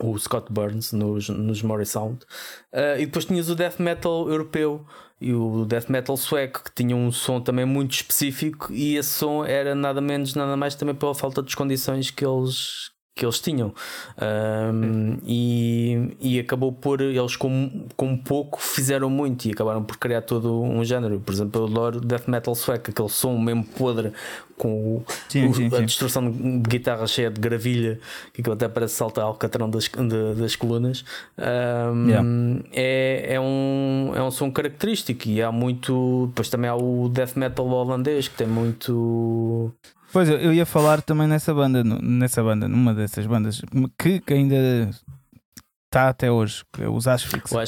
o 0.00 0.18
Scott 0.18 0.52
Burns 0.52 0.92
nos, 0.92 1.28
nos 1.28 1.62
Mori 1.62 1.86
Sound. 1.86 2.24
Uh, 2.72 2.98
e 2.98 3.06
depois 3.06 3.24
tinhas 3.24 3.48
o 3.48 3.54
death 3.54 3.78
metal 3.78 4.28
europeu 4.28 4.84
e 5.20 5.32
o 5.32 5.64
death 5.64 5.88
metal 5.88 6.16
sueco, 6.16 6.64
que 6.64 6.74
tinha 6.74 6.96
um 6.96 7.10
som 7.12 7.40
também 7.40 7.64
muito 7.64 7.92
específico, 7.92 8.72
e 8.72 8.96
esse 8.96 9.10
som 9.10 9.44
era 9.44 9.74
nada 9.74 10.00
menos, 10.00 10.34
nada 10.34 10.56
mais 10.56 10.74
também 10.74 10.94
pela 10.94 11.14
falta 11.14 11.42
das 11.42 11.54
condições 11.54 12.10
que 12.10 12.24
eles, 12.26 12.90
que 13.14 13.24
eles 13.24 13.38
tinham 13.38 13.72
um, 14.20 15.18
e, 15.24 16.16
e 16.20 16.40
acabou 16.40 16.72
por 16.72 17.00
eles 17.00 17.36
com, 17.36 17.86
com 17.96 18.16
pouco 18.16 18.60
fizeram 18.60 19.08
muito 19.08 19.46
e 19.46 19.52
acabaram 19.52 19.84
por 19.84 19.96
criar 19.98 20.22
todo 20.22 20.60
um 20.60 20.84
género 20.84 21.20
por 21.20 21.32
exemplo 21.32 21.62
eu 21.62 21.66
adoro 21.66 22.00
death 22.00 22.26
metal 22.26 22.56
sueco 22.56 22.90
aquele 22.90 23.08
som 23.08 23.38
mesmo 23.38 23.64
podre 23.64 24.12
com 24.58 24.96
o, 24.96 25.04
sim, 25.28 25.46
o, 25.46 25.54
sim, 25.54 25.66
a 25.66 25.76
sim. 25.76 25.84
distorção 25.84 26.28
de 26.28 26.68
guitarra 26.68 27.06
cheia 27.06 27.30
de 27.30 27.40
gravilha 27.40 28.00
que 28.32 28.50
até 28.50 28.68
parece 28.68 28.94
saltar 28.94 29.24
alcatrão 29.24 29.70
das, 29.70 29.84
de, 29.84 30.34
das 30.40 30.56
colunas 30.56 31.04
um, 31.38 32.08
yeah. 32.08 32.28
é, 32.72 33.34
é, 33.34 33.40
um, 33.40 34.12
é 34.12 34.22
um 34.24 34.30
som 34.32 34.50
característico 34.50 35.28
e 35.28 35.40
há 35.40 35.52
muito 35.52 36.26
depois 36.28 36.48
também 36.48 36.68
há 36.68 36.74
o 36.74 37.08
death 37.08 37.36
metal 37.36 37.68
holandês 37.68 38.26
que 38.26 38.36
tem 38.36 38.46
muito 38.48 39.72
Pois 40.14 40.28
eu 40.28 40.54
ia 40.54 40.64
falar 40.64 41.02
também 41.02 41.26
nessa 41.26 41.52
banda, 41.52 41.82
nessa 41.82 42.40
banda, 42.40 42.68
numa 42.68 42.94
dessas 42.94 43.26
bandas 43.26 43.60
que, 43.98 44.20
que 44.20 44.32
ainda 44.32 44.88
está 45.86 46.08
até 46.08 46.30
hoje, 46.30 46.62
é 46.78 46.88
os 46.88 47.08
Ashfix. 47.08 47.50
O 47.50 47.58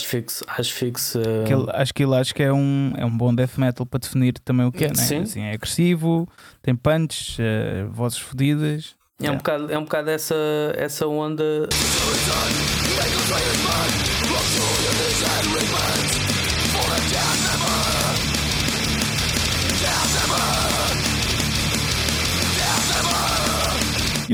uh... 1.16 1.70
acho 1.74 1.92
que 1.92 2.04
ele 2.04 2.14
acho 2.14 2.32
que 2.32 2.44
é 2.44 2.52
um, 2.52 2.92
é 2.96 3.04
um 3.04 3.10
bom 3.10 3.34
death 3.34 3.58
metal 3.58 3.84
para 3.84 3.98
definir 3.98 4.34
também 4.44 4.64
o 4.64 4.70
que 4.70 4.84
é, 4.84 4.88
né? 4.88 4.94
Sim. 4.94 5.22
Assim, 5.22 5.40
é 5.40 5.54
agressivo, 5.54 6.28
tem 6.62 6.76
punches, 6.76 7.36
uh, 7.40 7.90
vozes 7.90 8.18
fodidas. 8.18 8.94
É, 9.20 9.28
um 9.28 9.38
bocado, 9.38 9.72
é 9.72 9.76
um 9.76 9.82
bocado 9.82 10.10
essa, 10.10 10.36
essa 10.76 11.08
onda. 11.08 11.68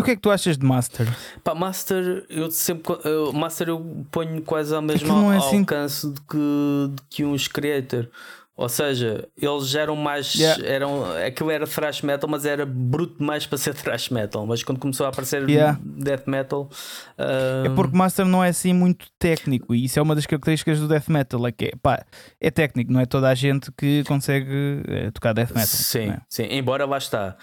O 0.03 0.05
que 0.05 0.11
é 0.11 0.17
que 0.17 0.23
tu 0.23 0.31
achas 0.31 0.59
de 0.59 0.67
Master? 0.67 1.09
Pá, 1.43 1.55
Master, 1.55 2.27
eu 2.29 2.51
sempre. 2.51 2.95
Eu, 3.05 3.33
Master 3.33 3.69
eu 3.69 4.07
ponho 4.11 4.43
quase 4.43 4.75
ao 4.75 4.83
mesmo 4.83 5.33
é 5.33 5.37
assim... 5.39 5.61
alcance 5.61 6.09
de 6.09 6.21
que, 6.23 6.91
de 6.95 7.03
que 7.09 7.25
uns 7.25 7.49
Creator. 7.49 8.09
Ou 8.55 8.69
seja, 8.69 9.27
eles 9.35 9.75
eram 9.75 9.97
mais. 9.97 10.35
Yeah. 10.35 10.67
Eram, 10.67 11.05
aquilo 11.27 11.51
era 11.51 11.67
thrash 11.67 12.03
metal, 12.03 12.29
mas 12.29 12.45
era 12.45 12.67
bruto 12.67 13.19
demais 13.19 13.47
para 13.47 13.57
ser 13.57 13.73
thrash 13.75 14.11
metal. 14.11 14.47
Mas 14.47 14.63
quando 14.63 14.79
começou 14.79 15.07
a 15.07 15.09
aparecer 15.09 15.49
yeah. 15.49 15.79
death 15.83 16.27
metal. 16.27 16.69
É 17.17 17.69
porque 17.71 17.97
Master 17.97 18.27
não 18.27 18.45
é 18.45 18.51
assim 18.51 18.75
muito 18.75 19.07
técnico. 19.19 19.75
E 19.75 19.87
isso 19.87 19.99
é 19.99 20.03
uma 20.03 20.15
das 20.15 20.27
características 20.27 20.79
do 20.79 20.87
death 20.87 21.09
metal. 21.09 21.47
É 21.47 21.53
que 21.53 21.65
é, 21.67 21.73
pá, 21.83 22.05
é 22.39 22.51
técnico, 22.51 22.93
não 22.93 23.01
é 23.01 23.07
toda 23.07 23.29
a 23.29 23.35
gente 23.35 23.73
que 23.73 24.05
consegue 24.05 24.83
é, 24.87 25.11
tocar 25.11 25.33
death 25.33 25.51
metal. 25.51 25.67
Sim, 25.67 26.11
é? 26.11 26.21
sim. 26.29 26.45
Embora 26.51 26.85
lá 26.85 26.99
está. 26.99 27.37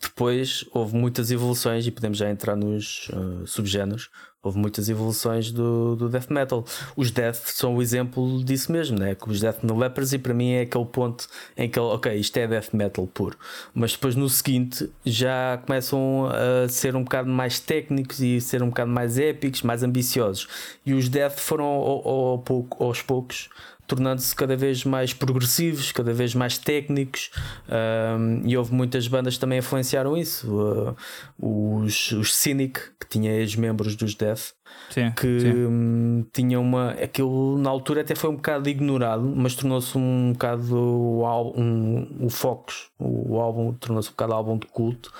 Depois 0.00 0.64
houve 0.72 0.96
muitas 0.96 1.30
evoluções 1.30 1.86
e 1.86 1.90
podemos 1.90 2.16
já 2.16 2.30
entrar 2.30 2.56
nos 2.56 3.10
uh, 3.10 3.46
subgéneros 3.46 4.08
houve 4.42 4.58
muitas 4.58 4.88
evoluções 4.88 5.50
do, 5.50 5.96
do 5.96 6.08
death 6.08 6.30
metal. 6.30 6.64
Os 6.96 7.10
death 7.10 7.36
são 7.46 7.76
o 7.76 7.82
exemplo 7.82 8.42
disso 8.44 8.70
mesmo, 8.70 8.98
né? 8.98 9.16
Os 9.26 9.40
death 9.40 9.62
no 9.62 9.76
lepers, 9.76 10.12
e 10.12 10.18
para 10.18 10.32
mim 10.32 10.52
é 10.52 10.62
aquele 10.62 10.84
ponto 10.84 11.26
em 11.56 11.68
que, 11.68 11.78
ok, 11.78 12.14
isto 12.14 12.36
é 12.36 12.46
death 12.46 12.72
metal 12.72 13.06
puro. 13.06 13.36
Mas 13.74 13.92
depois 13.92 14.14
no 14.14 14.28
seguinte 14.28 14.90
já 15.04 15.58
começam 15.66 16.28
a 16.30 16.68
ser 16.68 16.94
um 16.94 17.02
bocado 17.02 17.28
mais 17.28 17.58
técnicos 17.58 18.20
e 18.20 18.40
ser 18.40 18.62
um 18.62 18.68
bocado 18.68 18.90
mais 18.90 19.18
épicos, 19.18 19.62
mais 19.62 19.82
ambiciosos. 19.82 20.46
E 20.86 20.94
os 20.94 21.08
death 21.08 21.38
foram 21.38 21.64
ao, 21.64 22.08
ao 22.08 22.38
pouco, 22.38 22.84
aos 22.84 23.02
poucos 23.02 23.48
tornando-se 23.88 24.36
cada 24.36 24.54
vez 24.54 24.84
mais 24.84 25.14
progressivos, 25.14 25.90
cada 25.90 26.12
vez 26.12 26.34
mais 26.34 26.58
técnicos, 26.58 27.30
um, 27.68 28.42
e 28.46 28.56
houve 28.56 28.72
muitas 28.72 29.08
bandas 29.08 29.34
que 29.34 29.40
também 29.40 29.58
influenciaram 29.58 30.16
isso. 30.16 30.46
Uh, 30.54 30.96
os, 31.38 32.12
os 32.12 32.34
Cynic, 32.34 32.80
que 33.00 33.08
tinha 33.08 33.32
ex-membros 33.32 33.96
dos 33.96 34.14
Death, 34.14 34.52
sim, 34.90 35.10
que 35.12 35.40
sim. 35.40 35.52
Um, 35.52 36.26
tinham 36.32 36.62
uma. 36.62 36.90
Aquilo 36.90 37.56
na 37.56 37.70
altura 37.70 38.02
até 38.02 38.14
foi 38.14 38.28
um 38.28 38.36
bocado 38.36 38.68
ignorado, 38.68 39.22
mas 39.22 39.54
tornou-se 39.54 39.96
um 39.96 40.32
bocado 40.34 40.76
o, 40.76 41.52
um, 41.56 42.26
o 42.26 42.28
Focus, 42.28 42.90
o 42.98 43.40
álbum 43.40 43.72
tornou-se 43.72 44.10
um 44.10 44.12
bocado 44.12 44.34
álbum 44.34 44.58
de 44.58 44.66
culto 44.66 45.10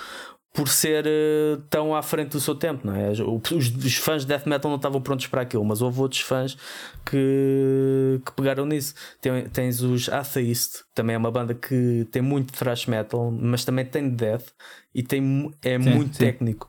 por 0.59 0.68
ser 0.68 1.06
uh, 1.06 1.62
tão 1.70 1.94
à 1.94 2.02
frente 2.02 2.30
do 2.30 2.40
seu 2.40 2.52
tempo, 2.52 2.84
não 2.84 2.92
é? 2.92 3.12
Os, 3.12 3.52
os, 3.52 3.94
fãs 3.94 4.22
de 4.22 4.26
death 4.26 4.44
metal 4.44 4.68
não 4.68 4.74
estavam 4.74 5.00
prontos 5.00 5.28
para 5.28 5.42
aquilo, 5.42 5.64
mas 5.64 5.80
houve 5.80 6.00
outros 6.00 6.20
fãs 6.20 6.59
que, 7.06 8.20
que 8.26 8.32
pegaram 8.32 8.66
nisso. 8.66 8.92
Tem, 9.20 9.48
tens 9.50 9.82
os 9.82 10.09
Atheist, 10.09 10.82
também 10.92 11.14
é 11.14 11.16
uma 11.16 11.30
banda 11.30 11.54
que 11.54 12.09
tem 12.11 12.20
muito 12.20 12.52
thrash 12.52 12.86
metal, 12.86 13.30
mas 13.30 13.64
também 13.64 13.84
tem 13.84 14.09
death 14.11 14.46
e 14.92 15.00
tem, 15.00 15.54
é 15.62 15.80
sim, 15.80 15.90
muito 15.90 16.16
sim. 16.16 16.24
técnico 16.24 16.68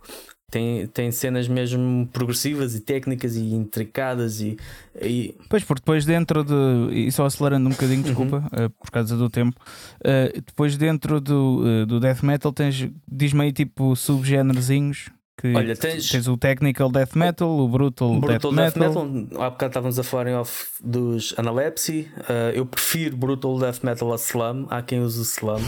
tem, 0.49 0.87
tem 0.87 1.11
cenas 1.11 1.47
mesmo 1.47 2.07
progressivas 2.11 2.75
e 2.75 2.81
técnicas 2.81 3.35
e 3.35 3.53
intricadas 3.53 4.41
e, 4.41 4.57
e... 5.01 5.35
Pois, 5.49 5.63
porque 5.63 5.81
depois 5.81 6.05
dentro 6.05 6.43
de 6.43 6.53
e 6.91 7.11
só 7.11 7.25
acelerando 7.25 7.67
um 7.67 7.71
bocadinho, 7.71 8.03
desculpa, 8.03 8.37
uhum. 8.37 8.65
uh, 8.65 8.69
por 8.69 8.91
causa 8.91 9.15
do 9.15 9.29
tempo 9.29 9.59
uh, 9.99 10.41
depois 10.45 10.75
dentro 10.77 11.21
do, 11.21 11.63
uh, 11.63 11.85
do 11.85 11.99
death 11.99 12.23
metal 12.23 12.51
tens, 12.51 12.89
diz-me 13.07 13.43
aí 13.43 13.51
tipo 13.51 13.95
subgénerozinhos 13.95 15.09
que 15.39 15.53
Olha, 15.55 15.75
tens... 15.75 16.09
tens 16.09 16.27
o 16.27 16.35
technical 16.35 16.91
death 16.91 17.15
metal, 17.15 17.49
o 17.49 17.69
brutal, 17.69 18.19
brutal 18.19 18.51
death, 18.53 18.73
death 18.73 18.87
metal. 18.87 19.05
metal. 19.05 19.41
Há 19.41 19.49
bocado 19.49 19.69
estávamos 19.69 19.97
a 19.97 20.03
falar 20.03 20.27
em 20.27 20.35
off 20.35 20.65
dos 20.83 21.33
Analepsy. 21.37 22.11
eu 22.53 22.65
prefiro 22.65 23.15
brutal 23.15 23.57
death 23.57 23.81
metal 23.81 24.11
a 24.11 24.17
slam. 24.17 24.67
Há 24.69 24.81
quem 24.81 24.99
use 24.99 25.17
o 25.17 25.21
slam. 25.21 25.61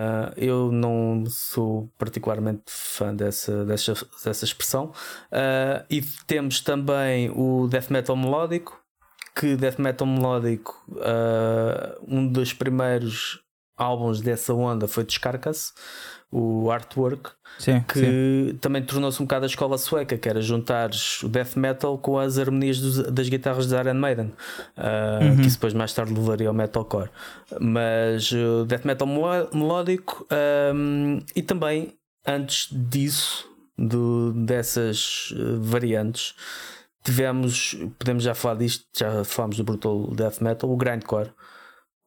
Uh, 0.00 0.32
eu 0.34 0.72
não 0.72 1.26
sou 1.26 1.92
particularmente 1.98 2.62
fã 2.68 3.14
dessa, 3.14 3.66
dessa, 3.66 3.92
dessa 4.24 4.44
expressão. 4.46 4.92
Uh, 5.30 5.84
e 5.90 6.00
temos 6.26 6.62
também 6.62 7.30
o 7.30 7.68
death 7.68 7.90
metal 7.90 8.16
melódico, 8.16 8.80
que 9.38 9.56
death 9.56 9.78
metal 9.78 10.06
melódico, 10.06 10.82
uh, 10.92 12.02
um 12.08 12.26
dos 12.26 12.54
primeiros 12.54 13.42
álbuns 13.76 14.22
dessa 14.22 14.54
onda 14.54 14.88
foi 14.88 15.04
Descarca-se 15.04 15.72
o 16.32 16.70
artwork, 16.70 17.30
sim, 17.58 17.80
que 17.80 17.98
sim. 17.98 18.58
também 18.60 18.82
tornou-se 18.82 19.20
um 19.20 19.26
bocado 19.26 19.44
a 19.44 19.48
escola 19.48 19.76
sueca, 19.76 20.16
que 20.16 20.28
era 20.28 20.40
juntar 20.40 20.90
o 21.24 21.28
death 21.28 21.56
metal 21.56 21.98
com 21.98 22.18
as 22.18 22.38
harmonias 22.38 22.78
dos, 22.78 22.98
das 23.10 23.28
guitarras 23.28 23.66
de 23.66 23.74
Iron 23.74 23.94
Maiden, 23.94 24.26
uh, 24.76 25.24
uhum. 25.24 25.36
que 25.36 25.48
isso 25.48 25.56
depois 25.56 25.74
mais 25.74 25.92
tarde 25.92 26.14
levaria 26.14 26.46
ao 26.46 26.54
metalcore. 26.54 27.10
Mas 27.60 28.30
o 28.30 28.62
uh, 28.62 28.64
death 28.64 28.84
metal 28.84 29.08
melódico 29.52 30.26
um, 30.72 31.18
e 31.34 31.42
também 31.42 31.94
antes 32.24 32.68
disso, 32.70 33.48
do, 33.76 34.32
dessas 34.32 35.32
uh, 35.32 35.60
variantes, 35.60 36.34
tivemos, 37.02 37.76
podemos 37.98 38.22
já 38.22 38.34
falar 38.34 38.54
disto, 38.54 38.84
já 38.96 39.24
falámos 39.24 39.56
do 39.56 39.64
brutal 39.64 40.06
death 40.14 40.40
metal, 40.40 40.70
o 40.70 40.76
grindcore 40.76 41.30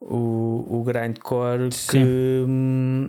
o, 0.05 0.65
o 0.69 0.83
grindcore 0.83 1.71
Sim. 1.71 1.91
que 1.91 2.45
um, 2.47 3.07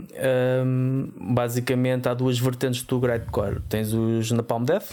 hum, 0.64 1.08
basicamente 1.34 2.08
há 2.08 2.14
duas 2.14 2.38
vertentes 2.38 2.82
do 2.82 3.00
grindcore. 3.00 3.60
Tens 3.68 3.92
os 3.92 4.30
Napalm 4.30 4.64
Death. 4.64 4.90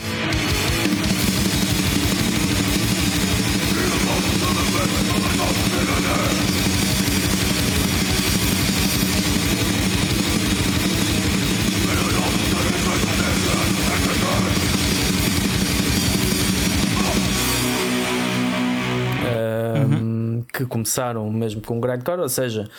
Começaram 20.91 21.31
mesmo 21.31 21.61
com 21.61 21.79
grindcore, 21.79 22.19
ou 22.19 22.29
seja, 22.29 22.69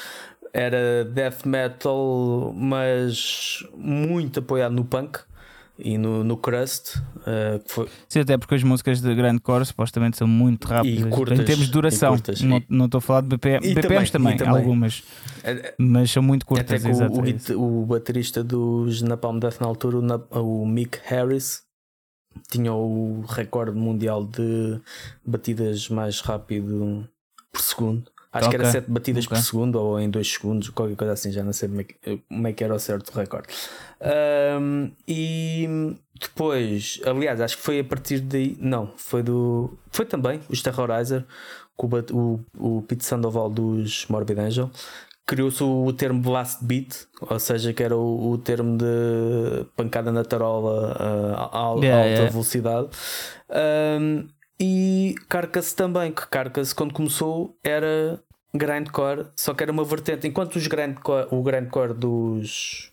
era 0.52 1.04
death 1.04 1.46
metal, 1.46 2.52
mas 2.54 3.64
muito 3.74 4.40
apoiado 4.40 4.72
no 4.74 4.84
punk. 4.84 5.20
e 5.78 5.96
no, 5.96 6.22
no 6.22 6.36
Crust. 6.36 6.96
Uh, 7.20 7.60
foi... 7.66 7.88
Sim, 8.06 8.20
até 8.20 8.36
porque 8.36 8.54
as 8.54 8.62
músicas 8.62 9.00
de 9.00 9.12
grande 9.14 9.40
core 9.40 9.64
supostamente 9.64 10.18
são 10.18 10.28
muito 10.28 10.68
rápidas 10.68 11.12
curtas, 11.12 11.40
em 11.40 11.44
termos 11.44 11.66
de 11.66 11.72
duração. 11.72 12.16
Não, 12.68 12.82
E- 12.82 12.84
estou 12.84 12.98
a 12.98 13.00
falar 13.00 13.22
de 13.22 13.28
BPM, 13.28 13.66
E 13.66 13.74
BPMs 13.74 14.12
também, 14.12 14.36
também, 14.36 14.54
e 14.54 14.58
algumas, 14.58 15.02
É- 15.42 15.74
mas 15.78 16.10
são 16.10 16.22
muito 16.22 16.42
Até 16.54 16.78
curtas. 16.78 16.82
que 16.82 17.54
o, 17.54 17.56
o, 17.56 17.72
é 17.80 17.82
o 17.82 17.86
baterista 17.86 18.44
dos 18.44 19.00
Napalm 19.00 19.38
Death 19.38 19.58
na 19.60 19.66
altura, 19.66 19.96
o, 20.30 20.62
o 20.62 20.66
Mick 20.66 20.98
Harris, 21.04 21.62
tinha 22.50 22.72
o 22.72 23.22
recorde 23.26 23.76
mundial 23.76 24.24
de 24.24 24.78
batidas 25.24 25.88
mais 25.88 26.20
rápido 26.20 27.08
por 27.52 27.60
segundo. 27.60 28.10
Acho 28.32 28.48
que 28.48 28.56
era 28.56 28.64
Ok, 28.64 28.72
7 28.80 28.90
batidas 28.90 29.26
ok. 29.26 29.36
por 29.36 29.42
segundo 29.44 29.76
ou 29.78 30.00
em 30.00 30.08
2 30.08 30.26
segundos, 30.32 30.70
qualquer 30.70 30.96
coisa 30.96 31.12
assim, 31.12 31.30
já 31.30 31.44
não 31.44 31.52
sei 31.52 31.68
como 31.68 31.80
é 31.82 31.84
que, 31.84 31.94
como 32.26 32.48
é, 32.48 32.52
que 32.54 32.64
era 32.64 32.74
o 32.74 32.78
certo 32.78 33.10
recorde. 33.14 33.48
Ahm, 34.00 34.90
e 35.06 35.94
depois, 36.18 36.98
aliás, 37.04 37.40
acho 37.42 37.58
que 37.58 37.62
foi 37.62 37.80
a 37.80 37.84
partir 37.84 38.20
daí, 38.20 38.56
não, 38.58 38.90
foi 38.96 39.22
do. 39.22 39.76
Foi 39.90 40.06
também 40.06 40.40
os 40.48 40.62
Terrorizer, 40.62 41.26
com 41.76 41.88
o, 41.88 42.40
o, 42.58 42.78
o 42.78 42.82
Pete 42.82 43.04
Sandoval 43.04 43.50
dos 43.50 44.06
Morbid 44.08 44.38
Angel, 44.40 44.70
criou-se 45.26 45.62
o 45.62 45.92
termo 45.92 46.22
blast 46.22 46.64
beat, 46.64 47.06
ou 47.20 47.38
seja, 47.38 47.72
que 47.74 47.82
era 47.82 47.96
o, 47.96 48.30
o 48.32 48.38
termo 48.38 48.78
de 48.78 49.66
pancada 49.76 50.10
na 50.10 50.24
tarola 50.24 50.96
ah, 50.98 51.50
a, 51.52 51.58
a 51.58 51.60
alta 51.60 51.84
Yeah, 51.84 52.06
yeah. 52.06 52.30
velocidade. 52.30 52.88
Um, 53.50 54.26
e 54.64 55.16
Carcass 55.28 55.72
também, 55.72 56.12
que 56.12 56.24
Carcass 56.28 56.72
quando 56.72 56.94
começou 56.94 57.58
era 57.64 58.22
grindcore, 58.54 59.26
só 59.34 59.52
que 59.54 59.64
era 59.64 59.72
uma 59.72 59.84
vertente, 59.84 60.28
enquanto 60.28 60.54
os 60.54 60.68
grindcore, 60.68 61.26
o 61.32 61.42
grindcore 61.42 61.92
dos 61.92 62.92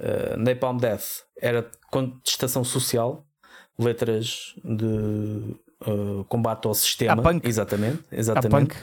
ah, 0.00 0.34
Napalm 0.38 0.78
Death 0.78 1.24
era 1.38 1.70
contestação 1.90 2.64
social, 2.64 3.22
letras 3.78 4.54
de 4.64 5.56
ah, 5.82 6.24
combate 6.26 6.66
ao 6.66 6.72
sistema, 6.72 7.20
exatamente, 7.46 8.02
exatamente. 8.10 8.74
punk. 8.74 8.76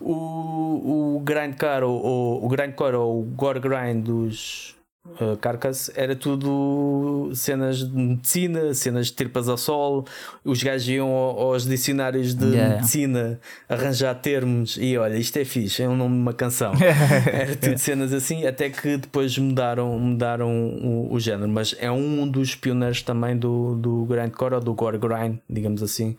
O, 0.00 1.16
o 1.16 1.20
grindcore 1.20 1.84
ou 1.84 2.42
o 2.42 2.48
grindcore 2.48 2.96
ou 2.96 3.20
o 3.20 3.24
gore 3.24 3.60
grind 3.60 4.02
dos 4.02 4.79
uh, 5.06 5.36
Carcass 5.38 5.90
era 5.94 6.14
tudo 6.16 7.30
cenas 7.34 7.78
de 7.78 7.96
medicina, 7.96 8.74
cenas 8.74 9.06
de 9.06 9.12
tripas 9.14 9.48
ao 9.48 9.56
sol. 9.56 10.04
Os 10.44 10.62
gajos 10.62 10.88
iam 10.88 11.08
ao- 11.08 11.38
aos 11.40 11.64
dicionários 11.66 12.34
de 12.34 12.44
Yeah. 12.46 12.74
medicina 12.76 13.40
arranjar 13.68 14.14
termos 14.16 14.76
e 14.80 14.96
olha, 14.98 15.16
isto 15.16 15.36
é 15.38 15.44
fixe, 15.44 15.82
é 15.82 15.88
um 15.88 15.96
nome 15.96 16.14
de 16.16 16.20
uma 16.22 16.32
canção. 16.32 16.72
Era 17.32 17.56
tudo 17.56 17.78
cenas 17.78 18.12
assim, 18.12 18.46
até 18.46 18.68
que 18.70 18.96
depois 18.96 19.36
mudaram, 19.38 19.98
mudaram 19.98 20.50
o, 20.50 21.12
o 21.12 21.20
género, 21.20 21.48
mas 21.48 21.74
é 21.78 21.90
um 21.90 22.28
dos 22.28 22.54
pioneiros 22.54 23.02
também 23.02 23.36
do, 23.36 23.74
do 23.76 24.04
grindcore 24.04 24.54
ou 24.54 24.60
do 24.60 24.74
gore 24.74 24.98
grind, 24.98 25.38
digamos 25.48 25.82
assim, 25.82 26.16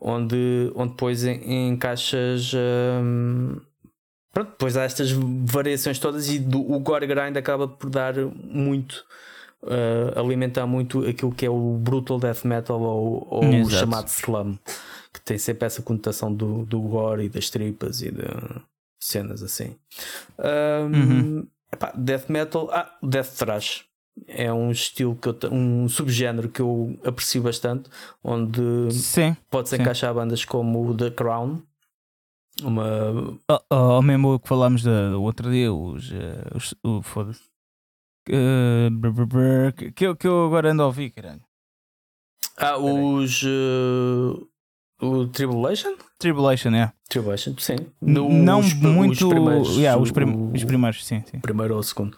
onde, 0.00 0.70
onde 0.74 0.90
depois 0.90 1.24
en- 1.24 1.68
encaixas. 1.70 2.52
hum, 2.54 3.56
pronto, 4.34 4.50
depois 4.50 4.76
há 4.76 4.82
estas 4.82 5.10
variações 5.12 5.98
todas 5.98 6.28
e 6.28 6.38
do, 6.38 6.60
o 6.60 6.78
gore 6.80 7.06
grind 7.06 7.36
acaba 7.36 7.66
por 7.68 7.88
dar 7.88 8.14
muito. 8.16 9.04
uh, 9.62 10.18
alimentar 10.20 10.66
muito 10.66 11.06
aquilo 11.08 11.32
que 11.32 11.46
é 11.46 11.50
o 11.50 11.78
brutal 11.78 12.18
death 12.18 12.44
metal 12.44 12.78
ou, 12.82 13.26
ou 13.30 13.62
o 13.62 13.70
chamado 13.70 14.08
slum, 14.08 14.58
que 15.12 15.20
tem 15.22 15.38
sempre 15.38 15.64
essa 15.66 15.80
conotação 15.80 16.30
do, 16.34 16.66
do 16.66 16.80
gore 16.82 17.24
e 17.24 17.28
das 17.30 17.48
tripas 17.48 18.02
e 18.02 18.10
de 18.10 18.24
cenas 19.00 19.42
assim. 19.42 19.74
Um, 20.38 20.96
Uhum. 20.96 21.46
epá, 21.72 21.92
death 21.96 22.28
metal, 22.28 22.68
ah, 22.72 22.90
death 23.02 23.36
thrash 23.38 23.84
é 24.28 24.52
um 24.52 24.70
estilo 24.70 25.16
que 25.16 25.28
eu, 25.28 25.36
um 25.50 25.88
subgénero 25.88 26.48
que 26.48 26.60
eu 26.60 26.96
aprecio 27.04 27.42
bastante, 27.42 27.88
onde 28.22 28.60
Sim. 28.92 29.36
pode-se 29.50 29.76
encaixar 29.76 30.14
bandas 30.14 30.44
como 30.44 30.88
o 30.88 30.94
The 30.96 31.10
Crown, 31.10 31.62
uma 32.62 33.38
Ou 33.70 34.02
mesmo 34.02 34.34
o 34.34 34.38
que 34.40 34.48
falámos 34.48 34.82
do, 34.82 35.22
outro 35.22 35.50
dia, 35.50 35.72
os. 35.72 36.12
eh, 36.12 36.50
os 36.54 36.74
o, 36.84 37.02
Foda-se. 37.02 37.42
Brr, 38.26 39.12
brr, 39.12 39.26
brr, 39.26 39.92
que, 39.94 40.06
eu, 40.06 40.16
que 40.16 40.26
eu 40.26 40.46
agora 40.46 40.70
ando 40.70 40.82
a 40.82 40.86
ouvir, 40.86 41.10
caralho. 41.10 41.42
ah, 42.56 42.78
os 42.78 43.42
uh, 43.42 44.48
o 45.02 45.26
Tribulation? 45.26 45.94
Tribulation, 46.18 46.70
é. 46.74 46.92
Tribulation, 47.08 47.54
sim. 47.58 47.76
N- 48.00 48.20
Os- 48.20 48.32
não 48.32 48.60
os 48.60 48.72
muito. 48.72 49.28
primeiros, 49.28 49.76
yeah, 49.76 50.00
os, 50.00 50.08
o- 50.10 50.14
prim- 50.14 50.50
os 50.54 50.64
primeiros, 50.64 51.04
sim, 51.04 51.22
sim. 51.30 51.38
primeiro 51.40 51.74
ou 51.74 51.80
o 51.80 51.82
segundo. 51.82 52.16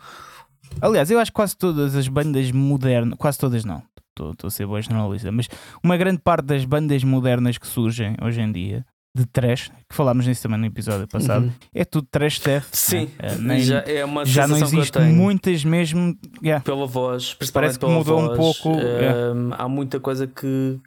Aliás, 0.81 1.11
eu 1.11 1.19
acho 1.19 1.31
que 1.33 1.37
quase 1.37 1.57
todas 1.57 1.97
as 1.97 2.07
bandas 2.07 2.53
modernas, 2.53 3.19
quase 3.19 3.39
todas 3.39 3.65
não, 3.65 3.83
estou 4.11 4.35
a 4.45 4.51
ser 4.51 4.67
boa 4.67 4.81
generalista, 4.83 5.33
mas 5.33 5.49
uma 5.83 5.97
grande 5.97 6.21
parte 6.21 6.45
das 6.45 6.65
bandas 6.65 7.03
modernas 7.03 7.57
que 7.59 7.67
surgem 7.67 8.15
hoje 8.23 8.41
em 8.43 8.53
dia, 8.53 8.85
de 9.21 9.27
trash, 9.27 9.69
que 9.89 9.95
falámos 9.97 10.27
nisso 10.27 10.43
também 10.43 10.59
no 10.59 10.67
episódio 10.67 11.07
passado, 11.09 11.45
Uhum. 11.47 11.53
é 11.75 11.85
tudo 11.85 12.07
trash 12.11 12.39
death. 12.41 12.65
Sim, 12.73 13.05
né? 13.05 13.11
Eh, 13.19 13.35
nem- 13.39 13.61
já 13.61 13.79
é 13.81 14.05
uma 14.05 14.25
já 14.25 14.47
não 14.47 14.57
existe 14.57 14.99
muitas 15.01 15.65
mesmo. 15.65 16.17
yeah. 16.43 16.63
pela 16.65 16.87
voz, 16.87 17.35
principalmente 17.35 17.53
Parece 17.53 17.79
que 17.79 17.87
mudou 17.87 18.21
um 18.21 18.27
voz, 18.37 18.59
pouco, 18.59 18.79
é. 18.81 19.33
hum, 19.33 19.51
há 19.53 19.69
muita 19.69 19.99
coisa 20.01 20.27
que, 20.27 20.79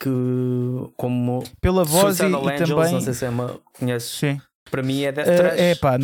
que 0.00 0.10
como 0.96 1.42
Pela 1.60 1.84
voz 1.84 2.16
e, 2.16 2.18
Suicidal 2.18 2.44
e 2.48 2.52
Angels, 2.52 2.68
também. 2.70 2.92
não 2.92 3.00
sei 3.00 3.12
se 3.14 3.24
é 3.24 3.28
uma 3.28 3.60
conheces, 3.78 4.10
Sim. 4.10 4.40
para 4.70 4.82
mim 4.82 5.02
é 5.02 5.12
Death 5.12 5.28
Eh, 5.28 5.36
Trash. 5.36 5.60
é 5.60 5.74
pá, 5.76 5.98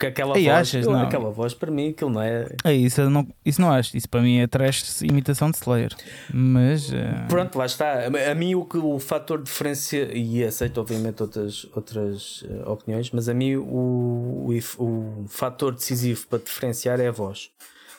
que 0.00 0.06
aquela 0.06 0.36
Ei, 0.36 0.44
voz, 0.46 0.56
achas? 0.56 0.86
eu- 0.86 0.92
Não. 0.92 1.02
aquela 1.02 1.30
voz 1.30 1.52
para 1.54 1.70
mim 1.70 1.90
aquilo 1.90 2.10
não 2.10 2.22
é. 2.22 2.46
é 2.64 2.72
isso, 2.72 3.00
eu 3.02 3.10
não, 3.10 3.28
isso 3.44 3.60
não 3.60 3.70
acho. 3.70 3.96
Isso 3.96 4.08
para 4.08 4.22
mim 4.22 4.38
é 4.38 4.46
trash 4.46 5.02
imitação 5.02 5.50
de 5.50 5.58
Slayer. 5.58 5.94
Mas. 6.32 6.92
eh, 6.92 7.26
Pronto, 7.28 7.56
lá 7.58 7.66
está. 7.66 8.06
A, 8.06 8.34
mim 8.34 8.54
o 8.54 8.64
que 8.64 8.78
o 8.78 8.98
fator 8.98 9.42
diferencia 9.42 10.10
e 10.16 10.42
aceito 10.42 10.80
obviamente 10.80 11.22
outras 11.22 11.66
outras 11.76 12.42
eh, 12.48 12.68
opiniões, 12.68 13.10
mas 13.10 13.28
a 13.28 13.34
mim 13.34 13.56
o, 13.56 14.48
o, 14.48 14.82
o 14.82 15.24
fator 15.28 15.74
decisivo 15.74 16.26
para 16.28 16.38
diferenciar 16.38 16.98
é 16.98 17.08
a 17.08 17.12
voz. 17.12 17.50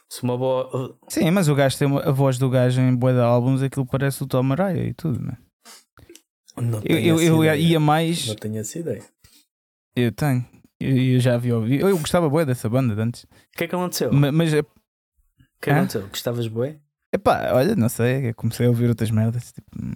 Se 0.10 0.24
uma 0.24 0.36
voz 0.36 0.92
Sim, 1.08 1.32
mas 1.32 1.48
o 1.48 1.56
gajo 1.56 1.78
tem 1.78 1.88
uma- 1.88 2.02
a 2.04 2.12
voz 2.12 2.38
do 2.38 2.50
gajo 2.50 2.82
em 2.82 2.94
boa 2.94 3.14
de 3.14 3.20
álbuns, 3.20 3.62
aquilo 3.62 3.86
parece 3.86 4.22
o 4.24 4.28
Tom 4.28 4.52
Araya 4.52 4.84
e 4.84 4.94
tudo, 4.94 5.22
né? 5.22 5.38
não 6.58 6.80
Eu, 6.80 6.82
tenho 6.82 7.00
eu, 7.08 7.22
eu 7.22 7.44
ideia. 7.46 7.56
ia 7.56 7.80
mais. 7.80 8.28
não 8.28 8.36
tenho 8.36 8.58
essa 8.58 8.78
ideia. 8.78 9.02
Eu 9.96 10.12
tenho. 10.12 10.46
Eu, 10.84 11.16
eu 11.16 11.20
já 11.20 11.38
vi 11.38 11.52
ouvir. 11.54 11.82
Eu 11.82 11.98
gostava 11.98 12.30
boa 12.30 12.46
dessa 12.46 12.70
banda 12.70 12.96
de 12.96 13.02
antes. 13.02 13.24
O 13.24 13.28
que 13.58 13.64
é 13.64 13.68
que 13.68 13.76
aconteceu? 13.76 14.12
Ma- 14.14 14.32
Mas, 14.32 14.54
é 14.54 14.60
O 14.62 14.64
que 14.64 14.70
é 14.70 15.62
que 15.62 15.70
Hã? 15.72 15.78
aconteceu? 15.78 16.08
Gostavas 16.08 16.48
bué? 16.48 16.78
epá, 17.14 17.52
olha, 17.54 17.76
não 17.76 17.90
sei. 17.90 18.30
eu 18.30 18.36
comecei 18.36 18.66
a 18.66 18.70
ouvir 18.70 18.88
outras 18.90 19.12
merdas. 19.12 19.52
Tipo, 19.52 19.68
hum, 19.82 19.92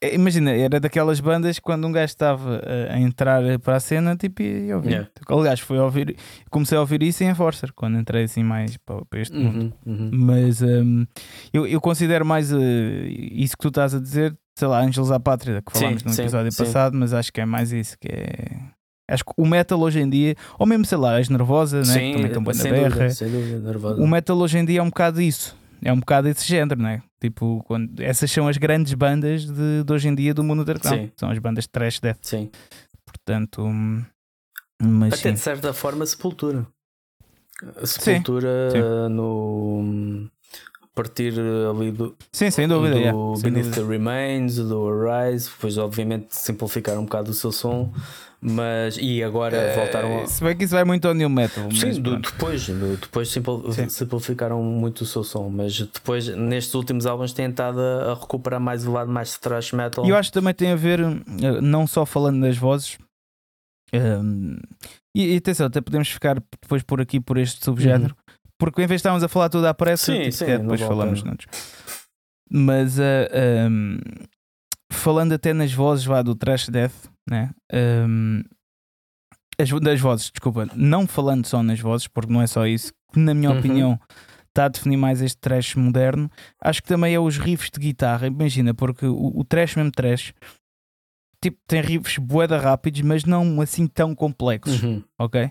é, 0.00 0.14
imagina, 0.14 0.52
era 0.52 0.78
daquelas 0.78 1.18
bandas 1.18 1.56
que 1.58 1.62
quando 1.64 1.86
um 1.86 1.90
gajo 1.90 2.04
estava 2.12 2.60
a, 2.90 2.94
a 2.94 3.00
entrar 3.00 3.58
para 3.58 3.76
a 3.76 3.80
cena, 3.80 4.14
tipo, 4.16 4.42
ia 4.42 4.76
ouvir. 4.76 4.90
Yeah. 4.90 5.10
Aliás, 5.28 5.58
foi 5.60 5.78
a 5.78 5.84
ouvir. 5.84 6.16
Comecei 6.50 6.76
a 6.78 6.80
ouvir 6.80 7.02
isso 7.02 7.24
em 7.24 7.28
Enforcer, 7.30 7.72
quando 7.74 7.98
entrei 7.98 8.24
assim 8.24 8.44
mais 8.44 8.76
para, 8.76 9.04
para 9.06 9.18
este 9.20 9.36
mundo. 9.36 9.74
Uhum, 9.84 9.94
uhum. 9.94 10.10
Mas 10.12 10.62
hum, 10.62 11.04
eu, 11.52 11.66
eu 11.66 11.80
considero 11.80 12.24
mais 12.24 12.52
eh, 12.52 12.56
isso 13.32 13.56
que 13.56 13.62
tu 13.62 13.68
estás 13.68 13.92
a 13.94 13.98
dizer, 13.98 14.36
sei 14.56 14.68
lá, 14.68 14.80
Ângelos 14.80 15.10
à 15.10 15.18
Pátria, 15.18 15.60
que 15.62 15.72
Sim, 15.72 15.78
falámos 15.80 16.04
no 16.04 16.10
sim, 16.12 16.22
episódio 16.22 16.52
sim. 16.52 16.64
passado, 16.64 16.94
mas 16.96 17.12
acho 17.12 17.32
que 17.32 17.40
é 17.40 17.44
mais 17.46 17.72
isso 17.72 17.96
que 17.98 18.08
é. 18.08 18.60
Acho 19.10 19.24
que 19.24 19.32
o 19.36 19.46
metal 19.46 19.80
hoje 19.80 20.00
em 20.00 20.08
dia, 20.08 20.36
ou 20.58 20.66
mesmo 20.66 20.84
sei 20.84 20.98
lá, 20.98 21.18
as 21.18 21.28
nervosa, 21.30 21.78
né? 21.78 21.82
que 21.84 21.88
Sim, 21.88 22.12
também 22.12 22.26
estão 22.26 22.42
bem 22.44 22.54
na 22.56 22.62
berra. 22.64 22.88
dúvida, 22.90 23.10
sem 23.10 23.30
dúvida, 23.30 23.58
nervosa. 23.58 24.02
O 24.02 24.06
metal 24.06 24.36
hoje 24.38 24.58
em 24.58 24.64
dia 24.66 24.80
é 24.80 24.82
um 24.82 24.88
bocado 24.90 25.20
isso. 25.22 25.56
É 25.82 25.92
um 25.92 25.98
bocado 26.00 26.28
esse 26.28 26.46
género, 26.46 26.80
né? 26.82 27.02
Tipo, 27.20 27.64
quando, 27.66 28.00
essas 28.00 28.30
são 28.30 28.46
as 28.48 28.56
grandes 28.58 28.92
bandas 28.94 29.44
de, 29.46 29.82
de 29.84 29.92
hoje 29.92 30.08
em 30.08 30.14
dia 30.14 30.34
do 30.34 30.44
mundo 30.44 30.60
underground. 30.62 31.00
Sim. 31.00 31.12
São 31.16 31.30
as 31.30 31.38
bandas 31.38 31.64
de 31.64 31.70
trash 31.70 32.00
death. 32.00 32.18
Sim. 32.20 32.50
Portanto, 33.06 33.64
mas 34.82 35.14
Até 35.14 35.28
sim. 35.30 35.32
de 35.34 35.40
certa 35.40 35.72
forma, 35.72 36.04
Sepultura. 36.04 36.66
A 37.80 37.86
Sepultura 37.86 38.70
sim. 38.72 38.80
uh, 38.80 39.08
no. 39.08 40.28
A 40.82 40.86
partir 40.94 41.32
ali 41.70 41.92
do, 41.92 42.16
Sim, 42.32 42.50
sem 42.50 42.66
dúvida. 42.66 42.94
do 42.96 43.00
yeah, 43.00 43.16
Beneath 43.40 43.66
dúvida. 43.66 43.82
the 43.82 43.88
Remains, 43.88 44.56
do 44.56 44.88
Arise, 44.88 45.48
depois 45.48 45.78
obviamente 45.78 46.34
simplificaram 46.34 47.02
um 47.02 47.04
bocado 47.04 47.30
o 47.30 47.34
seu 47.34 47.52
som, 47.52 47.92
mas 48.40 48.96
e 49.00 49.22
agora 49.22 49.72
voltaram 49.74 50.18
a. 50.18 50.22
Eh, 50.22 50.26
Se 50.26 50.44
bem 50.44 50.56
que 50.56 50.64
isso 50.64 50.74
vai 50.74 50.84
muito 50.84 51.06
ao 51.08 51.14
new 51.14 51.28
metal. 51.28 51.70
Sim, 51.72 52.00
do- 52.00 52.10
pronto. 52.12 52.30
depois, 52.32 52.66
do- 52.68 52.96
depois 52.96 53.28
simpl- 53.28 53.72
Sim. 53.72 53.88
simplificaram 53.88 54.62
muito 54.62 55.00
o 55.02 55.06
seu 55.06 55.24
som, 55.24 55.48
mas 55.48 55.78
depois 55.80 56.28
nestes 56.28 56.74
últimos 56.74 57.04
álbuns 57.06 57.32
têm 57.32 57.50
estado 57.50 57.80
a, 57.80 58.12
a 58.12 58.14
recuperar 58.14 58.60
mais 58.60 58.86
o 58.86 58.92
lado 58.92 59.10
mais 59.10 59.36
thrash 59.38 59.72
metal. 59.72 60.06
E 60.06 60.10
eu 60.10 60.16
acho 60.16 60.30
que 60.30 60.34
também 60.34 60.54
tem 60.54 60.70
a 60.72 60.76
ver, 60.76 61.00
eh, 61.00 61.60
não 61.60 61.86
só 61.86 62.06
falando 62.06 62.40
das 62.42 62.56
vozes, 62.56 62.96
ehm, 63.92 64.56
e, 65.16 65.34
e 65.34 65.36
atenção, 65.36 65.66
até 65.66 65.80
podemos 65.80 66.08
ficar 66.08 66.36
depois 66.62 66.82
por 66.82 67.00
aqui 67.00 67.18
por 67.20 67.38
este 67.38 67.64
subgénero, 67.64 68.14
porque 68.58 68.82
em 68.82 68.86
vez 68.86 68.98
de 69.00 69.00
estarmos 69.00 69.22
a 69.24 69.28
falar 69.28 69.48
tudo 69.48 69.66
à 69.66 69.74
pressa, 69.74 70.12
Sim, 70.12 70.20
tipo, 70.22 70.32
sim, 70.36 70.46
não 70.46 70.58
depois 70.62 70.80
falamos 70.80 71.22
noutros. 71.24 71.48
Mas 72.50 72.98
eh, 72.98 73.28
ehm, 73.32 73.98
falando 74.92 75.32
até 75.32 75.52
nas 75.52 75.72
vozes 75.72 76.04
vá, 76.04 76.22
do 76.22 76.34
Trash 76.34 76.68
Death, 76.68 76.94
né? 77.30 77.50
ehm, 77.72 78.42
as, 79.60 79.68
das 79.80 80.00
vozes, 80.00 80.30
desculpa, 80.30 80.68
não 80.74 81.06
falando 81.06 81.44
só 81.46 81.62
nas 81.62 81.80
vozes, 81.80 82.06
porque 82.06 82.32
não 82.32 82.40
é 82.40 82.46
só 82.46 82.66
isso, 82.66 82.92
que 83.12 83.18
na 83.18 83.34
minha 83.34 83.50
Uhum. 83.50 83.58
opinião 83.58 84.00
está 84.48 84.66
a 84.66 84.68
definir 84.68 84.96
mais 84.96 85.20
este 85.20 85.38
trash 85.38 85.74
moderno. 85.74 86.30
Acho 86.62 86.82
que 86.82 86.88
também 86.88 87.14
é 87.14 87.20
os 87.20 87.38
riffs 87.38 87.70
de 87.72 87.80
guitarra. 87.80 88.26
Imagina, 88.26 88.72
porque 88.74 89.06
o, 89.06 89.32
o 89.38 89.44
trash 89.44 89.74
mesmo 89.76 89.90
trash 89.92 90.32
tipo, 91.42 91.58
tem 91.66 91.80
riffs 91.80 92.18
boeda 92.18 92.58
rápidos, 92.58 93.00
mas 93.02 93.24
não 93.24 93.60
assim 93.60 93.86
tão 93.86 94.14
complexos, 94.14 94.82
Uhum. 94.82 95.02
ok? 95.18 95.50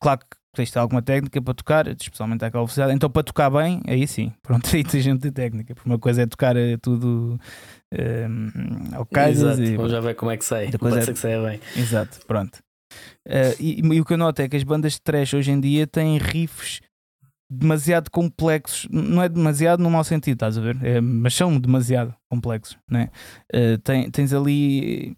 Claro 0.00 0.20
que 0.20 0.36
tens 0.54 0.70
de 0.70 0.78
alguma 0.78 1.02
técnica 1.02 1.40
para 1.42 1.54
tocar, 1.54 1.86
especialmente 1.88 2.44
àquela 2.44 2.62
velocidade. 2.64 2.92
Então, 2.94 3.10
para 3.10 3.22
tocar 3.22 3.50
bem, 3.50 3.82
aí 3.86 4.06
sim, 4.06 4.32
pronto, 4.42 4.68
aí 4.74 4.82
tens 4.84 5.04
gente 5.04 5.20
de 5.22 5.30
técnica. 5.30 5.74
Porque 5.74 5.88
uma 5.88 5.98
coisa 5.98 6.22
é 6.22 6.26
tocar 6.26 6.56
eh, 6.56 6.76
tudo 6.78 7.38
um, 7.92 8.94
ao 8.94 9.06
calhas 9.06 9.38
Exato. 9.58 9.76
Vamos 9.76 9.92
já 9.92 10.00
ver 10.00 10.14
como 10.14 10.30
é 10.30 10.36
que 10.36 10.44
sai. 10.44 10.64
Outra 10.64 10.78
Pode 10.78 10.92
coisa 10.92 11.04
ser 11.04 11.10
é- 11.10 11.14
que 11.14 11.20
saia 11.20 11.42
bem. 11.42 11.60
Exato, 11.76 12.18
pronto. 12.26 12.58
Eh, 13.26 13.56
e, 13.58 13.80
e 13.80 14.00
o 14.00 14.04
que 14.04 14.12
eu 14.14 14.18
noto 14.18 14.40
é 14.42 14.48
que 14.48 14.56
as 14.56 14.62
bandas 14.62 14.94
de 14.94 15.00
trash 15.02 15.34
hoje 15.34 15.50
em 15.50 15.60
dia 15.60 15.86
têm 15.86 16.18
riffs 16.18 16.80
demasiado 17.50 18.10
complexos. 18.10 18.86
Não 18.90 19.22
é 19.22 19.28
demasiado 19.28 19.82
no 19.82 19.90
mau 19.90 20.02
sentido, 20.04 20.34
estás 20.34 20.56
a 20.58 20.60
ver? 20.60 20.78
É, 20.84 21.00
mas 21.00 21.34
são 21.34 21.58
demasiado 21.58 22.14
complexos, 22.30 22.76
né? 22.90 23.08
Eh, 23.52 23.76
tem, 23.78 24.10
tens 24.10 24.32
ali. 24.32 25.16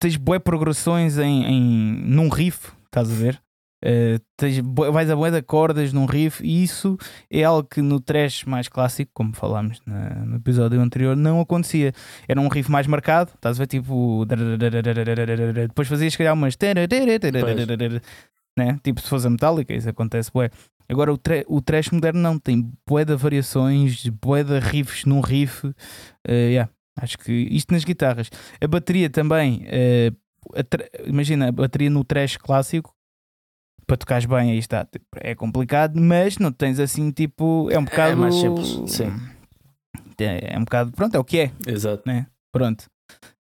Tens 0.00 0.16
boas 0.16 0.40
progressões 0.40 1.18
em, 1.18 1.44
em, 1.44 1.92
num 2.04 2.28
riff, 2.28 2.70
estás 2.86 3.10
a 3.10 3.14
ver? 3.14 3.42
Bué- 4.64 4.90
vais 4.90 5.08
a 5.10 5.14
bué 5.16 5.30
de 5.30 5.40
cordas 5.42 5.92
num 5.92 6.04
riff 6.06 6.42
e 6.44 6.62
isso 6.64 6.96
é 7.30 7.44
algo 7.44 7.68
que 7.68 7.80
no 7.80 8.00
trash 8.00 8.44
mais 8.44 8.68
clássico, 8.68 9.10
como 9.14 9.32
falámos 9.34 9.80
na- 9.86 10.24
no 10.24 10.36
episódio 10.36 10.80
anterior, 10.80 11.16
não 11.16 11.40
acontecia. 11.40 11.92
Era 12.26 12.40
um 12.40 12.48
riff 12.48 12.70
mais 12.70 12.86
marcado, 12.86 13.30
estás 13.34 13.56
a 13.56 13.62
ver? 13.62 13.66
Tipo. 13.68 14.24
Depois 15.68 15.88
fazias, 15.88 16.12
se 16.12 16.18
calhar, 16.18 16.34
umas. 16.34 16.56
Né? 18.56 18.76
Tipo, 18.82 19.00
se 19.00 19.08
fosse 19.08 19.26
a 19.26 19.30
metálica, 19.30 19.72
isso 19.72 19.88
acontece, 19.88 20.30
bué. 20.32 20.50
Agora, 20.88 21.12
o, 21.12 21.18
o 21.48 21.60
trash 21.60 21.90
moderno 21.90 22.20
não 22.20 22.38
tem 22.38 22.72
bué 22.88 23.04
de 23.04 23.14
variações, 23.14 24.08
bué 24.08 24.42
de 24.42 24.58
riffs 24.58 25.04
num 25.04 25.20
riff. 25.20 25.70
Eh, 26.26 26.50
yeah, 26.52 26.70
acho 27.00 27.18
que 27.18 27.30
isto 27.32 27.72
nas 27.72 27.84
guitarras. 27.84 28.30
A 28.60 28.66
bateria 28.66 29.08
também. 29.10 29.62
eh, 29.66 30.10
a 30.56 31.08
imagina, 31.08 31.48
a 31.48 31.52
bateria 31.52 31.90
no 31.90 32.02
trash 32.02 32.36
clássico. 32.38 32.92
Para 33.88 33.96
tocares 33.96 34.26
bem, 34.26 34.52
aí 34.52 34.58
está. 34.58 34.84
tipo, 34.84 35.04
É 35.16 35.34
complicado, 35.34 35.98
mas 36.00 36.38
não 36.38 36.52
tens 36.52 36.78
assim, 36.78 37.10
tipo. 37.10 37.68
É 37.72 37.78
um 37.78 37.84
bocado. 37.84 38.16
mais 38.18 38.34
simples, 38.36 38.78
sim. 38.92 39.10
É, 40.20 40.54
é 40.54 40.58
um 40.58 40.64
bocado. 40.64 40.92
Pronto, 40.92 41.14
é 41.14 41.18
o 41.18 41.24
que 41.24 41.38
é. 41.40 41.50
Exato. 41.66 42.04
Pronto. 42.52 42.84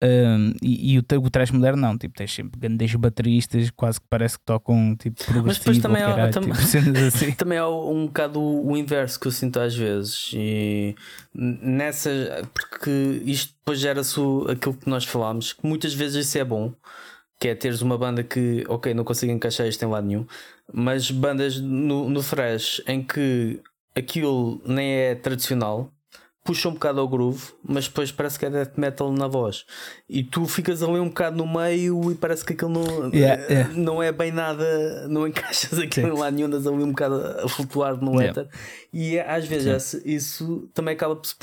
Um, 0.03 0.51
e, 0.61 0.95
e 0.95 0.99
o, 0.99 1.03
o 1.21 1.29
trash 1.29 1.51
moderno 1.51 1.81
não, 1.81 1.97
tipo, 1.97 2.13
tens 2.17 2.33
sempre 2.33 2.59
grandes 2.59 2.93
bateristas, 2.95 3.69
quase 3.71 4.01
que 4.01 4.05
parece 4.09 4.37
que 4.37 4.43
tocam 4.43 4.97
tipo 4.97 5.15
Mas 5.17 5.25
depois 5.57 5.59
progressivo, 5.79 5.81
também 5.81 6.03
ou 6.03 6.09
há- 6.09 6.13
caralho, 6.15 6.33
tam- 6.33 6.43
tipo, 6.43 6.57
assim. 7.07 7.31
Também 7.35 7.57
há 7.57 7.69
um 7.69 8.07
bocado 8.07 8.41
o 8.41 8.75
inverso 8.75 9.17
que 9.19 9.27
eu 9.27 9.31
sinto 9.31 9.59
às 9.61 9.73
vezes. 9.75 10.31
E 10.33 10.93
nessa. 11.33 12.09
Porque 12.53 13.21
isto 13.23 13.53
depois 13.59 13.79
gera-se 13.79 14.19
aquilo 14.49 14.73
que 14.75 14.89
nós 14.89 15.05
falámos, 15.05 15.53
que 15.53 15.65
muitas 15.65 15.93
vezes 15.93 16.25
isso 16.27 16.37
é 16.37 16.43
bom. 16.43 16.73
Que 17.43 17.49
é 17.49 17.55
teres 17.55 17.81
uma 17.81 17.97
banda 17.97 18.23
que, 18.23 18.63
ok, 18.69 18.93
não 18.93 19.03
consigo 19.03 19.33
encaixar 19.33 19.67
isto 19.67 19.83
em 19.83 19.89
lado 19.89 20.07
nenhum, 20.07 20.25
mas 20.73 21.11
bandas 21.11 21.59
no, 21.59 22.09
no 22.09 22.23
thrash 22.23 22.81
em 22.87 23.03
que 23.03 23.59
aquilo 23.93 24.61
nem 24.65 24.93
é 24.93 25.15
tradicional, 25.15 25.91
puxa 26.41 26.69
um 26.69 26.73
bocado 26.73 27.01
ao 27.01 27.07
groove, 27.07 27.51
mas 27.61 27.85
depois 27.89 28.13
parece 28.13 28.39
que 28.39 28.45
é 28.45 28.49
death 28.49 28.77
metal 28.77 29.11
na 29.11 29.27
voz. 29.27 29.65
E 30.09 30.23
tu 30.23 30.45
ficas 30.45 30.81
ali 30.81 30.99
um 31.01 31.09
bocado 31.09 31.35
no 31.35 31.45
meio 31.45 32.11
e 32.13 32.15
parece 32.15 32.45
que 32.45 32.53
aquilo 32.53 32.69
não, 32.71 33.09
Yeah, 33.13 33.43
yeah. 33.49 33.73
não 33.75 34.01
é 34.01 34.13
bem 34.13 34.31
nada, 34.31 35.05
não 35.09 35.27
encaixas 35.27 35.77
aquilo 35.79 36.07
Sim. 36.07 36.13
em 36.13 36.19
lado 36.19 36.33
nenhum, 36.35 36.47
andas 36.47 36.65
ali 36.65 36.81
um 36.81 36.89
bocado 36.91 37.15
a 37.43 37.49
flutuar 37.49 37.97
no 38.01 38.21
Yeah. 38.21 38.41
éter. 38.41 38.49
E 38.93 39.17
é, 39.17 39.29
às 39.29 39.45
vezes 39.45 39.67
esse- 39.67 40.01
isso 40.15 40.69
também 40.73 40.93
acaba 40.95 41.15
por 41.17 41.25
se 41.27 41.35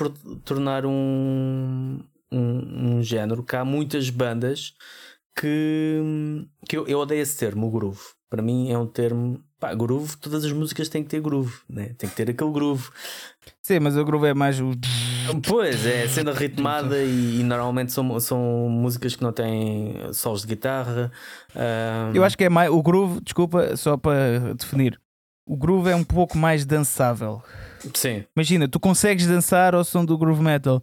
tornar 0.46 0.86
um, 0.86 2.01
um, 2.32 2.96
um 2.96 3.03
género 3.03 3.42
que 3.42 3.55
há 3.55 3.64
muitas 3.66 4.09
bandas 4.09 4.72
que, 5.36 6.00
que 6.68 6.76
eu, 6.76 6.86
eu 6.86 6.98
odeio 6.98 7.22
esse 7.22 7.36
termo, 7.38 7.66
o 7.66 7.70
groove. 7.70 8.00
Para 8.28 8.42
mim 8.42 8.70
é 8.70 8.78
um 8.78 8.86
termo. 8.86 9.42
Pá, 9.58 9.74
groove, 9.74 10.16
todas 10.16 10.44
as 10.44 10.52
músicas 10.52 10.88
têm 10.88 11.02
que 11.02 11.10
ter 11.10 11.20
groove, 11.20 11.52
né? 11.68 11.94
tem 11.98 12.08
que 12.08 12.16
ter 12.16 12.30
aquele 12.30 12.50
groove. 12.50 12.88
Sim, 13.62 13.80
mas 13.80 13.96
o 13.96 14.04
groove 14.04 14.28
é 14.28 14.34
mais 14.34 14.60
o. 14.60 14.70
Pois 15.46 15.84
é, 15.86 16.08
sendo 16.08 16.32
ritmada 16.32 16.96
e, 17.02 17.40
e 17.40 17.42
normalmente 17.42 17.92
são, 17.92 18.18
são 18.20 18.38
músicas 18.70 19.14
que 19.16 19.22
não 19.22 19.32
têm 19.32 19.94
solos 20.12 20.42
de 20.42 20.46
guitarra. 20.48 21.10
ah, 21.54 22.10
Eu 22.14 22.24
acho 22.24 22.38
que 22.38 22.44
é 22.44 22.48
mais. 22.48 22.70
O 22.70 22.82
groove, 22.82 23.20
desculpa, 23.20 23.76
só 23.76 23.96
para 23.96 24.54
definir. 24.54 24.98
O 25.46 25.56
groove 25.56 25.90
é 25.90 25.96
um 25.96 26.04
pouco 26.04 26.38
mais 26.38 26.64
dançável. 26.64 27.42
Sim, 27.94 28.24
Imagina, 28.36 28.68
tu 28.68 28.78
consegues 28.78 29.26
dançar 29.26 29.74
ao 29.74 29.82
som 29.84 30.04
do 30.04 30.16
groove 30.16 30.42
metal. 30.42 30.82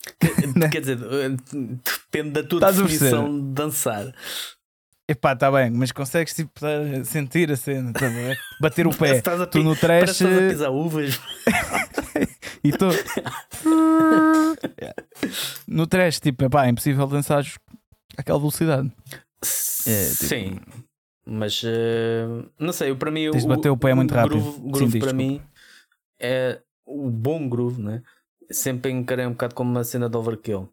Né? 0.56 0.68
quer 0.68 0.80
dizer, 0.80 0.98
depende 0.98 2.30
da 2.30 2.42
tua 2.42 2.58
Estás 2.58 2.76
definição 2.76 3.38
de 3.40 3.52
dançar. 3.52 4.12
Epá, 5.08 5.34
tá 5.34 5.50
bem, 5.50 5.70
mas 5.70 5.90
consegues 5.92 6.34
tipo 6.34 6.52
a 6.64 7.04
sentir 7.04 7.50
a 7.50 7.56
cena, 7.56 7.92
ver? 7.92 8.38
Bater 8.60 8.86
o 8.86 8.90
pé. 8.96 9.16
estás 9.16 9.40
a 9.40 9.46
Tu 9.46 9.62
no 9.62 9.74
trash 9.76 10.10
estás 10.20 10.32
a 10.36 10.48
pisar 10.48 10.70
uvas. 10.70 11.20
e 12.62 12.70
tu. 12.72 12.86
no 15.66 15.86
trash, 15.86 16.20
tipo, 16.20 16.44
epá, 16.44 16.66
é 16.66 16.70
impossível 16.70 17.06
dançar 17.06 17.44
aquela 18.16 18.38
velocidade. 18.38 18.90
É, 19.86 20.04
tipo- 20.10 20.24
Sim, 20.24 20.60
mas 21.26 21.62
eh, 21.64 22.26
não 22.58 22.72
sei, 22.72 22.90
eu, 22.90 22.96
para 22.96 23.10
mim 23.10 23.30
Tens 23.30 23.42
de 23.42 23.48
bater 23.48 23.70
o 23.70 23.76
pé 23.76 23.94
muito 23.94 24.14
rápido. 24.14 24.40
groove, 24.40 24.56
Sim, 24.58 24.70
groove 24.70 24.92
diz, 24.92 25.00
para 25.00 25.12
desculpa. 25.12 25.32
mim 25.32 25.42
é 26.20 26.60
o 26.86 27.10
bom 27.10 27.48
groove, 27.48 27.80
né? 27.82 28.02
Sempre 28.50 28.90
encarei 28.90 29.26
um 29.26 29.30
bocado 29.32 29.54
como 29.54 29.70
uma 29.70 29.84
cena 29.84 30.08
de 30.08 30.16
overkill. 30.16 30.68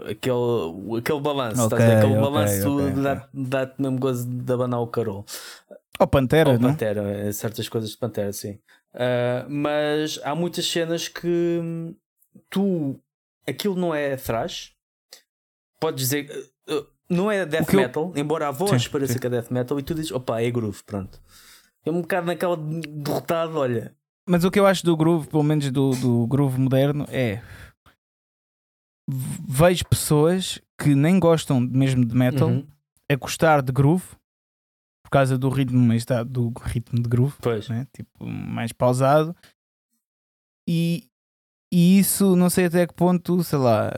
Aquele, 0.00 0.98
aquele 0.98 1.20
balanço, 1.20 1.66
Ok, 1.66 1.78
estás 1.78 1.82
aquele 1.98 2.12
ok, 2.14 2.20
balanço 2.22 2.68
ok, 2.70 2.92
ok. 2.92 3.02
dá- 3.02 3.28
dá-te 3.34 3.82
mesmo 3.82 3.98
gozo 3.98 4.26
de 4.26 4.52
abanar 4.52 4.80
o 4.80 4.86
carol. 4.86 5.24
Ou 5.98 6.06
Pantera, 6.08 6.50
Ou? 6.52 6.58
Pantera, 6.58 7.02
é, 7.02 7.30
certas 7.32 7.68
coisas 7.68 7.90
de 7.90 7.98
Pantera, 7.98 8.32
sim. 8.32 8.58
Ah, 8.94 9.44
mas 9.48 10.18
há 10.24 10.34
muitas 10.34 10.66
cenas 10.66 11.08
que 11.08 11.94
tu 12.48 12.98
aquilo 13.46 13.74
não 13.76 13.94
é 13.94 14.16
thrash, 14.16 14.74
podes 15.78 16.08
dizer 16.08 16.50
ah, 16.68 16.72
ah, 16.72 16.86
não 17.08 17.30
é 17.30 17.44
death 17.44 17.72
eu- 17.72 17.80
metal, 17.80 18.12
embora 18.16 18.48
a 18.48 18.50
voz 18.50 18.84
Sim, 18.84 18.90
pareça 18.90 19.12
sim. 19.14 19.18
que 19.18 19.26
é 19.26 19.30
death 19.30 19.50
metal, 19.50 19.78
e 19.78 19.82
tu 19.82 19.94
dizes 19.94 20.10
opa, 20.12 20.40
é 20.40 20.50
groove, 20.50 20.82
pronto. 20.84 21.20
É 21.84 21.90
um 21.90 22.00
bocado 22.00 22.26
naquela 22.28 22.56
derrotado, 22.56 23.58
olha. 23.58 23.94
Mas 24.28 24.44
o 24.44 24.50
que 24.50 24.58
eu 24.60 24.66
acho 24.66 24.84
do 24.84 24.96
groove, 24.96 25.26
pelo 25.28 25.42
menos 25.42 25.70
do, 25.70 25.90
do 25.96 26.26
groove 26.26 26.58
moderno, 26.60 27.04
é. 27.08 27.42
Vejo 29.48 29.84
pessoas 29.88 30.60
que 30.80 30.94
nem 30.94 31.18
gostam 31.18 31.60
mesmo 31.60 32.04
de 32.04 32.14
metal 32.14 32.48
Uhum, 32.48 32.66
a 33.10 33.16
gostar 33.16 33.60
de 33.62 33.72
groove 33.72 34.06
por 35.04 35.10
causa 35.10 35.36
do 35.36 35.48
ritmo, 35.48 35.78
mas 35.80 36.02
está 36.02 36.22
do 36.22 36.52
ritmo 36.62 37.02
de 37.02 37.08
groove, 37.08 37.36
Pois. 37.42 37.68
né? 37.68 37.86
tipo 37.94 38.24
mais 38.24 38.72
pausado. 38.72 39.36
E, 40.68 41.08
e 41.72 41.98
isso 41.98 42.36
não 42.36 42.48
sei 42.48 42.66
até 42.66 42.86
que 42.86 42.94
ponto, 42.94 43.42
sei 43.42 43.58
lá, 43.58 43.90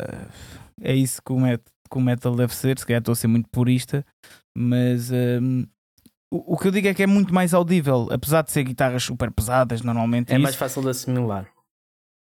é 0.81 0.95
isso 0.97 1.23
que 1.23 1.33
o, 1.33 1.39
met, 1.39 1.63
que 1.91 1.99
o 1.99 2.01
metal 2.01 2.35
deve 2.35 2.55
ser. 2.55 2.79
Se 2.79 2.87
calhar 2.87 3.01
estou 3.01 3.13
a 3.13 3.17
ser 3.17 3.29
muito 3.29 3.49
purista, 3.51 4.05
mas 4.57 5.11
hum, 5.13 5.67
o, 6.37 6.55
o 6.55 6.59
que 6.59 6.69
eu 6.69 6.73
digo 6.73 6.89
é 6.89 6.95
que 6.95 7.03
é 7.03 7.07
muito 7.07 7.33
mais 7.35 7.55
audível, 7.55 8.09
apesar 8.11 8.43
de 8.43 8.51
ser 8.53 8.65
guitarras 8.65 9.03
super 9.03 9.31
pesadas 9.31 9.83
normalmente. 9.83 10.33
É 10.33 10.39
mais 10.39 10.55
isso- 10.55 10.59
fácil 10.59 10.83
de 10.83 10.89
assimilar. 10.91 11.47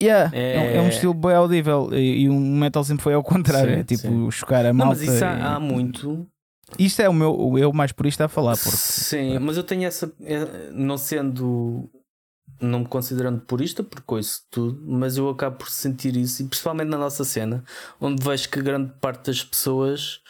Yeah, 0.02 0.36
é... 0.36 0.56
É- 0.56 0.76
é 0.78 0.80
um 0.80 0.88
estilo 0.88 1.14
bem 1.14 1.32
audível 1.34 1.88
e, 1.92 2.22
e 2.22 2.28
o 2.28 2.34
metal 2.34 2.82
sempre 2.82 3.04
foi 3.04 3.14
ao 3.14 3.22
contrário, 3.22 3.74
Sim, 3.74 3.80
é 3.80 3.84
tipo 3.84 4.02
sim. 4.08 4.30
chocar 4.32 4.66
a 4.66 4.72
Não, 4.72 4.86
malta. 4.86 5.00
mas 5.00 5.02
isso 5.02 5.24
e- 5.24 5.28
há, 5.28 5.54
há 5.56 5.60
muito. 5.60 6.26
Isto 6.78 7.02
é 7.02 7.08
o 7.08 7.12
meu, 7.12 7.54
eu 7.58 7.72
mais 7.72 7.92
purista 7.92 8.24
a 8.24 8.28
falar, 8.28 8.56
porque 8.56 8.70
Sim, 8.76 9.38
mas 9.38 9.56
eu 9.56 9.62
tenho 9.62 9.84
essa. 9.84 10.12
eh, 10.22 10.70
Não 10.72 10.96
sendo. 10.98 11.88
Não 12.60 12.80
me 12.80 12.86
considerando 12.86 13.40
purista, 13.40 13.82
porque 13.82 14.14
ouço 14.14 14.42
tudo, 14.50 14.80
mas 14.86 15.16
eu 15.16 15.28
acabo 15.28 15.56
por 15.56 15.68
sentir 15.70 16.16
isso, 16.16 16.42
e 16.42 16.46
principalmente 16.46 16.88
na 16.88 16.98
nossa 16.98 17.24
cena, 17.24 17.62
onde 18.00 18.24
vejo 18.24 18.48
que 18.48 18.62
grande 18.62 18.92
parte 19.00 19.26
das 19.26 19.42
pessoas, 19.44 20.20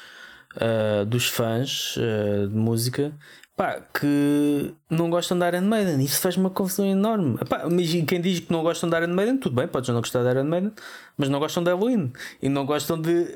ah, 0.56 1.04
dos 1.04 1.26
fãs 1.28 1.94
ah, 1.98 2.46
de 2.48 2.54
música, 2.54 3.12
pá, 3.56 3.80
que 3.80 4.74
não 4.90 5.10
gostam 5.10 5.38
de 5.38 5.46
Iron 5.46 5.62
Maiden. 5.62 6.02
Isso 6.02 6.20
faz 6.20 6.36
uma 6.36 6.50
confusão 6.50 6.86
enorme. 6.86 7.38
Epá, 7.40 7.68
mas 7.70 7.90
quem 8.06 8.20
diz 8.20 8.40
que 8.40 8.52
não 8.52 8.62
gostam 8.62 8.88
de 8.88 8.96
Iron 8.96 9.14
Maiden, 9.14 9.38
tudo 9.38 9.56
bem, 9.56 9.68
podes 9.68 9.88
não 9.88 10.00
gostar 10.00 10.22
de 10.22 10.30
Iron 10.30 10.44
Maiden, 10.44 10.72
mas 11.16 11.28
não 11.28 11.38
gostam 11.38 11.62
de 11.62 11.70
Halloween 11.70 12.12
e 12.40 12.48
não 12.48 12.66
gostam 12.66 13.00
de. 13.00 13.26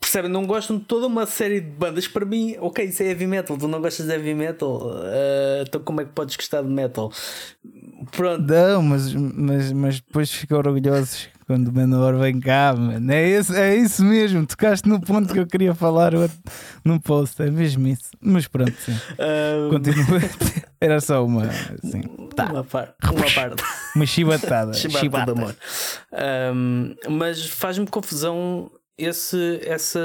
Percebem? 0.00 0.30
Não 0.30 0.46
gostam 0.46 0.78
de 0.78 0.84
toda 0.84 1.06
uma 1.06 1.24
série 1.24 1.60
de 1.60 1.70
bandas. 1.70 2.06
Para 2.06 2.26
mim, 2.26 2.56
ok, 2.60 2.84
isso 2.84 3.02
é 3.02 3.06
heavy 3.06 3.26
metal. 3.26 3.56
Tu 3.56 3.66
não 3.66 3.80
gostas 3.80 4.06
de 4.06 4.12
heavy 4.12 4.34
metal, 4.34 4.82
ah, 5.02 5.64
então 5.66 5.80
como 5.82 6.00
é 6.02 6.04
que 6.04 6.12
podes 6.12 6.36
gostar 6.36 6.62
de 6.62 6.68
metal? 6.68 7.10
Pronto. 8.12 8.42
Não, 8.42 8.82
mas, 8.82 9.14
mas, 9.14 9.72
mas 9.72 10.00
depois 10.00 10.30
ficam 10.30 10.58
orgulhosos 10.58 11.28
Quando 11.46 11.68
o 11.68 11.72
Menor 11.72 12.14
vem 12.16 12.40
cá, 12.40 12.74
mano. 12.76 13.12
É, 13.12 13.28
esse, 13.28 13.54
é 13.54 13.76
isso 13.76 14.02
mesmo. 14.02 14.46
Tocaste 14.46 14.88
no 14.88 15.00
ponto 15.00 15.32
que 15.32 15.38
eu 15.38 15.46
queria 15.46 15.74
falar 15.74 16.12
num 16.84 16.98
post. 16.98 17.42
É 17.42 17.50
mesmo 17.50 17.86
isso. 17.86 18.10
Mas 18.20 18.46
pronto, 18.46 18.72
sim. 18.72 18.92
Um, 18.92 19.70
Continua. 19.70 20.20
Era 20.80 21.00
só 21.00 21.24
uma. 21.24 21.46
Assim, 21.46 22.02
tá. 22.34 22.46
Uma, 22.46 22.64
par, 22.64 22.94
uma 23.04 23.30
parte. 23.34 23.62
Uma 23.94 24.06
chibatada. 24.06 24.72
Chibata 24.74 24.98
Chibata. 24.98 25.34
de 25.34 25.40
amor. 25.40 25.56
Um, 26.54 26.94
mas 27.08 27.46
faz-me 27.46 27.86
confusão 27.86 28.70
esse, 28.98 29.60
essa, 29.64 30.00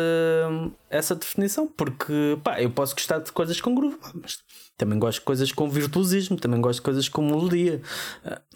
essa 0.90 1.16
definição, 1.16 1.68
porque 1.68 2.38
pá, 2.44 2.62
eu 2.62 2.70
posso 2.70 2.94
gostar 2.94 3.20
de 3.20 3.32
coisas 3.32 3.60
com 3.62 3.74
groove, 3.74 3.98
mas 4.14 4.40
também 4.78 4.98
gosto 5.00 5.20
de 5.20 5.26
coisas 5.26 5.52
com 5.52 5.70
virtuosismo, 5.70 6.38
também 6.38 6.62
gosto 6.62 6.80
de 6.80 6.84
coisas 6.84 7.10
com 7.10 7.22
melodia. 7.22 7.82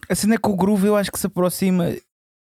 A 0.09 0.15
cena 0.15 0.35
é 0.35 0.37
que 0.37 0.49
o 0.49 0.55
groove 0.55 0.87
eu 0.87 0.95
acho 0.95 1.11
que 1.11 1.19
se 1.19 1.27
aproxima 1.27 1.93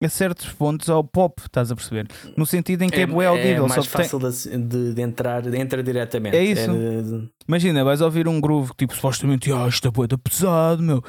a 0.04 0.10
certos 0.10 0.48
pontos 0.52 0.90
ao 0.90 1.04
pop, 1.04 1.42
estás 1.42 1.72
a 1.72 1.76
perceber? 1.76 2.08
No 2.36 2.46
sentido 2.46 2.84
em 2.84 2.90
que 2.90 3.02
é, 3.02 3.06
bué 3.08 3.26
audível. 3.26 3.66
é 3.66 3.68
só 3.70 3.76
mais 3.76 3.88
que 3.88 3.98
tem- 3.98 4.08
fácil 4.08 4.20
de, 4.20 4.58
de- 4.68 4.94
de 4.94 5.02
entrar, 5.02 5.54
entra 5.54 5.82
diretamente. 5.82 6.36
É 6.38 6.44
isso. 6.44 6.72
de- 6.72 7.30
Imagina, 7.48 7.84
vais 7.84 8.02
ouvir 8.02 8.28
um 8.28 8.40
groove 8.40 8.72
tipo 8.78 8.94
supostamente, 8.96 9.52
ah, 9.52 9.68
isto 9.68 9.88
é 9.88 9.92
bué 9.92 10.08
pesado, 10.24 10.84
meu. 10.84 11.04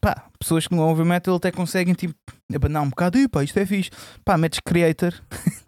Pá, 0.00 0.24
pessoas 0.38 0.66
que 0.68 0.74
não 0.74 0.84
ouvem 0.88 1.04
metal 1.04 1.34
até 1.36 1.50
conseguem 1.50 1.92
tipo 1.94 2.14
abanar 2.54 2.82
um 2.82 2.88
bocado, 2.90 3.18
e 3.18 3.26
pá, 3.28 3.42
isto 3.42 3.58
é 3.58 3.66
fixe. 3.66 3.90
Pá, 4.24 4.38
metes 4.38 4.60
creator. 4.64 5.12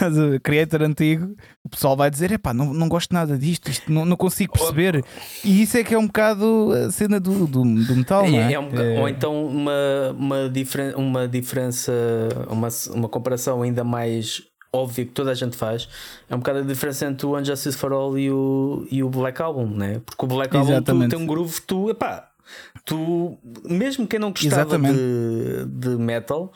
A 0.00 0.08
ver? 0.08 0.40
creator 0.40 0.82
antigo, 0.82 1.34
o 1.64 1.68
pessoal 1.68 1.96
vai 1.96 2.08
dizer: 2.10 2.30
epá, 2.30 2.54
não, 2.54 2.72
não 2.72 2.88
gosto 2.88 3.12
nada 3.12 3.36
disto, 3.36 3.68
isto 3.68 3.90
não, 3.92 4.04
não 4.04 4.16
consigo 4.16 4.52
perceber. 4.52 5.04
E 5.44 5.62
isso 5.62 5.76
é 5.76 5.82
que 5.82 5.92
é 5.94 5.98
um 5.98 6.06
bocado 6.06 6.72
a 6.86 6.90
cena 6.90 7.18
do, 7.18 7.46
do, 7.46 7.62
do 7.62 7.96
metal, 7.96 8.28
não 8.30 8.38
é? 8.38 8.52
É 8.52 8.60
um 8.60 8.68
É- 8.74 9.00
Ou 9.00 9.08
então 9.08 9.44
uma, 9.44 9.72
uma, 10.16 10.48
diferen, 10.48 10.94
uma 10.94 11.26
diferença, 11.26 11.92
uma, 12.48 12.68
uma 12.94 13.08
comparação 13.08 13.62
ainda 13.62 13.82
mais 13.82 14.42
óbvia 14.72 15.04
que 15.06 15.12
toda 15.12 15.30
a 15.30 15.34
gente 15.34 15.56
faz, 15.56 15.88
é 16.28 16.34
um 16.34 16.38
bocado 16.38 16.58
a 16.58 16.62
diferença 16.62 17.06
entre 17.06 17.26
o 17.26 17.36
Unjustice 17.36 17.76
for 17.78 17.92
All 17.92 18.16
e 18.18 18.30
o, 18.30 18.86
e 18.90 19.02
o 19.02 19.08
Black 19.08 19.40
Album, 19.40 19.68
né? 19.70 20.00
Porque 20.04 20.24
o 20.24 20.28
Black 20.28 20.54
Album 20.54 20.68
tu, 20.68 20.72
Exatamente. 20.74 21.10
tem 21.10 21.18
um 21.18 21.26
groove, 21.26 21.60
tu, 21.66 21.88
epá, 21.90 22.28
tu, 22.84 23.38
mesmo 23.64 24.06
quem 24.06 24.20
não 24.20 24.30
gostava 24.30 24.62
Exatamente. 24.62 24.98
de, 24.98 25.66
de 25.66 25.88
metal. 25.96 26.52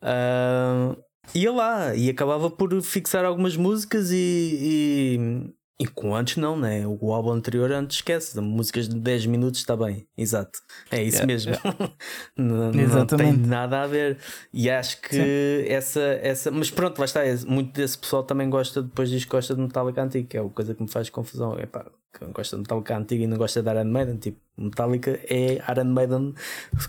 ah, 0.00 0.94
ia 1.34 1.52
lá 1.52 1.94
e 1.94 2.10
acabava 2.10 2.50
por 2.50 2.80
fixar 2.82 3.24
algumas 3.24 3.56
músicas 3.56 4.10
e, 4.10 4.16
e, 4.18 5.84
e 5.84 5.86
com 5.86 6.14
antes 6.14 6.36
não, 6.36 6.56
né? 6.56 6.86
O 6.86 7.12
álbum 7.12 7.30
anterior 7.30 7.70
antes 7.72 7.98
esquece, 7.98 8.40
músicas 8.40 8.88
de 8.88 8.98
10 8.98 9.26
minutos 9.26 9.60
está 9.60 9.76
bem, 9.76 10.06
exato. 10.16 10.58
É 10.90 11.02
isso 11.02 11.18
Yeah, 11.18 11.26
mesmo. 11.26 11.52
não, 12.36 12.72
não 12.72 13.06
tem 13.06 13.32
nada 13.32 13.82
a 13.82 13.86
ver. 13.86 14.18
E 14.52 14.68
acho 14.70 15.00
que 15.00 15.66
essa, 15.68 16.00
essa. 16.00 16.50
Mas 16.50 16.70
pronto, 16.70 16.98
lá 16.98 17.04
está. 17.04 17.20
Muito 17.46 17.72
desse 17.72 17.98
pessoal 17.98 18.22
também 18.24 18.48
gosta, 18.50 18.82
depois 18.82 19.08
diz 19.10 19.24
que 19.24 19.30
gosta 19.30 19.54
de 19.54 19.60
Metallica 19.60 20.02
antigo, 20.02 20.28
que 20.28 20.36
é 20.36 20.40
a 20.40 20.48
coisa 20.48 20.74
que 20.74 20.82
me 20.82 20.88
faz 20.88 21.10
confusão. 21.10 21.56
É 21.58 21.66
pá, 21.66 21.86
que 22.18 22.24
gosta 22.26 22.56
de 22.56 22.62
Metallica 22.62 22.96
antigo 22.96 23.22
e 23.24 23.26
não 23.26 23.36
gosta 23.36 23.62
de 23.62 23.70
Iron 23.70 23.84
Maiden. 23.84 24.16
Tipo, 24.16 24.38
Metallica 24.56 25.18
é 25.28 25.54
Iron 25.70 25.84
Maiden 25.84 26.34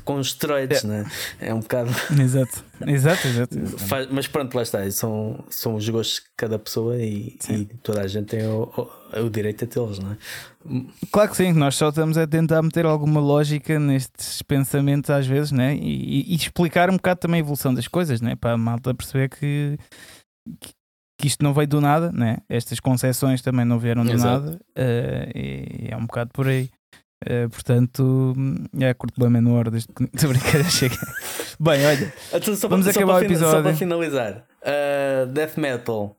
com 0.03 0.21
esteroides, 0.21 0.83
né? 0.83 1.03
É 1.39 1.51
um 1.53 1.59
bocado. 1.61 1.89
Exato, 2.21 2.63
exato, 2.85 3.27
exato. 3.27 3.57
exato. 3.57 4.13
Mas 4.13 4.27
pronto, 4.27 4.53
lá 4.55 4.61
está. 4.61 4.89
São, 4.91 5.43
são 5.49 5.75
os 5.75 5.89
gostos 5.89 6.17
de 6.17 6.21
cada 6.37 6.59
pessoa 6.59 6.95
e, 6.97 7.37
e 7.49 7.65
toda 7.81 8.01
a 8.01 8.07
gente 8.07 8.27
tem 8.27 8.45
o, 8.45 8.71
o, 9.15 9.21
o 9.25 9.29
direito 9.29 9.63
a 9.65 9.67
tê-los, 9.67 9.97
não 9.97 10.11
é? 10.11 10.17
Claro 11.11 11.29
que 11.31 11.37
sim, 11.37 11.53
nós 11.53 11.75
só 11.75 11.89
estamos 11.89 12.17
a 12.17 12.27
tentar 12.27 12.61
meter 12.61 12.85
alguma 12.85 13.19
lógica 13.19 13.79
nestes 13.79 14.41
pensamentos 14.43 15.09
às 15.09 15.25
vezes, 15.25 15.51
né? 15.51 15.75
E, 15.75 16.21
e- 16.21 16.33
e 16.33 16.35
explicar 16.35 16.89
um 16.91 16.97
bocado 16.97 17.19
também 17.19 17.39
a 17.39 17.43
evolução 17.43 17.73
das 17.73 17.87
coisas, 17.87 18.21
né? 18.21 18.35
Para 18.35 18.51
a 18.53 18.57
malta 18.57 18.93
perceber 18.93 19.29
que, 19.29 19.77
que, 20.59 20.69
que 21.17 21.27
isto 21.27 21.43
não 21.43 21.53
veio 21.53 21.67
do 21.67 21.79
nada, 21.81 22.11
né? 22.11 22.37
Estas 22.49 22.79
concessões 22.79 23.41
também 23.41 23.65
não 23.65 23.79
vieram 23.79 24.03
do 24.03 24.11
Exato. 24.11 24.45
nada 24.45 24.59
eh, 24.75 25.31
e 25.35 25.87
é 25.91 25.95
um 25.97 26.05
bocado 26.05 26.31
por 26.33 26.47
aí. 26.47 26.69
Eh, 27.25 27.47
portanto, 27.47 28.33
é 28.79 28.93
curto 28.93 29.19
bem 29.19 29.29
menor 29.29 29.69
desde 29.71 29.87
que 29.93 30.03
estou 30.13 30.29
a 30.29 30.33
brincar, 30.33 30.63
chega. 30.69 30.95
Bem, 31.59 31.85
olha, 31.85 32.13
Então, 32.33 32.55
só 32.55 32.67
Vamos 32.67 32.85
para, 32.85 32.95
acabar 32.97 33.15
o 33.15 33.19
fina- 33.19 33.39
Só 33.39 33.45
episódio. 33.45 33.63
para 33.63 33.73
finalizar, 33.75 34.45
uh, 34.61 35.25
Death 35.27 35.57
Metal 35.57 36.15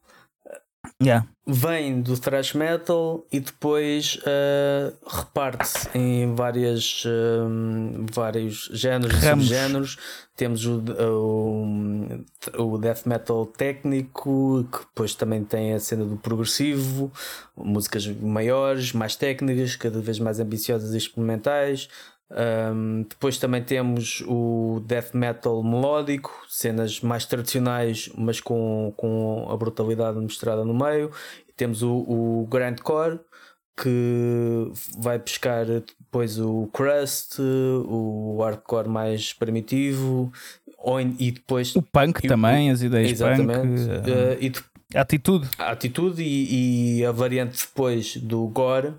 yeah, 1.03 1.27
vem 1.47 2.01
do 2.01 2.17
thrash 2.19 2.55
metal 2.55 3.25
e 3.31 3.39
depois 3.39 4.19
uh, 4.23 4.97
reparte-se 5.07 5.89
em 5.95 6.35
várias, 6.35 7.05
um, 7.07 8.07
vários 8.13 8.69
géneros 8.73 9.23
e 9.23 9.29
subgéneros. 9.29 9.97
Temos 10.35 10.67
o, 10.67 10.83
o, 11.01 12.25
o 12.59 12.79
death 12.79 13.07
metal 13.07 13.47
técnico, 13.47 14.67
que 14.71 14.79
depois 14.81 15.15
também 15.15 15.45
tem 15.45 15.73
a 15.73 15.81
cena 15.81 16.05
do 16.05 16.17
progressivo, 16.17 17.13
músicas 17.57 18.07
maiores, 18.07 18.93
mais 18.93 19.17
técnicas, 19.17 19.77
cada 19.77 20.01
vez 20.01 20.19
mais 20.19 20.41
ambiciosas 20.41 20.95
e 20.95 20.99
experimentais. 20.99 21.89
Um, 22.29 23.03
depois 23.09 23.39
também 23.39 23.63
temos 23.63 24.23
o 24.27 24.83
death 24.85 25.15
metal 25.15 25.63
melódico, 25.63 26.45
cenas 26.49 27.01
mais 27.01 27.25
tradicionais, 27.25 28.11
mas 28.17 28.41
com, 28.41 28.93
com 28.97 29.47
a 29.49 29.57
brutalidade 29.57 30.19
misturada 30.19 30.65
no 30.65 30.75
meio. 30.75 31.11
Temos 31.57 31.83
o, 31.83 31.93
o 31.93 32.49
grindcore 32.51 33.21
que 33.77 34.73
vai 34.99 35.19
pescar 35.19 35.67
depois 35.67 36.39
o 36.39 36.69
crust, 36.73 37.39
o 37.41 38.39
hardcore 38.41 38.89
mais 38.89 39.33
primitivo, 39.33 40.33
ou, 40.79 41.01
e 41.01 41.31
depois 41.31 41.77
o 41.77 41.83
punk 41.83 42.25
E 42.25 42.29
também, 42.29 42.71
as 42.71 42.83
ideias 42.83 43.13
exatamente, 43.13 43.87
punk, 43.87 44.11
eh, 44.11 44.39
e 44.41 44.53
a 44.95 45.01
atitude. 45.01 45.49
a 45.59 45.71
atitude 45.73 46.23
e, 46.23 46.99
e 47.01 47.05
a 47.07 47.11
variante 47.13 47.67
depois 47.67 48.17
do 48.19 48.47
gore 48.49 48.95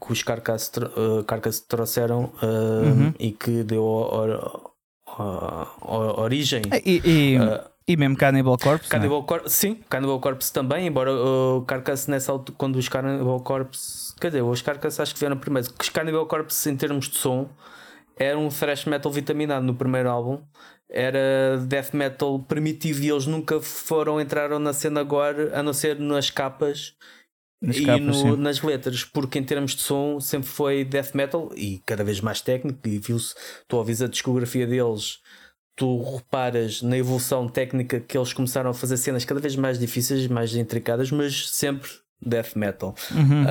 que 0.00 0.12
os 0.12 0.22
Carcass, 0.22 0.68
tro- 0.68 0.90
eh, 0.96 1.22
Carcass 1.26 1.60
trouxeram 1.60 2.32
eh, 2.42 2.46
Uhum. 2.46 3.14
e 3.18 3.32
que 3.32 3.62
deu 3.62 3.82
or- 3.84 4.70
or- 5.18 5.68
or- 5.82 6.20
origem 6.20 6.62
E, 6.84 7.00
e, 7.04 7.36
eh, 7.36 7.64
e 7.86 7.96
mesmo 7.96 8.16
Cannibal 8.16 8.56
Corpse. 8.56 8.86
né? 8.88 8.90
Cannibal 8.98 9.22
Corpse, 9.24 9.54
sim, 9.54 9.74
Cannibal 9.88 10.18
Corpse 10.20 10.52
também, 10.52 10.86
embora 10.86 11.12
o 11.12 11.62
Carcass 11.66 12.06
nessa 12.06 12.32
altura, 12.32 12.56
quando 12.58 12.76
os 12.76 12.88
Cannibal 12.88 13.40
Corpse, 13.40 14.14
quer 14.18 14.28
dizer, 14.28 14.42
os 14.42 14.62
Carcass 14.62 14.98
acho 15.00 15.12
que 15.14 15.20
vieram 15.20 15.36
primeiro, 15.36 15.68
os 15.78 15.88
Cannibal 15.90 16.26
Corpse 16.26 16.70
em 16.70 16.76
termos 16.76 17.06
de 17.08 17.18
som 17.18 17.48
era 18.16 18.38
um 18.38 18.48
thrash 18.48 18.84
metal 18.86 19.12
vitaminado 19.12 19.64
no 19.64 19.74
primeiro 19.74 20.08
álbum, 20.10 20.40
era 20.90 21.58
death 21.66 21.92
metal 21.92 22.38
primitivo 22.42 23.02
e 23.02 23.10
eles 23.10 23.26
nunca 23.26 23.60
foram, 23.60 24.20
entraram 24.20 24.58
na 24.58 24.72
cena 24.72 25.00
agora, 25.00 25.58
a 25.58 25.62
não 25.62 25.72
ser 25.72 25.98
nas 25.98 26.30
capas 26.30 26.94
Nas 27.60 27.76
e 27.76 27.84
capas, 27.84 28.04
no- 28.06 28.36
nas 28.36 28.62
letras, 28.62 29.04
porque 29.04 29.38
em 29.38 29.44
termos 29.44 29.74
de 29.74 29.82
som 29.82 30.20
sempre 30.20 30.48
foi 30.48 30.84
death 30.84 31.14
metal 31.14 31.50
e 31.56 31.78
cada 31.86 32.04
vez 32.04 32.20
mais 32.20 32.40
técnico. 32.40 32.80
E 32.88 32.98
viu-se, 32.98 33.34
tu 33.66 33.76
ouvis 33.76 34.00
a 34.02 34.08
discografia 34.08 34.66
deles, 34.66 35.20
tu 35.76 36.02
reparas 36.16 36.82
na 36.82 36.96
evolução 36.98 37.48
técnica 37.48 38.00
que 38.00 38.16
eles 38.18 38.32
começaram 38.32 38.70
a 38.70 38.74
fazer 38.74 38.96
cenas 38.96 39.24
cada 39.24 39.40
vez 39.40 39.56
mais 39.56 39.78
difíceis, 39.78 40.26
mais 40.28 40.54
intricadas, 40.54 41.10
mas 41.10 41.50
sempre 41.50 41.90
death 42.24 42.56
metal. 42.56 42.94
Uhum. 43.12 43.44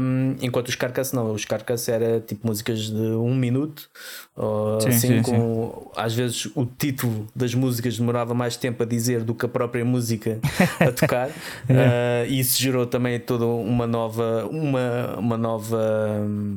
Um, 0.00 0.36
enquanto 0.40 0.68
os 0.68 0.74
Carcass 0.74 1.12
não, 1.12 1.32
os 1.32 1.44
Carcass 1.44 1.88
era 1.88 2.20
tipo 2.20 2.46
músicas 2.46 2.90
de 2.90 2.96
um 2.96 3.34
minuto, 3.34 3.88
ou 4.34 4.80
Sim, 4.80 4.88
assim, 4.88 5.08
sim, 5.08 5.22
com 5.22 5.90
às 5.96 6.14
vezes 6.14 6.46
o 6.54 6.64
título 6.64 7.26
das 7.36 7.54
músicas 7.54 7.98
demorava 7.98 8.34
mais 8.34 8.56
tempo 8.56 8.82
a 8.82 8.86
dizer 8.86 9.22
do 9.22 9.34
que 9.34 9.44
a 9.44 9.48
própria 9.48 9.84
música 9.84 10.40
a 10.80 10.90
tocar. 10.92 11.28
Uh, 11.28 12.26
e 12.28 12.40
isso 12.40 12.60
gerou 12.60 12.86
também 12.86 13.20
toda 13.20 13.44
uma 13.44 13.86
nova, 13.86 14.46
uma, 14.50 15.16
uma 15.18 15.36
nova, 15.36 15.78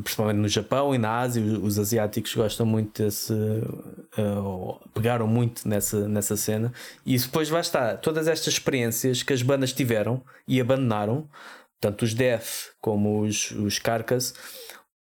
principalmente 0.03 0.37
no 0.37 0.47
Japão 0.47 0.95
e 0.95 0.97
na 0.97 1.19
Ásia, 1.19 1.43
os, 1.43 1.77
os 1.77 1.79
asiáticos 1.79 2.33
gostam 2.33 2.65
muito 2.65 3.03
desse, 3.03 3.33
uh, 3.33 4.79
pegaram 4.93 5.27
muito 5.27 5.67
nessa, 5.67 6.07
nessa 6.07 6.37
cena. 6.37 6.71
E 7.05 7.17
depois 7.17 7.49
vai 7.49 7.61
estar, 7.61 7.97
todas 7.97 8.27
estas 8.27 8.53
experiências 8.53 9.21
que 9.21 9.33
as 9.33 9.41
bandas 9.41 9.73
tiveram 9.73 10.21
e 10.47 10.61
abandonaram, 10.61 11.27
tanto 11.79 12.03
os 12.05 12.13
Death 12.13 12.71
como 12.81 13.21
os, 13.21 13.51
os 13.51 13.79
Carcass, 13.79 14.33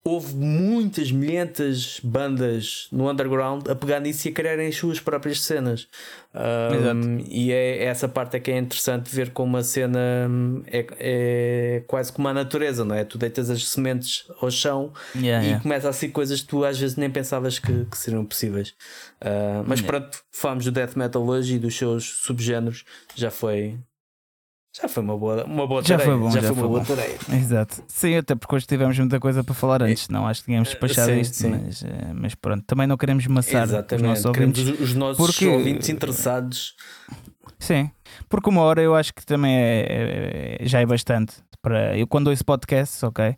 houve 0.06 0.34
muitas, 0.34 1.10
milhentas 1.10 1.98
bandas 2.04 2.88
no 2.92 3.10
underground 3.10 3.66
a 3.70 3.74
pegar 3.74 4.00
nisso 4.00 4.28
e 4.28 4.30
a 4.30 4.34
criarem 4.34 4.68
as 4.68 4.76
suas 4.76 5.00
próprias 5.00 5.40
cenas. 5.40 5.88
Um, 6.34 6.74
Exato. 6.74 7.30
e 7.30 7.50
é 7.50 7.84
essa 7.84 8.06
parte 8.06 8.36
é 8.36 8.40
que 8.40 8.50
é 8.50 8.58
interessante 8.58 9.08
ver 9.08 9.30
como 9.30 9.56
a 9.56 9.62
cena 9.62 9.98
hum, 10.28 10.62
é, 10.66 10.86
é 10.98 11.84
quase 11.86 12.12
como 12.12 12.28
a 12.28 12.34
natureza, 12.34 12.84
não 12.84 12.94
é? 12.94 13.02
Tu 13.02 13.16
deitas 13.16 13.48
as 13.48 13.66
sementes 13.66 14.26
ao 14.42 14.50
chão 14.50 14.92
Yeah, 15.16 15.42
e 15.42 15.46
yeah. 15.46 15.62
começa 15.62 15.88
a 15.88 15.92
ser 15.92 16.10
coisas 16.10 16.42
que 16.42 16.48
tu 16.48 16.66
às 16.66 16.78
vezes 16.78 16.96
nem 16.96 17.08
pensavas 17.08 17.58
que, 17.58 17.86
que 17.86 17.96
seriam 17.96 18.26
possíveis. 18.26 18.74
Uh, 19.22 19.64
mas 19.66 19.80
Yeah. 19.80 19.86
pronto, 20.00 20.18
falámos 20.30 20.66
do 20.66 20.70
death 20.72 20.96
metal 20.96 21.26
hoje 21.26 21.54
e 21.54 21.58
dos 21.58 21.74
seus 21.76 22.04
subgéneros, 22.04 22.84
já 23.14 23.30
foi 23.30 23.78
Já 24.76 24.88
foi 24.88 25.02
uma 25.04 25.16
boa, 25.16 25.44
uma 25.44 25.66
boa 25.68 25.82
Já 25.82 25.96
tarefa. 25.96 26.10
foi 26.10 26.18
bom, 26.20 26.30
já, 26.32 26.40
já 26.40 26.46
foi 26.48 26.54
foi 26.56 26.62
uma 26.64 26.68
boa 26.68 26.80
bom. 26.80 26.86
tarefa. 26.96 27.34
Exato. 27.36 27.84
Sim, 27.86 28.16
até 28.16 28.34
porque 28.34 28.56
hoje 28.56 28.66
tivemos 28.66 28.98
muita 28.98 29.20
coisa 29.20 29.44
para 29.44 29.54
falar 29.54 29.82
antes, 29.82 30.08
não 30.08 30.26
acho 30.26 30.40
que 30.40 30.46
tínhamos 30.46 30.68
despachado 30.70 31.12
sim, 31.12 31.20
isto, 31.20 31.36
sim. 31.36 31.50
Mas, 31.50 31.82
eh, 31.84 32.12
mas 32.12 32.34
pronto, 32.34 32.64
também 32.66 32.86
não 32.86 32.96
queremos 32.96 33.24
maçar 33.28 33.64
os 33.66 33.70
Exatamente. 33.70 34.06
nossos 34.08 34.30
Queremos 34.32 34.58
ouvintes. 34.58 34.80
os, 34.80 34.88
os 34.90 34.94
nossos 34.96 35.24
Porque- 35.24 35.46
ouvintes 35.46 35.88
interessados. 35.88 36.74
Sim, 37.58 37.88
porque 38.28 38.50
uma 38.50 38.62
hora 38.62 38.82
eu 38.82 38.94
acho 38.96 39.14
que 39.14 39.24
também 39.24 39.54
é, 39.54 40.58
é- 40.60 40.66
já 40.66 40.80
é 40.80 40.86
bastante. 40.86 41.36
Para, 41.62 41.96
eu 41.96 42.06
quando 42.06 42.26
ouço 42.28 42.44
podcasts, 42.44 43.02
ok, 43.04 43.36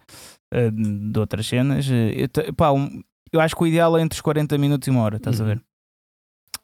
eh, 0.53 0.71
de 0.71 1.19
outras 1.19 1.47
cenas, 1.47 1.87
eh, 1.91 2.15
eu, 2.47 2.55
pá, 2.55 2.73
um- 2.73 3.03
eu 3.31 3.41
acho 3.41 3.55
que 3.55 3.63
o 3.63 3.67
ideal 3.67 3.97
é 3.99 4.01
entre 4.03 4.17
os 4.17 4.21
40 4.23 4.57
minutos 4.57 4.89
e 4.89 4.91
uma 4.91 5.03
hora, 5.03 5.19
estás 5.19 5.39
a 5.41 5.45
Uhum. 5.45 5.51
ver? 5.51 5.61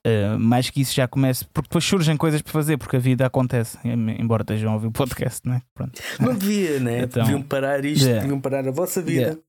Eh, 0.05 0.37
mais 0.37 0.69
que 0.69 0.81
isso 0.81 0.93
já 0.95 1.07
comece, 1.07 1.45
porque 1.53 1.69
depois 1.69 1.85
surgem 1.85 2.17
coisas 2.17 2.43
para 2.43 2.53
fazer, 2.53 2.77
porque 2.77 2.97
a 2.97 2.99
vida 2.99 3.25
acontece, 3.25 3.79
em- 3.85 4.21
embora 4.21 4.43
estejam 4.43 4.73
a 4.73 4.75
ouvir 4.75 4.89
o 4.89 4.93
podcast, 4.93 5.49
né? 5.49 5.63
Pronto. 5.73 6.01
Não 6.19 6.35
devia, 6.35 6.81
né? 6.81 7.03
Então, 7.03 7.23
deviam 7.23 7.41
parar 7.43 7.85
isto, 7.85 8.03
yeah. 8.05 8.21
deviam 8.23 8.41
parar 8.41 8.67
a 8.67 8.73
vossa 8.73 9.01
vida 9.01 9.21
Yeah. 9.21 9.41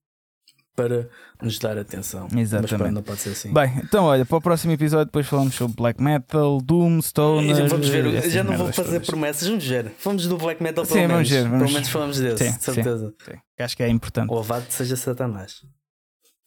para 0.76 1.10
nos 1.42 1.58
dar 1.58 1.76
atenção. 1.80 2.28
Mas 2.32 2.42
Exatamente. 2.50 2.76
pronto, 2.78 2.92
não 2.94 3.02
pode 3.02 3.20
ser 3.22 3.30
assim. 3.32 3.52
Bem, 3.52 3.74
então 3.84 4.06
olha, 4.06 4.24
para 4.28 4.38
o 4.38 4.42
próximo 4.42 4.72
episódio 4.74 5.06
depois 5.06 5.26
falamos 5.26 5.56
sobre 5.56 5.76
black 5.76 6.00
metal, 6.00 6.62
doom, 6.62 7.02
stone. 7.02 7.50
E 7.50 7.68
vamos 7.68 7.90
ver, 7.90 8.30
já 8.30 8.44
não 8.44 8.56
vou 8.56 8.72
fazer 8.72 8.92
todas. 8.92 9.08
promessas, 9.08 9.48
vamos 9.48 9.66
ver. 9.66 9.92
Vamos 10.04 10.28
do 10.28 10.38
black 10.38 10.62
metal 10.62 10.86
pelo 10.86 10.94
Sim, 11.02 11.08
menos. 11.08 11.14
vamos 11.16 11.30
ver, 11.32 11.44
vamos- 11.50 11.60
Pelo 11.64 11.74
menos 11.74 11.90
falamos 11.90 12.20
desse, 12.20 12.44
Sim, 12.52 12.58
de 12.60 12.64
certeza. 12.64 13.14
Sim, 13.26 13.34
acho 13.60 13.76
que 13.76 13.82
é 13.82 13.90
importante. 13.90 14.30
Louvado 14.30 14.66
seja 14.70 14.96
Satanás. 14.96 15.64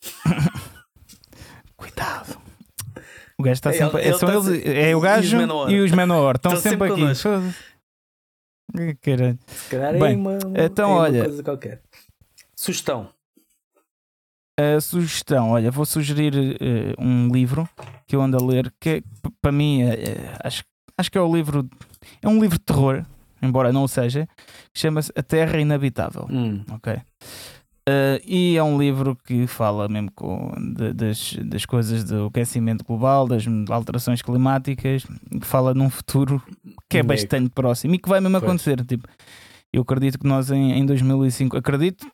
Cuidado. 1.76 2.15
O 3.38 3.42
gajo 3.42 3.52
está 3.54 3.70
Ele- 3.70 3.78
sempre. 3.78 4.00
ele 4.02 4.18
são 4.18 4.28
tá 4.28 4.34
eles, 4.34 4.44
se- 4.62 4.68
é 4.80 4.96
o 4.96 5.00
gajo 5.00 5.36
e 5.68 5.80
os 5.80 5.90
Manowar. 5.92 6.36
Estão 6.36 6.56
sempre, 6.56 6.90
aqui. 6.90 7.02
Caralho. 9.02 9.38
Se 9.46 9.70
calhar 9.70 9.94
é 9.94 9.98
Bem, 9.98 10.16
uma, 10.16 10.38
então 10.64 10.90
é 10.90 10.92
uma 10.94 11.00
olha- 11.00 11.24
coisa 11.24 11.42
qualquer. 11.42 11.82
Sugestão. 12.56 13.08
A 14.58 14.80
sugestão, 14.80 15.50
olha, 15.50 15.70
vou 15.70 15.84
sugerir 15.84 16.34
eh, 16.60 16.94
um 16.98 17.28
livro 17.28 17.68
que 18.06 18.16
eu 18.16 18.22
ando 18.22 18.38
a 18.38 18.42
ler, 18.44 18.72
que 18.80 18.88
é, 18.88 19.02
para 19.42 19.52
mim 19.52 19.82
é- 19.82 19.94
é- 20.12 20.36
acho, 20.42 20.64
acho 20.96 21.10
que 21.10 21.18
é 21.18 21.20
o 21.20 21.34
livro. 21.34 21.68
É 22.22 22.28
um 22.28 22.40
livro 22.40 22.58
de 22.58 22.64
terror, 22.64 23.04
embora 23.42 23.70
não 23.70 23.82
o 23.84 23.88
seja, 23.88 24.26
que 24.72 24.80
chama-se 24.80 25.12
A 25.14 25.22
Terra 25.22 25.58
Inabitável. 25.60 26.26
Hum. 26.30 26.64
Ok. 26.72 26.96
Eh, 27.88 28.20
e 28.26 28.56
é 28.56 28.62
um 28.64 28.76
livro 28.78 29.16
que 29.24 29.46
fala 29.46 29.88
mesmo 29.88 30.10
com, 30.12 30.50
de- 30.74 30.92
das, 30.92 31.34
das 31.44 31.64
coisas 31.64 32.02
do 32.02 32.26
aquecimento 32.26 32.84
global, 32.84 33.28
das 33.28 33.44
alterações 33.70 34.22
climáticas, 34.22 35.04
que 35.04 35.46
fala 35.46 35.72
num 35.72 35.88
futuro 35.88 36.42
que 36.90 36.98
é 36.98 37.02
bastante 37.02 37.48
próximo 37.50 37.94
e 37.94 37.98
que 37.98 38.08
vai 38.08 38.20
mesmo 38.20 38.38
Pois. 38.40 38.42
acontecer. 38.50 38.84
Tipo, 38.84 39.08
eu 39.72 39.82
acredito 39.82 40.18
que 40.18 40.26
nós 40.26 40.50
em, 40.50 40.72
em 40.72 40.84
2005, 40.84 41.56
acredito, 41.56 42.04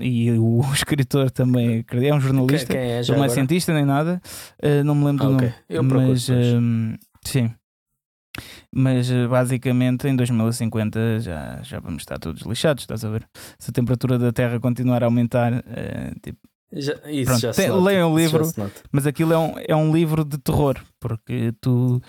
e 0.00 0.30
o, 0.32 0.60
escritor 0.74 1.30
também 1.30 1.78
acredita, 1.78 2.12
é 2.12 2.14
um 2.16 2.20
jornalista, 2.20 2.74
quem 2.76 2.90
é 2.90 3.02
já 3.02 3.14
ele 3.14 3.18
não 3.18 3.24
é 3.24 3.26
agora? 3.26 3.34
cientista 3.34 3.72
nem 3.72 3.84
nada, 3.86 4.20
eh, 4.60 4.82
não 4.82 4.94
me 4.94 5.04
lembro 5.06 5.24
Ah, 5.24 5.28
do 5.28 5.34
ok. 5.36 5.52
nome. 5.80 6.08
Mas 6.08 6.28
hum, 6.28 6.94
sim. 7.24 7.50
Mas 8.74 9.10
eh, 9.10 9.26
basicamente 9.26 10.08
em 10.08 10.16
2050 10.16 11.20
já, 11.20 11.60
já 11.62 11.78
vamos 11.80 12.02
estar 12.02 12.18
todos 12.18 12.42
lixados, 12.42 12.82
estás 12.84 13.04
a 13.04 13.10
ver? 13.10 13.28
Se 13.58 13.70
a 13.70 13.72
temperatura 13.72 14.18
da 14.18 14.32
Terra 14.32 14.58
continuar 14.58 15.02
a 15.02 15.06
aumentar, 15.06 15.52
eh, 15.66 16.12
tipo, 16.22 16.38
Já, 16.72 16.94
isso 17.10 17.26
Pronto, 17.26 17.40
já 17.40 17.52
se 17.52 17.60
tem- 17.62 17.68
nota. 17.68 17.82
leiam 17.84 18.12
o 18.12 18.16
livro. 18.18 18.42
mas 18.90 19.06
aquilo 19.06 19.32
é 19.34 19.38
um, 19.38 19.52
é 19.68 19.76
um 19.76 19.92
livro 19.94 20.24
de 20.24 20.38
terror, 20.38 20.80
porque 20.98 21.52
tu 21.60 22.00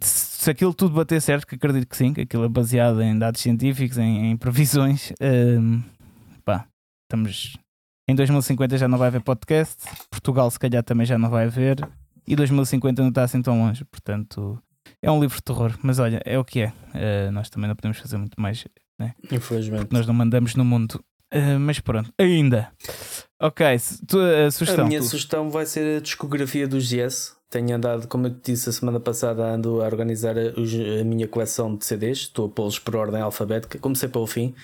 se 0.00 0.50
aquilo 0.50 0.74
tudo 0.74 0.94
bater 0.94 1.20
certo, 1.20 1.46
que 1.46 1.54
acredito 1.54 1.86
que 1.88 1.96
sim, 1.96 2.12
que 2.12 2.22
aquilo 2.22 2.44
é 2.44 2.48
baseado 2.48 3.00
em 3.02 3.16
dados 3.18 3.40
científicos, 3.40 3.98
em, 3.98 4.30
em 4.32 4.36
previsões, 4.36 5.12
hum, 5.20 5.82
pá, 6.44 6.66
estamos 7.04 7.56
em 8.08 8.14
2050 8.14 8.78
já 8.78 8.88
não 8.88 8.98
vai 8.98 9.08
haver 9.08 9.22
podcast, 9.22 9.76
Portugal 10.10 10.50
se 10.50 10.58
calhar 10.58 10.82
também 10.82 11.06
já 11.06 11.16
não 11.18 11.30
vai 11.30 11.44
haver, 11.46 11.76
e 12.26 12.34
2050 12.34 13.00
não 13.02 13.08
está 13.10 13.22
assim 13.22 13.40
tão 13.42 13.58
longe, 13.60 13.84
portanto 13.84 14.60
é 15.02 15.10
um 15.10 15.20
livro 15.20 15.36
de 15.36 15.42
terror, 15.42 15.76
mas 15.82 15.98
olha, 15.98 16.20
é 16.24 16.38
o 16.38 16.44
que 16.44 16.60
é, 16.60 16.72
Uh, 16.94 17.32
nós 17.32 17.48
também 17.48 17.68
não 17.68 17.74
podemos 17.74 17.96
fazer 17.98 18.16
muito 18.18 18.38
mais, 18.40 18.64
Infelizmente. 19.30 19.88
nós 19.90 20.06
não 20.06 20.14
mandamos 20.14 20.54
no 20.54 20.64
mundo, 20.64 21.02
Uh, 21.34 21.58
mas 21.58 21.80
pronto, 21.80 22.12
ainda. 22.18 22.70
Ok, 23.40 23.64
tu, 24.06 24.18
a 24.20 24.50
sugestão. 24.50 24.84
a 24.84 24.88
minha 24.88 25.00
tu. 25.00 25.06
sugestão 25.06 25.48
vai 25.50 25.64
ser 25.64 25.96
a 25.96 26.00
discografia 26.02 26.68
dos 26.68 26.92
Yes. 26.92 27.34
Tenho 27.48 27.74
andado, 27.74 28.06
como 28.06 28.26
eu 28.26 28.34
te 28.34 28.52
disse 28.52 28.68
a 28.68 28.72
semana 28.72 29.00
passada, 29.00 29.42
ando 29.42 29.80
a 29.82 29.86
organizar 29.86 30.36
os- 30.36 30.74
a 30.74 31.04
minha 31.04 31.26
coleção 31.26 31.74
de 31.74 31.86
CDs. 31.86 32.18
Estou 32.18 32.46
a 32.46 32.48
pô-los 32.50 32.78
por 32.78 32.96
ordem 32.96 33.22
alfabética, 33.22 33.78
comecei 33.78 34.10
pelo 34.10 34.26
fim. 34.26 34.54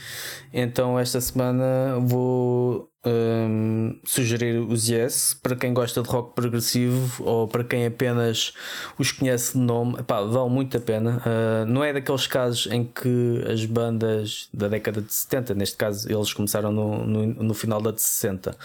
Então, 0.52 0.98
esta 0.98 1.18
semana 1.22 1.98
vou 2.00 2.90
hum, 3.04 3.98
sugerir 4.04 4.58
os 4.58 4.88
Yes 4.88 5.34
para 5.34 5.56
quem 5.56 5.72
gosta 5.72 6.02
de 6.02 6.08
rock 6.08 6.34
progressivo 6.34 7.24
ou 7.24 7.48
para 7.48 7.64
quem 7.64 7.86
apenas 7.86 8.52
os 8.98 9.12
conhece 9.12 9.52
de 9.52 9.58
nome. 9.58 9.98
Epá, 10.00 10.22
vale 10.22 10.50
muito 10.50 10.76
a 10.76 10.80
pena. 10.80 11.22
Ah, 11.24 11.64
não 11.66 11.84
é 11.84 11.92
daqueles 11.92 12.26
casos 12.26 12.66
em 12.72 12.84
que 12.84 13.42
as 13.50 13.64
bandas 13.64 14.48
da 14.52 14.68
década 14.68 15.00
de 15.00 15.12
70, 15.12 15.54
neste 15.54 15.76
caso, 15.76 16.10
eles 16.10 16.32
começaram 16.32 16.72
no, 16.72 17.04
no, 17.06 17.26
no 17.26 17.54
final 17.54 17.80
da 17.80 17.90
de 17.90 18.00
60. 18.00 18.56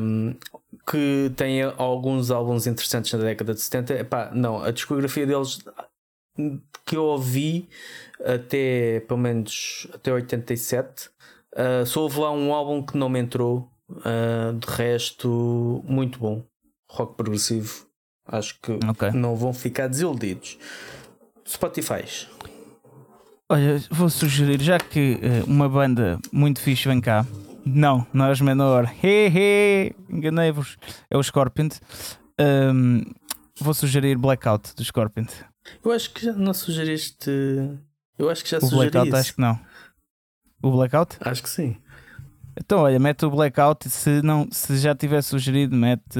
hum, 0.00 0.34
que 0.86 1.30
tem 1.36 1.62
alguns 1.62 2.30
álbuns 2.30 2.66
interessantes 2.66 3.12
na 3.12 3.18
década 3.20 3.54
de 3.54 3.60
70. 3.60 3.94
Epá, 3.94 4.30
não, 4.34 4.62
a 4.62 4.70
discografia 4.70 5.26
deles 5.26 5.58
que 6.84 6.96
eu 6.96 7.04
ouvi 7.04 7.68
até 8.24 9.00
pelo 9.00 9.18
menos 9.20 9.86
até 9.92 10.12
87, 10.12 11.10
uh, 11.54 11.86
só 11.86 12.02
houve 12.02 12.20
lá 12.20 12.30
um 12.32 12.52
álbum 12.52 12.82
que 12.84 12.96
não 12.96 13.08
me 13.08 13.18
entrou. 13.20 13.68
uh, 13.90 14.52
de 14.58 14.66
resto, 14.66 15.82
muito 15.86 16.18
bom. 16.18 16.42
Rock 16.90 17.16
progressivo. 17.16 17.86
Acho 18.26 18.58
que 18.62 18.78
Ok. 18.88 19.10
não 19.12 19.34
vão 19.36 19.52
ficar 19.52 19.88
desiludidos. 19.88 20.58
Spotify. 21.46 22.04
Olha, 23.48 23.82
vou 23.90 24.08
sugerir, 24.08 24.60
já 24.62 24.78
que 24.78 25.18
eh, 25.20 25.42
uma 25.46 25.68
banda 25.68 26.18
muito 26.32 26.60
fixe 26.60 26.88
vem 26.88 27.00
cá, 27.00 27.26
não, 27.66 28.06
não 28.12 28.24
é 28.26 28.32
os 28.32 28.40
menor, 28.40 28.90
hehe, 29.02 29.94
enganei-vos, 30.08 30.78
é 31.10 31.16
o 31.18 31.22
Scorpions. 31.22 31.80
Ahm, 32.40 33.02
vou 33.60 33.74
sugerir 33.74 34.16
Blackout 34.16 34.74
do 34.74 34.84
Scorpions. 34.84 35.32
Eu 35.84 35.92
acho 35.92 36.10
que 36.14 36.24
já 36.24 36.32
não 36.32 36.54
sugeriste. 36.54 37.30
Eu 38.18 38.30
acho 38.30 38.42
que 38.42 38.50
já 38.50 38.58
O 38.58 38.60
sugeri 38.62 38.90
Blackout 38.90 39.08
isso. 39.08 39.16
acho 39.16 39.34
que 39.34 39.40
não. 39.40 39.58
O 40.62 40.70
Blackout? 40.70 41.16
Acho 41.20 41.42
que 41.42 41.50
sim. 41.50 41.76
Então, 42.58 42.80
olha, 42.80 42.98
mete 42.98 43.24
o 43.24 43.30
Blackout. 43.30 43.88
Se, 43.90 44.22
não, 44.22 44.46
se 44.50 44.76
já 44.78 44.94
tiver 44.94 45.22
sugerido, 45.22 45.74
mete. 45.74 46.18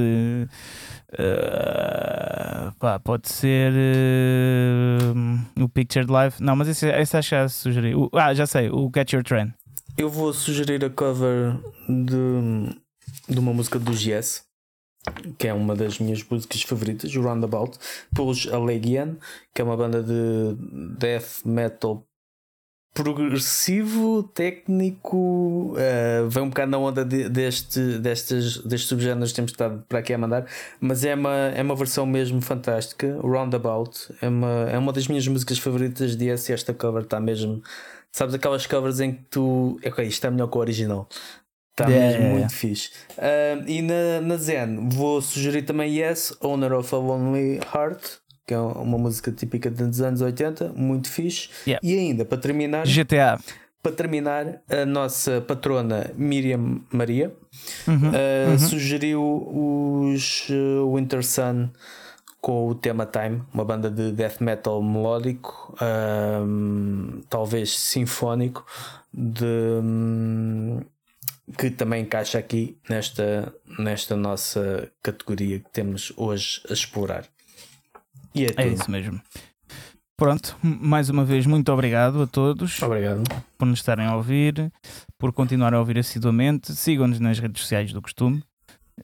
eh, 1.19 2.71
pá, 2.79 2.99
pode 2.99 3.29
ser 3.29 3.73
eh, 3.75 5.63
o 5.63 5.69
Pictured 5.69 6.11
Life. 6.11 6.43
Não, 6.43 6.57
mas 6.57 6.69
esse, 6.69 6.89
esse 6.89 7.17
acho 7.17 7.29
que 7.29 7.35
já 7.37 7.49
sugeri. 7.49 7.95
O- 7.95 8.11
ah, 8.15 8.33
já 8.35 8.47
sei, 8.47 8.71
o 8.71 8.91
Catch 8.91 9.13
Your 9.13 9.23
Train. 9.23 9.53
Eu 9.97 10.09
vou 10.09 10.33
sugerir 10.33 10.83
a 10.85 10.91
cover 10.91 11.55
de, 11.89 12.75
de 13.29 13.39
uma 13.39 13.53
música 13.53 13.79
dos 13.79 14.03
Yes, 14.05 14.43
que 15.39 15.49
é 15.49 15.53
uma 15.55 15.75
das 15.77 15.99
minhas 15.99 16.25
músicas 16.25 16.63
favoritas, 16.63 17.15
o 17.15 17.21
Roundabout, 17.21 17.79
pelos 18.15 18.49
Allegian, 18.51 19.17
que 19.55 19.61
é 19.61 19.65
uma 19.65 19.77
banda 19.77 20.03
de 20.03 20.57
death 20.99 21.45
metal 21.45 22.07
progressivo, 22.95 24.23
técnico, 24.35 25.75
vem 26.29 26.43
um 26.43 26.49
bocado 26.49 26.71
na 26.71 26.79
onda 26.79 27.05
de- 27.05 27.29
deste, 27.29 27.99
destes, 27.99 28.59
destes 28.59 28.89
subgéneros 28.89 29.31
que 29.31 29.37
temos 29.37 29.51
estado 29.53 29.83
para 29.89 29.99
aqui 30.01 30.13
a 30.13 30.19
mandar, 30.19 30.47
mas 30.81 31.05
é 31.05 31.15
uma, 31.15 31.35
é 31.55 31.63
uma 31.63 31.75
versão 31.75 32.05
mesmo 32.07 32.41
fantástica. 32.41 33.19
Roundabout 33.23 34.13
é 34.21 34.29
uma, 34.29 34.69
é 34.71 34.79
uma 34.79 34.93
das 34.93 35.09
minhas 35.09 35.27
músicas 35.27 35.59
favoritas 35.59 36.17
de 36.17 36.27
e 36.27 36.31
esta 36.31 36.73
cover 36.75 37.03
está 37.03 37.19
mesmo. 37.21 37.63
Sabes 38.11 38.35
aquelas 38.35 38.67
covers 38.67 39.01
em 39.01 39.13
que 39.15 39.23
tu. 39.31 39.79
Ok, 39.85 40.05
isto 40.07 40.27
é 40.27 40.31
melhor 40.31 40.49
que 40.49 40.57
o 40.57 40.61
original. 40.61 41.09
Está 41.71 41.89
Yeah, 41.89 42.07
mesmo 42.07 42.21
yeah, 42.23 42.39
muito 42.39 42.55
fixe. 42.55 42.91
Ah, 43.17 43.63
e 43.67 43.81
na, 43.81 44.21
na 44.21 44.37
Zen 44.37 44.91
vou 44.91 45.23
sugerir 45.23 45.63
também 45.63 45.99
Yes, 45.99 46.37
Owner 46.43 46.75
of 46.75 46.95
a 46.95 46.99
Lonely 46.99 47.61
Heart, 47.75 48.19
que 48.53 48.55
é 48.55 48.59
uma 48.59 48.99
música 48.99 49.33
típica 49.33 49.71
dos 49.71 50.03
anos 50.03 50.21
80, 50.21 50.75
muito 50.77 51.11
fixe. 51.11 51.49
Yeah. 51.67 51.81
E 51.83 51.99
ainda, 51.99 52.23
para 52.23 52.37
terminar, 52.37 52.87
GTA. 52.87 53.39
para 53.83 53.93
terminar, 53.93 54.61
a 54.69 54.85
nossa 54.85 55.41
patrona 55.41 56.11
Miriam 56.15 56.81
Maria 56.93 57.33
Uhum. 57.89 58.11
uh, 58.11 58.59
sugeriu 58.59 59.23
os 60.13 60.49
uh, 60.51 60.95
Winter 60.95 61.25
Sun 61.25 61.71
com 62.43 62.69
o 62.69 62.75
tema 62.75 63.07
Time, 63.07 63.43
uma 63.55 63.65
banda 63.65 63.91
de 63.91 64.13
death 64.13 64.41
metal 64.41 64.83
melódico, 64.83 65.75
um, 66.45 67.23
talvez 67.31 67.79
sinfónico, 67.79 68.67
de, 69.15 69.45
um, 69.45 70.81
que 71.57 71.71
também 71.71 72.03
encaixa 72.03 72.39
aqui 72.39 72.77
nesta, 72.89 73.55
nesta 73.79 74.17
nossa 74.17 74.91
categoria 75.03 75.61
que 75.61 75.71
temos 75.71 76.13
hoje 76.17 76.61
a 76.69 76.73
explorar. 76.73 77.25
E 78.35 78.45
é, 78.45 78.49
É 78.49 78.53
tudo. 78.65 78.75
isso 78.75 78.91
mesmo. 78.91 79.21
pronto, 80.17 80.57
mais 80.63 81.09
uma 81.11 81.25
vez, 81.25 81.47
muito 81.47 81.73
obrigado 81.73 82.23
a 82.23 82.27
todos 82.27 82.81
Obrigado. 82.83 83.23
por 83.59 83.67
nos 83.67 83.81
estarem 83.81 84.07
a 84.07 84.15
ouvir, 84.17 84.73
por 85.19 85.33
continuar 85.33 85.75
a 85.75 85.79
ouvir 85.81 85.99
assiduamente. 85.99 86.75
Sigam-nos 86.75 87.19
nas 87.21 87.39
redes 87.39 87.63
sociais 87.63 87.93
do 87.93 88.01
costume, 88.01 88.43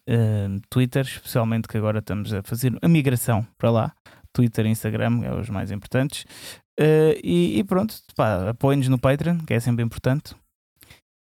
uh, 0.08 0.60
Twitter, 0.70 1.04
especialmente 1.04 1.66
que 1.68 1.76
agora 1.76 1.98
estamos 1.98 2.32
a 2.32 2.42
fazer 2.42 2.76
a 2.80 2.88
migração 2.88 3.46
para 3.56 3.70
lá. 3.70 3.92
Twitter 4.32 4.66
e 4.66 4.68
Instagram, 4.68 5.22
é 5.24 5.34
os 5.34 5.48
mais 5.50 5.70
importantes. 5.72 6.24
Uh, 6.78 7.18
e, 7.24 7.58
e, 7.58 7.64
pronto, 7.64 7.96
apoiem-nos 8.48 8.88
no 8.88 8.98
Patreon, 8.98 9.38
que 9.38 9.54
é 9.54 9.58
sempre 9.58 9.82
importante 9.84 10.36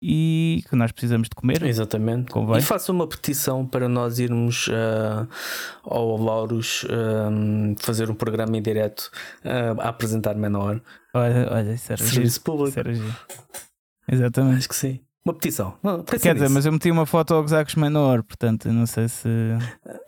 e 0.09 0.62
que 0.68 0.76
nós 0.76 0.92
precisamos 0.92 1.28
de 1.28 1.34
comer. 1.34 1.64
Exatamente. 1.64 2.30
Convém. 2.30 2.59
E 2.59 2.62
faço 2.62 2.92
uma 2.92 3.09
petição 3.09 3.66
para 3.66 3.88
nós 3.88 4.20
irmos 4.20 4.68
uh, 4.68 5.28
ao 5.82 6.16
Lauros 6.16 6.84
uh, 6.84 7.74
fazer 7.80 8.09
um 8.09 8.14
programa 8.14 8.57
em 8.57 8.62
direto 8.62 9.11
uh, 9.44 9.80
a 9.80 9.88
apresentar 9.88 10.36
Menor. 10.36 10.80
Olha, 11.12 11.48
olha, 11.50 11.72
isso 11.72 11.92
era 11.92 12.00
Serviço 12.00 12.40
público. 12.40 12.68
Isso 12.68 12.78
era 12.78 12.92
Exatamente. 14.09 14.59
Acho 14.59 14.68
que 14.68 14.76
sim. 14.76 15.00
Uma 15.27 15.35
petição. 15.35 15.74
Não, 15.83 16.05
Quer 16.05 16.35
dizer, 16.35 16.49
mas 16.49 16.66
eu 16.66 16.72
meti 16.72 16.89
uma 16.89 17.05
foto 17.05 17.35
ao 17.35 17.43
Gosacos 17.43 17.74
Menor, 17.74 18.22
portanto, 18.22 18.72
não 18.72 18.87
sei 18.87 19.09
se. 19.09 19.29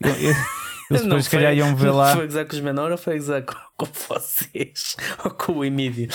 Eu, 0.01 0.11
eu, 0.11 0.35
eles 0.89 1.03
depois, 1.03 1.25
se 1.25 1.31
calhar, 1.31 1.53
iam 1.53 1.75
ver 1.75 1.91
lá. 1.91 2.15
Foi 2.15 2.27
gozar 2.27 2.47
com 2.47 2.55
os 2.55 2.61
menores 2.61 2.93
ou 2.93 2.99
foi 2.99 3.17
gozar 3.17 3.43
com, 3.43 3.87
vocês? 4.09 4.97
Ou 5.25 5.33
com 5.33 5.53
o 5.55 5.65
Emílio? 5.65 6.09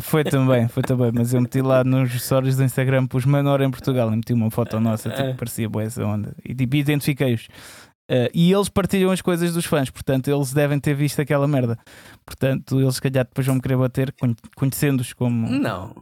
Foi 0.00 0.24
também, 0.24 0.66
foi 0.68 0.82
também. 0.82 1.10
Mas 1.12 1.34
eu 1.34 1.40
meti 1.42 1.60
lá 1.60 1.84
nos 1.84 2.12
stories 2.12 2.56
do 2.56 2.64
Instagram 2.64 3.06
para 3.06 3.18
os 3.18 3.26
menores 3.26 3.66
em 3.66 3.70
Portugal 3.70 4.10
e 4.10 4.16
meti 4.16 4.32
uma 4.32 4.50
foto 4.50 4.80
nossa, 4.80 5.10
tipo, 5.10 5.22
é. 5.22 5.34
parecia 5.34 5.68
boa 5.68 5.84
essa 5.84 6.02
onda. 6.02 6.34
E 6.46 6.54
tipo, 6.54 6.76
identifiquei-os. 6.76 7.46
Uh, 8.10 8.30
e 8.32 8.52
eles 8.52 8.70
partilham 8.70 9.10
as 9.10 9.20
coisas 9.20 9.52
dos 9.52 9.66
fãs, 9.66 9.90
portanto, 9.90 10.30
eles 10.30 10.52
devem 10.52 10.78
ter 10.78 10.94
visto 10.94 11.20
aquela 11.20 11.46
merda. 11.46 11.76
Portanto, 12.24 12.80
eles 12.80 12.94
se 12.94 13.02
calhar 13.02 13.24
depois 13.24 13.46
vão 13.46 13.56
me 13.56 13.60
querer 13.60 13.76
bater, 13.76 14.14
conhecendo-os 14.56 15.12
como. 15.12 15.50
Não, 15.50 15.92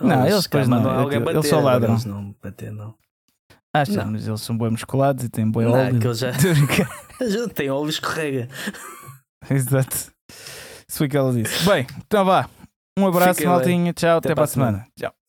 não, 0.00 0.26
eles 0.26 0.42
depois 0.44 0.68
não. 0.68 0.82
Bater, 0.82 1.28
eles 1.28 1.48
só 1.48 1.60
ladram. 1.60 1.92
Eles 1.94 2.04
não 2.04 2.34
bater, 2.42 2.72
não. 2.72 2.94
Acho, 3.74 4.06
mas 4.06 4.26
eles 4.26 4.40
são 4.40 4.58
bem 4.58 4.70
musculados 4.70 5.24
e 5.24 5.28
têm 5.28 5.50
bem 5.50 5.66
óleo. 5.66 6.00
Não, 6.02 6.14
já... 6.14 6.32
já 7.22 7.48
tem 7.48 7.70
óleo 7.70 7.88
escorrega. 7.88 8.48
Exato. 9.48 10.12
Isso 10.88 10.98
foi 10.98 11.06
o 11.06 11.10
que 11.10 11.16
ela 11.16 11.32
disse. 11.32 11.64
Bem, 11.64 11.86
então 11.98 12.24
vá. 12.24 12.48
Um 12.98 13.06
abraço, 13.06 13.34
Fiquem 13.34 13.46
maltinha. 13.46 13.84
Bem. 13.84 13.92
Tchau, 13.92 14.18
até, 14.18 14.28
até 14.28 14.34
para 14.34 14.44
a 14.44 14.46
semana. 14.48 14.78
semana. 14.78 14.88
Tchau. 14.98 15.19